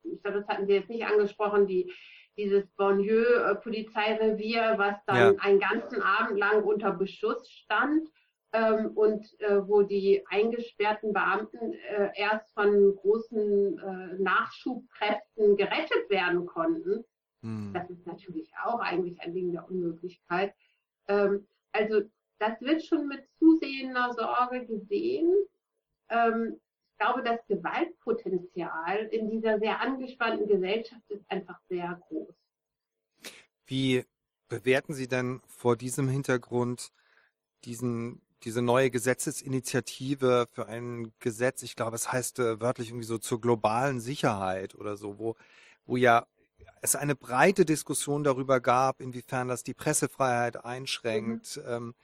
ich 0.02 0.20
glaube, 0.24 0.40
das 0.40 0.48
hatten 0.48 0.66
Sie 0.66 0.72
jetzt 0.72 0.90
nicht 0.90 1.06
angesprochen, 1.06 1.68
die, 1.68 1.92
dieses 2.36 2.66
Bonlieu-Polizeirevier, 2.76 4.74
was 4.76 4.96
dann 5.06 5.34
ja. 5.34 5.40
einen 5.40 5.60
ganzen 5.60 6.02
Abend 6.02 6.38
lang 6.38 6.62
unter 6.64 6.92
Beschuss 6.92 7.50
stand 7.50 8.08
ähm, 8.52 8.92
und 8.94 9.24
äh, 9.40 9.66
wo 9.66 9.82
die 9.82 10.22
eingesperrten 10.28 11.12
Beamten 11.12 11.72
äh, 11.72 12.10
erst 12.14 12.52
von 12.54 12.94
großen 12.96 13.78
äh, 13.78 14.22
Nachschubkräften 14.22 15.56
gerettet 15.56 16.08
werden 16.10 16.46
konnten. 16.46 17.04
Hm. 17.42 17.72
Das 17.74 17.88
ist 17.90 18.06
natürlich 18.06 18.50
auch 18.64 18.80
eigentlich 18.80 19.20
ein 19.20 19.34
Ding 19.34 19.52
der 19.52 19.68
Unmöglichkeit. 19.68 20.54
Ähm, 21.08 21.46
also 21.72 22.02
das 22.38 22.60
wird 22.60 22.84
schon 22.84 23.08
mit 23.08 23.24
zusehender 23.38 24.12
Sorge 24.12 24.66
gesehen. 24.66 25.32
Ähm, 26.08 26.60
ich 26.96 27.04
glaube, 27.04 27.22
das 27.22 27.38
Gewaltpotenzial 27.46 29.08
in 29.10 29.28
dieser 29.28 29.58
sehr 29.58 29.80
angespannten 29.80 30.48
Gesellschaft 30.48 31.02
ist 31.08 31.22
einfach 31.28 31.60
sehr 31.68 32.00
groß. 32.08 32.34
Wie 33.66 34.04
bewerten 34.48 34.94
Sie 34.94 35.06
denn 35.06 35.42
vor 35.46 35.76
diesem 35.76 36.08
Hintergrund 36.08 36.92
diesen, 37.64 38.22
diese 38.44 38.62
neue 38.62 38.90
Gesetzesinitiative 38.90 40.48
für 40.50 40.68
ein 40.68 41.12
Gesetz, 41.18 41.62
ich 41.62 41.76
glaube, 41.76 41.96
es 41.96 42.10
heißt 42.10 42.38
äh, 42.38 42.60
wörtlich 42.60 42.88
irgendwie 42.88 43.04
so 43.06 43.18
zur 43.18 43.42
globalen 43.42 44.00
Sicherheit 44.00 44.74
oder 44.74 44.96
so, 44.96 45.18
wo, 45.18 45.36
wo 45.84 45.98
ja 45.98 46.26
es 46.80 46.96
eine 46.96 47.14
breite 47.14 47.66
Diskussion 47.66 48.24
darüber 48.24 48.60
gab, 48.60 49.02
inwiefern 49.02 49.48
das 49.48 49.64
die 49.64 49.74
Pressefreiheit 49.74 50.64
einschränkt. 50.64 51.58
Mhm. 51.58 51.62
Ähm, 51.66 51.94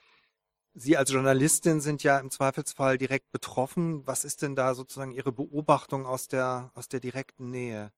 Sie 0.74 0.96
als 0.96 1.12
Journalistin 1.12 1.80
sind 1.80 2.02
ja 2.02 2.18
im 2.18 2.30
Zweifelsfall 2.30 2.96
direkt 2.96 3.30
betroffen. 3.30 4.06
Was 4.06 4.24
ist 4.24 4.40
denn 4.40 4.56
da 4.56 4.74
sozusagen 4.74 5.12
Ihre 5.12 5.30
Beobachtung 5.30 6.06
aus 6.06 6.28
der, 6.28 6.70
aus 6.74 6.88
der 6.88 7.00
direkten 7.00 7.50
Nähe? 7.50 7.92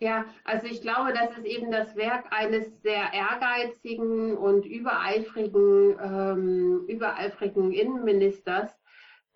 Ja, 0.00 0.24
also 0.42 0.66
ich 0.66 0.80
glaube, 0.80 1.12
das 1.12 1.38
ist 1.38 1.44
eben 1.44 1.70
das 1.70 1.94
Werk 1.94 2.24
eines 2.30 2.66
sehr 2.82 3.12
ehrgeizigen 3.12 4.36
und 4.36 4.66
übereifrigen, 4.66 5.96
ähm, 6.02 6.84
übereifrigen 6.88 7.72
Innenministers, 7.72 8.72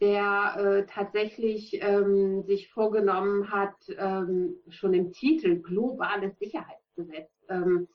der 0.01 0.57
äh, 0.59 0.87
tatsächlich 0.93 1.81
ähm, 1.81 2.43
sich 2.43 2.69
vorgenommen 2.73 3.53
hat, 3.53 3.77
ähm, 3.97 4.57
schon 4.69 4.93
im 4.95 5.13
Titel 5.13 5.63
globales 5.63 6.37
Sicherheitsgesetz 6.41 7.31
ähm, 7.49 7.87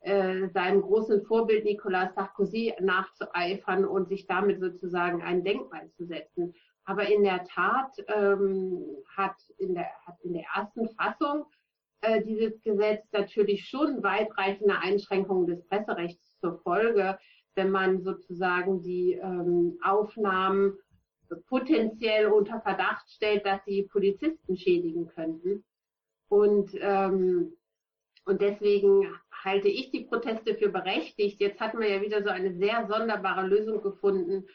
äh, 0.00 0.48
seinem 0.48 0.82
großen 0.82 1.24
Vorbild 1.26 1.64
Nicolas 1.64 2.14
Sarkozy 2.14 2.74
nachzueifern 2.80 3.84
und 3.84 4.08
sich 4.08 4.26
damit 4.26 4.60
sozusagen 4.60 5.22
ein 5.22 5.44
Denkmal 5.44 5.90
zu 5.90 6.06
setzen. 6.06 6.54
Aber 6.84 7.06
in 7.06 7.22
der 7.22 7.44
Tat 7.44 7.92
ähm, 8.06 8.82
hat, 9.16 9.36
in 9.58 9.74
der, 9.74 9.88
hat 10.06 10.16
in 10.22 10.32
der 10.32 10.44
ersten 10.54 10.88
Fassung 10.90 11.44
äh, 12.00 12.22
dieses 12.22 12.60
Gesetz 12.62 13.04
natürlich 13.12 13.68
schon 13.68 14.02
weitreichende 14.02 14.78
Einschränkungen 14.78 15.46
des 15.46 15.66
Presserechts 15.66 16.38
zur 16.38 16.58
Folge, 16.60 17.18
wenn 17.56 17.70
man 17.70 18.02
sozusagen 18.02 18.82
die 18.82 19.14
ähm, 19.14 19.78
Aufnahmen 19.82 20.78
potenziell 21.48 22.26
unter 22.26 22.60
Verdacht 22.60 23.10
stellt, 23.10 23.44
dass 23.44 23.64
sie 23.64 23.82
Polizisten 23.82 24.56
schädigen 24.56 25.08
könnten. 25.08 25.64
Und, 26.28 26.70
ähm, 26.80 27.52
und 28.24 28.40
deswegen 28.40 29.06
halte 29.44 29.68
ich 29.68 29.90
die 29.90 30.04
Proteste 30.04 30.54
für 30.54 30.68
berechtigt. 30.68 31.40
Jetzt 31.40 31.60
hatten 31.60 31.80
wir 31.80 31.88
ja 31.88 32.02
wieder 32.02 32.22
so 32.22 32.30
eine 32.30 32.54
sehr 32.54 32.86
sonderbare 32.86 33.46
Lösung 33.46 33.82
gefunden, 33.82 34.46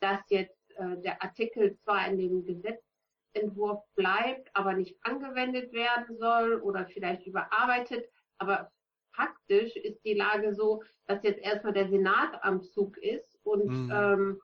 dass 0.00 0.20
jetzt 0.28 0.70
äh, 0.76 0.96
der 1.02 1.22
Artikel 1.22 1.76
zwar 1.78 2.06
in 2.08 2.18
dem 2.18 2.44
Gesetzentwurf 2.44 3.82
bleibt, 3.94 4.48
aber 4.54 4.74
nicht 4.74 4.96
angewendet 5.02 5.72
werden 5.72 6.16
soll 6.18 6.60
oder 6.60 6.86
vielleicht 6.86 7.26
überarbeitet. 7.26 8.08
Aber 8.38 8.70
faktisch 9.14 9.76
ist 9.76 10.04
die 10.04 10.14
Lage 10.14 10.54
so, 10.54 10.82
dass 11.06 11.22
jetzt 11.22 11.40
erstmal 11.40 11.72
der 11.72 11.88
Senat 11.88 12.42
am 12.42 12.62
Zug 12.62 12.98
ist 12.98 13.38
und 13.42 13.66
mhm. 13.66 13.92
ähm, 13.92 14.40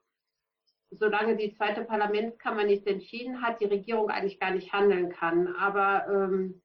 solange 0.91 1.35
die 1.35 1.53
zweite 1.53 1.83
Parlamentskammer 1.83 2.65
nichts 2.65 2.85
entschieden 2.85 3.41
hat, 3.41 3.59
die 3.59 3.65
Regierung 3.65 4.09
eigentlich 4.09 4.39
gar 4.39 4.51
nicht 4.51 4.73
handeln 4.73 5.09
kann. 5.09 5.55
Aber 5.55 6.05
ähm, 6.07 6.61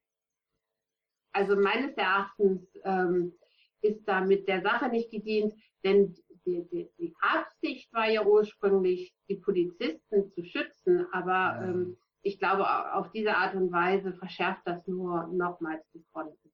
also 1.31 1.55
meines 1.55 1.95
Erachtens 1.97 2.61
ähm, 2.83 3.33
ist 3.81 4.03
damit 4.05 4.47
der 4.47 4.61
Sache 4.61 4.89
nicht 4.89 5.11
gedient, 5.11 5.53
denn 5.83 6.15
die, 6.45 6.67
die, 6.71 6.89
die, 6.97 7.13
Absicht 7.21 7.91
war 7.93 8.09
ja 8.09 8.25
ursprünglich, 8.25 9.13
die 9.29 9.35
Polizisten 9.35 10.31
zu 10.31 10.43
schützen, 10.43 11.05
aber 11.11 11.61
ähm, 11.63 11.97
ich 12.21 12.39
glaube, 12.39 12.65
auf 12.93 13.11
diese 13.11 13.35
Art 13.35 13.55
und 13.55 13.71
Weise 13.71 14.13
verschärft 14.13 14.61
das 14.65 14.85
nur 14.87 15.27
nochmals 15.27 15.83
die 15.93 16.03
Fronten. 16.11 16.51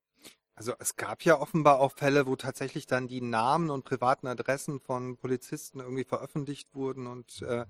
Also 0.55 0.73
es 0.80 0.95
gab 0.95 1.23
ja 1.23 1.39
offenbar 1.39 1.80
auch 1.80 1.91
Fälle, 1.91 2.28
wo 2.28 2.36
tatsächlich 2.36 2.88
dann 2.88 3.07
die 3.07 3.21
Namen 3.21 3.69
und 3.69 3.84
privaten 3.84 4.28
Adressen 4.28 4.80
von 4.80 5.17
Polizisten 5.17 5.82
irgendwie 5.82 6.05
veröffentlicht 6.05 6.73
wurden 6.73 7.07
und 7.07 7.41
äh, 7.41 7.65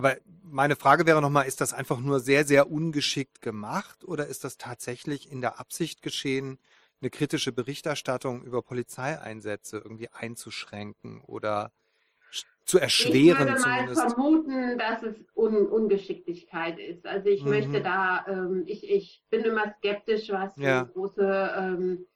aber 0.00 0.16
meine 0.42 0.76
Frage 0.76 1.04
wäre 1.04 1.20
nochmal, 1.20 1.46
ist 1.46 1.60
das 1.60 1.74
einfach 1.74 2.00
nur 2.00 2.20
sehr, 2.20 2.46
sehr 2.46 2.70
ungeschickt 2.70 3.42
gemacht 3.42 4.02
oder 4.02 4.28
ist 4.28 4.44
das 4.44 4.56
tatsächlich 4.56 5.30
in 5.30 5.42
der 5.42 5.60
Absicht 5.60 6.00
geschehen, 6.00 6.58
eine 7.02 7.10
kritische 7.10 7.52
Berichterstattung 7.52 8.42
über 8.42 8.62
Polizeieinsätze 8.62 9.76
irgendwie 9.76 10.08
einzuschränken 10.08 11.20
oder 11.20 11.70
zu 12.64 12.78
erschweren 12.78 13.48
ich 13.48 13.64
würde 13.66 13.94
mal 13.94 13.94
vermuten, 13.94 14.78
dass 14.78 15.02
es 15.02 15.16
Un 15.34 15.66
Ungeschicklichkeit 15.66 16.78
ist. 16.78 17.04
Also 17.04 17.28
ich 17.28 17.44
mhm. 17.44 17.50
möchte 17.50 17.82
da, 17.82 18.24
ähm, 18.26 18.62
ich, 18.66 18.88
ich 18.88 19.22
bin 19.28 19.42
immer 19.42 19.74
skeptisch, 19.78 20.30
was 20.30 20.56
ja. 20.56 20.84
große 20.84 21.52
ähm, 21.58 22.06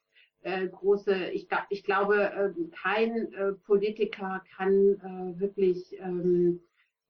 äh, 0.41 0.67
große, 0.69 1.29
ich, 1.33 1.47
ich 1.69 1.83
glaube, 1.83 2.31
äh, 2.31 2.51
kein 2.81 3.31
äh, 3.33 3.51
Politiker 3.53 4.41
kann 4.55 4.71
äh, 4.71 5.39
wirklich 5.39 5.95
ähm, 5.99 6.61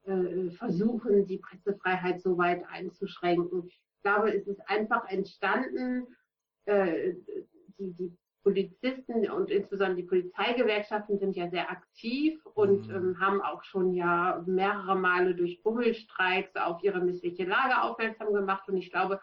äh, 0.06 0.52
versuchen, 0.52 1.26
die 1.26 1.38
Pressefreiheit 1.38 2.22
so 2.22 2.38
weit 2.38 2.64
einzuschränken. 2.70 3.68
Ich 3.68 3.82
glaube, 4.04 4.34
es 4.34 4.48
ist 4.48 4.62
einfach 4.68 5.10
entstanden, 5.10 6.08
äh, 6.66 7.14
die, 7.78 7.94
die 7.94 8.18
Polizisten 8.46 9.28
und 9.32 9.50
insbesondere 9.50 9.96
die 9.96 10.08
Polizeigewerkschaften 10.08 11.18
sind 11.18 11.36
ja 11.36 11.50
sehr 11.50 11.72
aktiv 11.72 12.40
und 12.54 12.88
mhm. 12.88 12.96
ähm, 12.96 13.20
haben 13.20 13.42
auch 13.42 13.64
schon 13.64 13.94
ja 13.94 14.44
mehrere 14.46 14.96
Male 14.96 15.34
durch 15.34 15.64
Bummelstreiks 15.64 16.56
auf 16.56 16.84
ihre 16.84 17.02
missliche 17.02 17.46
Lage 17.46 17.82
aufmerksam 17.82 18.32
gemacht. 18.34 18.70
Und 18.70 18.78
ich 18.78 18.92
glaube, 18.92 19.20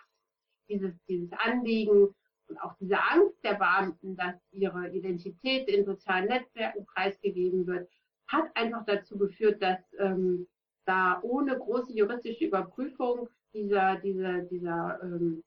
dieses, 0.68 0.92
dieses 1.06 1.30
Anliegen 1.34 2.08
und 2.48 2.60
auch 2.60 2.74
diese 2.80 3.00
Angst 3.00 3.38
der 3.44 3.54
Beamten, 3.54 4.16
dass 4.16 4.34
ihre 4.50 4.90
Identität 4.90 5.68
in 5.68 5.84
sozialen 5.84 6.26
Netzwerken 6.26 6.84
preisgegeben 6.86 7.64
wird, 7.68 7.88
hat 8.26 8.50
einfach 8.56 8.84
dazu 8.86 9.16
geführt, 9.18 9.62
dass 9.62 9.78
ähm, 10.00 10.48
da 10.84 11.20
ohne 11.22 11.58
große 11.58 11.92
juristische 11.92 12.46
Überprüfung 12.46 13.28
dieser, 13.52 13.96
dieser, 13.96 14.42
dieser 14.42 14.98
ähm, 15.02 15.42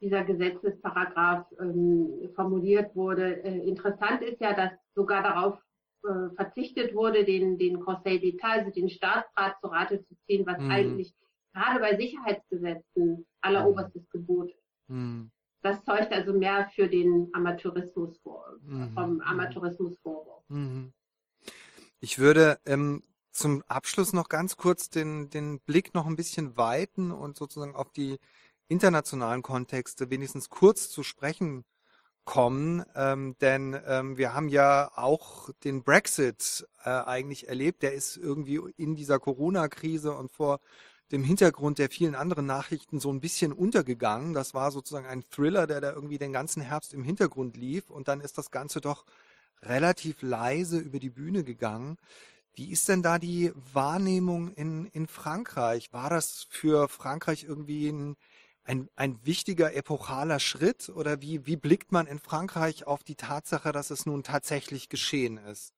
dieser 0.00 0.24
Gesetzesparagraph 0.24 1.46
ähm, 1.60 2.30
formuliert 2.34 2.94
wurde. 2.94 3.42
Äh, 3.42 3.68
interessant 3.68 4.22
ist 4.22 4.40
ja, 4.40 4.54
dass 4.54 4.70
sogar 4.94 5.22
darauf 5.22 5.58
äh, 6.04 6.34
verzichtet 6.36 6.94
wurde, 6.94 7.24
den, 7.24 7.58
den 7.58 7.80
Conseil 7.80 8.18
d'État, 8.18 8.60
also 8.60 8.70
den 8.70 8.88
Staatsrat 8.88 9.58
zu 9.60 9.66
Rate 9.66 10.04
zu 10.04 10.14
ziehen, 10.26 10.46
was 10.46 10.58
mhm. 10.58 10.70
eigentlich 10.70 11.14
gerade 11.52 11.80
bei 11.80 11.96
Sicherheitsgesetzen 11.96 13.26
alleroberstes 13.40 14.02
mhm. 14.02 14.08
Gebot 14.10 14.50
ist. 14.50 14.88
Mhm. 14.88 15.30
Das 15.62 15.84
zeugt 15.84 16.12
also 16.12 16.32
mehr 16.32 16.70
für 16.74 16.86
den 16.86 17.28
Amateurismus 17.32 18.16
vor, 18.18 18.44
mhm. 18.62 18.90
vom 18.94 19.14
mhm. 19.14 19.20
Amateurismusvorwurf. 19.22 20.44
Mhm. 20.48 20.92
Ich 22.00 22.20
würde 22.20 22.60
ähm, 22.64 23.02
zum 23.38 23.62
Abschluss 23.68 24.12
noch 24.12 24.28
ganz 24.28 24.56
kurz 24.56 24.90
den, 24.90 25.30
den 25.30 25.60
Blick 25.60 25.94
noch 25.94 26.06
ein 26.06 26.16
bisschen 26.16 26.56
weiten 26.56 27.12
und 27.12 27.36
sozusagen 27.36 27.74
auf 27.74 27.90
die 27.90 28.18
internationalen 28.68 29.42
Kontexte 29.42 30.10
wenigstens 30.10 30.50
kurz 30.50 30.90
zu 30.90 31.02
sprechen 31.02 31.64
kommen, 32.24 32.84
ähm, 32.94 33.36
denn 33.40 33.74
ähm, 33.86 34.18
wir 34.18 34.34
haben 34.34 34.50
ja 34.50 34.90
auch 34.96 35.48
den 35.64 35.82
Brexit 35.82 36.68
äh, 36.84 36.90
eigentlich 36.90 37.48
erlebt. 37.48 37.82
Der 37.82 37.94
ist 37.94 38.18
irgendwie 38.18 38.60
in 38.76 38.96
dieser 38.96 39.18
Corona-Krise 39.18 40.12
und 40.12 40.30
vor 40.30 40.60
dem 41.10 41.24
Hintergrund 41.24 41.78
der 41.78 41.88
vielen 41.88 42.14
anderen 42.14 42.44
Nachrichten 42.44 43.00
so 43.00 43.10
ein 43.10 43.20
bisschen 43.20 43.54
untergegangen. 43.54 44.34
Das 44.34 44.52
war 44.52 44.70
sozusagen 44.72 45.06
ein 45.06 45.24
Thriller, 45.30 45.66
der 45.66 45.80
da 45.80 45.92
irgendwie 45.92 46.18
den 46.18 46.34
ganzen 46.34 46.60
Herbst 46.60 46.92
im 46.92 47.02
Hintergrund 47.02 47.56
lief 47.56 47.88
und 47.88 48.08
dann 48.08 48.20
ist 48.20 48.36
das 48.36 48.50
Ganze 48.50 48.82
doch 48.82 49.06
relativ 49.62 50.20
leise 50.20 50.78
über 50.78 50.98
die 50.98 51.10
Bühne 51.10 51.44
gegangen. 51.44 51.96
Wie 52.54 52.70
ist 52.72 52.88
denn 52.88 53.02
da 53.02 53.18
die 53.18 53.52
Wahrnehmung 53.72 54.52
in, 54.54 54.86
in 54.86 55.06
Frankreich? 55.06 55.92
War 55.92 56.10
das 56.10 56.46
für 56.50 56.88
Frankreich 56.88 57.44
irgendwie 57.44 57.88
ein 57.88 58.16
ein, 58.68 58.88
ein 58.96 59.18
wichtiger 59.24 59.74
epochaler 59.74 60.40
Schritt 60.40 60.90
oder 60.94 61.22
wie, 61.22 61.46
wie 61.46 61.56
blickt 61.56 61.90
man 61.90 62.06
in 62.06 62.18
Frankreich 62.18 62.86
auf 62.86 63.02
die 63.02 63.14
Tatsache, 63.14 63.72
dass 63.72 63.90
es 63.90 64.04
nun 64.04 64.22
tatsächlich 64.22 64.88
geschehen 64.88 65.38
ist? 65.38 65.72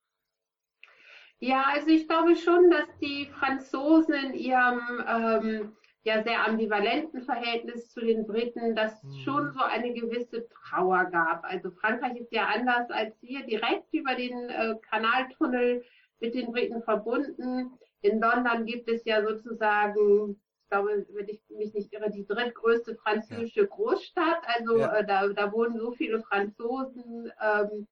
Ja, 1.38 1.64
also 1.72 1.88
ich 1.88 2.06
glaube 2.06 2.36
schon, 2.36 2.70
dass 2.70 2.88
die 3.00 3.30
Franzosen 3.38 4.14
in 4.14 4.34
ihrem 4.34 4.80
ähm, 5.08 5.76
ja 6.02 6.22
sehr 6.22 6.46
ambivalenten 6.46 7.22
Verhältnis 7.22 7.90
zu 7.90 8.00
den 8.00 8.26
Briten, 8.26 8.74
dass 8.74 9.02
mhm. 9.02 9.14
schon 9.24 9.52
so 9.52 9.60
eine 9.60 9.94
gewisse 9.94 10.48
Trauer 10.48 11.04
gab. 11.06 11.44
Also 11.44 11.70
Frankreich 11.70 12.16
ist 12.16 12.32
ja 12.32 12.46
anders 12.46 12.90
als 12.90 13.14
wir 13.22 13.46
direkt 13.46 13.92
über 13.94 14.16
den 14.16 14.50
äh, 14.50 14.74
Kanaltunnel 14.90 15.84
mit 16.20 16.34
den 16.34 16.52
Briten 16.52 16.82
verbunden. 16.82 17.72
In 18.02 18.20
London 18.20 18.64
gibt 18.66 18.88
es 18.88 19.04
ja 19.04 19.22
sozusagen 19.26 20.40
glaube, 20.70 21.06
wenn 21.10 21.28
ich 21.28 21.42
mich 21.50 21.74
nicht 21.74 21.92
irre, 21.92 22.10
die 22.10 22.26
drittgrößte 22.26 22.96
französische 22.96 23.62
ja. 23.62 23.66
Großstadt. 23.66 24.42
Also 24.44 24.78
ja. 24.78 24.96
äh, 24.96 25.06
da, 25.06 25.28
da 25.28 25.52
wohnen 25.52 25.78
so 25.78 25.92
viele 25.92 26.22
Franzosen. 26.22 27.30
Ähm, 27.42 27.86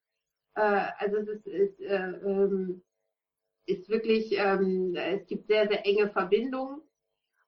äh, 0.54 0.86
also 0.98 1.16
es 1.16 1.28
ist, 1.28 1.46
ist, 1.46 1.80
äh, 1.80 1.96
ähm, 1.96 2.82
ist 3.66 3.88
wirklich, 3.88 4.32
ähm, 4.32 4.94
es 4.94 5.26
gibt 5.26 5.48
sehr, 5.48 5.68
sehr 5.68 5.84
enge 5.84 6.08
Verbindungen. 6.08 6.80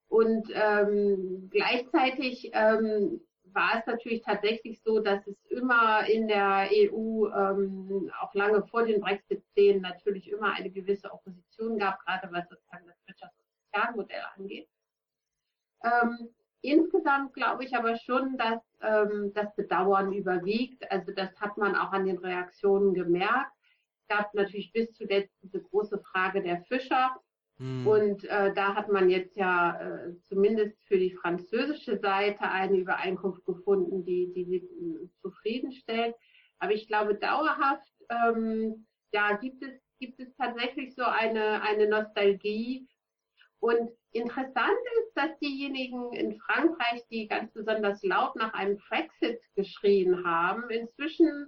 Und 0.09 0.51
ähm, 0.53 1.49
gleichzeitig 1.51 2.51
ähm, 2.53 3.21
war 3.55 3.79
es 3.79 3.87
natürlich 3.87 4.23
tatsächlich 4.23 4.83
so, 4.83 5.01
dass 5.01 5.27
es 5.27 5.37
immer 5.47 6.07
in 6.07 6.29
der 6.29 6.69
EU, 6.73 7.27
ähm, 7.29 8.11
auch 8.21 8.35
lange 8.35 8.67
vor 8.69 8.85
den 8.85 9.01
Brexit-Plänen, 9.01 9.83
natürlich 9.83 10.31
immer 10.31 10.53
eine 10.53 10.71
gewisse 10.71 11.13
Opposition 11.13 11.79
gab, 11.79 12.01
gerade 12.05 12.29
was 12.33 12.49
sozusagen 12.49 12.87
das 12.87 12.97
Wirtschafts- 13.07 13.39
und 13.39 13.49
Sozialmodell 13.65 14.23
angeht. 14.37 14.69
Ähm, 15.83 16.29
insgesamt 16.63 17.35
glaube 17.35 17.65
ich 17.65 17.75
aber 17.77 17.97
schon, 17.97 18.37
dass 18.37 18.63
ähm, 18.83 19.33
das 19.35 19.55
Bedauern 19.55 20.13
überwiegt. 20.13 20.91
Also 20.91 21.13
das 21.13 21.35
hat 21.41 21.57
man 21.57 21.75
auch 21.77 21.93
an 21.93 22.07
den 22.07 22.19
Reaktionen 22.19 22.95
gemerkt. 22.95 23.53
Es 24.03 24.17
gab 24.17 24.35
natürlich 24.35 24.73
bis 24.73 24.93
zuletzt 24.93 25.35
diese 25.43 25.61
große 25.61 25.99
Frage 25.99 26.43
der 26.43 26.63
Fischer. 26.63 27.17
Hm. 27.61 27.87
Und 27.87 28.25
äh, 28.25 28.53
da 28.55 28.75
hat 28.75 28.91
man 28.91 29.09
jetzt 29.11 29.37
ja 29.37 29.81
äh, 29.81 30.15
zumindest 30.29 30.83
für 30.89 30.99
die 30.99 31.13
französische 31.13 31.99
Seite 31.99 32.43
eine 32.43 32.77
Übereinkunft 32.77 33.45
gefunden, 33.45 34.05
die, 34.05 34.33
die 34.35 34.45
sie 34.45 34.57
äh, 34.57 35.09
zufriedenstellt. 35.23 36.15
Aber 36.59 36.73
ich 36.73 36.89
glaube, 36.89 37.15
dauerhaft 37.15 37.93
ähm, 38.09 38.87
ja, 39.13 39.37
gibt, 39.37 39.63
es, 39.63 39.81
gibt 39.99 40.19
es 40.21 40.35
tatsächlich 40.37 40.95
so 40.95 41.05
eine, 41.05 41.63
eine 41.63 41.89
Nostalgie. 41.89 42.89
Und 43.61 43.91
Interessant 44.13 44.79
ist, 44.99 45.13
dass 45.15 45.39
diejenigen 45.39 46.13
in 46.13 46.37
Frankreich, 46.41 47.07
die 47.11 47.29
ganz 47.29 47.53
besonders 47.53 48.03
laut 48.03 48.35
nach 48.35 48.53
einem 48.55 48.77
Brexit 48.89 49.41
geschrien 49.55 50.25
haben, 50.25 50.69
inzwischen 50.69 51.47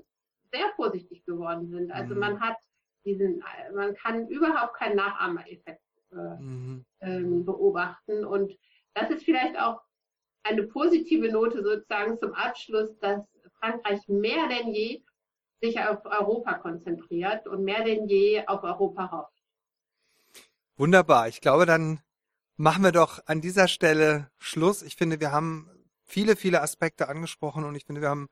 sehr 0.53 0.71
vorsichtig 0.77 1.25
geworden 1.25 1.69
sind. 1.71 1.91
Also 1.91 2.15
mhm. 2.15 2.21
man 2.21 2.41
hat 2.41 2.57
diesen, 3.05 3.43
man 3.75 3.95
kann 3.95 4.29
überhaupt 4.29 4.75
keinen 4.77 4.95
Nachahmereffekt 4.95 5.83
mhm. 6.13 6.85
ähm, 7.01 7.45
beobachten. 7.45 8.25
Und 8.25 8.53
das 8.95 9.11
ist 9.11 9.25
vielleicht 9.25 9.59
auch 9.59 9.81
eine 10.45 10.65
positive 10.65 11.31
Note 11.31 11.63
sozusagen 11.63 12.19
zum 12.19 12.33
Abschluss, 12.35 12.99
dass 12.99 13.25
Frankreich 13.61 14.07
mehr 14.09 14.49
denn 14.49 14.75
je 14.75 15.03
sich 15.61 15.79
auf 15.79 16.05
Europa 16.05 16.55
konzentriert 16.55 17.47
und 17.47 17.63
mehr 17.63 17.85
denn 17.85 18.09
je 18.09 18.45
auf 18.47 18.65
Europa 18.65 19.11
hofft. 19.13 19.33
Wunderbar. 20.77 21.29
Ich 21.29 21.41
glaube, 21.41 21.67
dann 21.67 22.01
machen 22.57 22.83
wir 22.83 22.93
doch 22.93 23.21
an 23.27 23.41
dieser 23.41 23.69
Stelle 23.69 24.31
Schluss. 24.39 24.83
Ich 24.83 24.97
finde, 24.97 25.21
wir 25.21 25.31
haben 25.31 25.71
viele, 26.05 26.35
viele 26.35 26.63
Aspekte 26.63 27.09
angesprochen 27.09 27.65
und 27.65 27.77
ich 27.77 27.85
finde, 27.85 28.01
wir 28.01 28.09
haben 28.09 28.29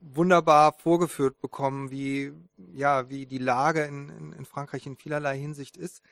wunderbar 0.00 0.72
vorgeführt 0.72 1.38
bekommen, 1.40 1.90
wie, 1.90 2.32
ja, 2.72 3.08
wie 3.10 3.26
die 3.26 3.38
Lage 3.38 3.82
in, 3.82 4.08
in, 4.08 4.32
in 4.32 4.44
Frankreich 4.44 4.86
in 4.86 4.96
vielerlei 4.96 5.38
Hinsicht 5.38 5.76
ist. 5.76 6.02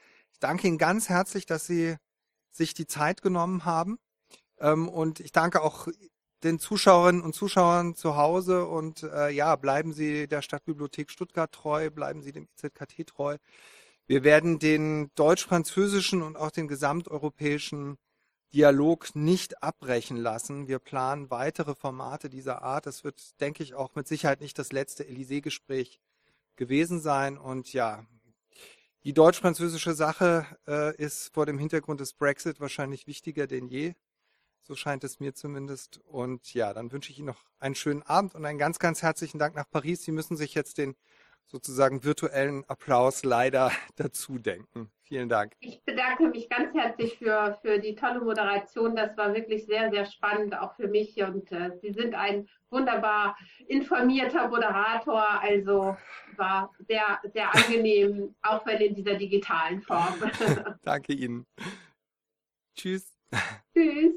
Danke 0.45 0.69
Ihnen 0.69 0.77
ganz 0.77 1.09
herzlich, 1.09 1.47
dass 1.47 1.67
Sie 1.67 1.97
sich 2.51 2.75
die 2.75 2.87
Zeit 2.87 3.23
genommen 3.23 3.65
haben. 3.65 3.99
Ähm, 4.59 4.91
und 4.91 5.21
ich 5.21 5.33
danke 5.33 5.63
auch 5.63 5.89
den 6.43 6.59
Zuschauerinnen 6.59 7.23
und 7.23 7.35
Zuschauern 7.35 7.95
zu 7.95 8.17
Hause 8.17 8.67
und 8.67 9.05
äh, 9.05 9.31
ja, 9.31 9.57
bleiben 9.57 9.95
Sie 9.95 10.29
der 10.29 10.43
Stadtbibliothek 10.43 11.11
Stuttgart 11.11 11.51
treu, 11.51 11.89
bleiben 11.89 12.21
Sie 12.21 12.33
dem 12.33 12.47
IZKT 12.59 13.07
treu. 13.07 13.39
Wir 14.07 14.23
werden 14.23 14.59
den 14.59 15.11
deutsch-französischen 15.15 16.21
und 16.21 16.37
auch 16.37 16.51
den 16.51 16.69
gesamteuropäischen 16.69 17.97
Dialog 18.53 19.17
nicht 19.17 19.63
abbrechen 19.63 20.19
lassen. 20.19 20.69
Wir 20.69 20.79
planen 20.79 21.31
weitere 21.31 21.75
Formate 21.75 22.29
dieser 22.29 22.61
Art. 22.61 22.87
Es 22.87 23.03
wird, 23.03 23.41
denke 23.41 23.63
ich, 23.63 23.73
auch 23.73 23.95
mit 23.95 24.07
Sicherheit 24.07 24.43
nicht 24.43 24.59
das 24.59 24.73
letzte 24.73 25.05
Élysée-Gespräch 25.05 26.01
gewesen 26.57 27.01
sein. 27.01 27.39
Und 27.39 27.73
ja, 27.73 28.05
die 29.05 29.13
deutsch-französische 29.13 29.95
Sache 29.95 30.47
äh, 30.67 30.97
ist 30.97 31.33
vor 31.35 31.47
dem 31.47 31.59
Hintergrund 31.59 32.01
des 32.01 32.15
Brexit 32.15 32.61
wahrscheinlich 32.61 33.07
wichtiger 33.07 33.47
denn 33.47 33.69
je. 33.69 33.95
So 34.63 34.75
scheint 34.75 35.05
es 35.05 35.21
mir 35.21 35.35
zumindest. 35.35 35.99
Und 36.07 36.55
ja, 36.55 36.73
dann 36.73 36.91
wünsche 36.91 37.13
ich 37.13 37.19
Ihnen 37.19 37.27
noch 37.27 37.45
einen 37.59 37.75
schönen 37.75 38.03
Abend 38.03 38.35
und 38.35 38.47
einen 38.47 38.59
ganz, 38.59 38.79
ganz 38.79 39.03
herzlichen 39.03 39.39
Dank 39.39 39.55
nach 39.55 39.69
Paris. 39.71 40.03
Sie 40.03 40.13
müssen 40.13 40.39
sich 40.39 40.55
jetzt 40.55 40.79
den 40.79 40.97
sozusagen 41.47 42.05
virtuellen 42.05 42.65
Applaus 42.69 43.25
leider 43.25 43.71
dazu 43.97 44.39
denken. 44.39 44.91
Vielen 45.03 45.29
Dank. 45.29 45.53
Ich 45.61 45.85
bedanke 45.85 46.29
mich 46.29 46.49
ganz 46.49 46.75
herzlich 46.75 47.19
für, 47.19 47.59
für 47.61 47.79
die 47.79 47.95
tolle 47.95 48.21
Moderation. 48.21 48.97
Das 48.97 49.17
war 49.19 49.35
wirklich 49.35 49.67
sehr, 49.67 49.91
sehr 49.91 50.07
spannend, 50.07 50.59
auch 50.59 50.75
für 50.77 50.89
mich. 50.89 51.23
Und 51.23 51.53
äh, 51.53 51.73
Sie 51.83 51.93
sind 51.93 52.15
ein 52.15 52.49
wunderbar 52.71 53.37
informierter 53.69 54.49
Moderator. 54.49 55.23
Also 55.43 55.97
war 56.37 56.73
sehr, 56.79 57.21
sehr 57.33 57.55
angenehm, 57.55 58.35
auch 58.43 58.65
wenn 58.65 58.81
in 58.81 58.95
dieser 58.95 59.15
digitalen 59.15 59.83
Form. 59.83 60.15
Danke 60.83 61.13
Ihnen. 61.13 61.47
Tschüss. 62.75 63.15
Tschüss. 63.75 64.15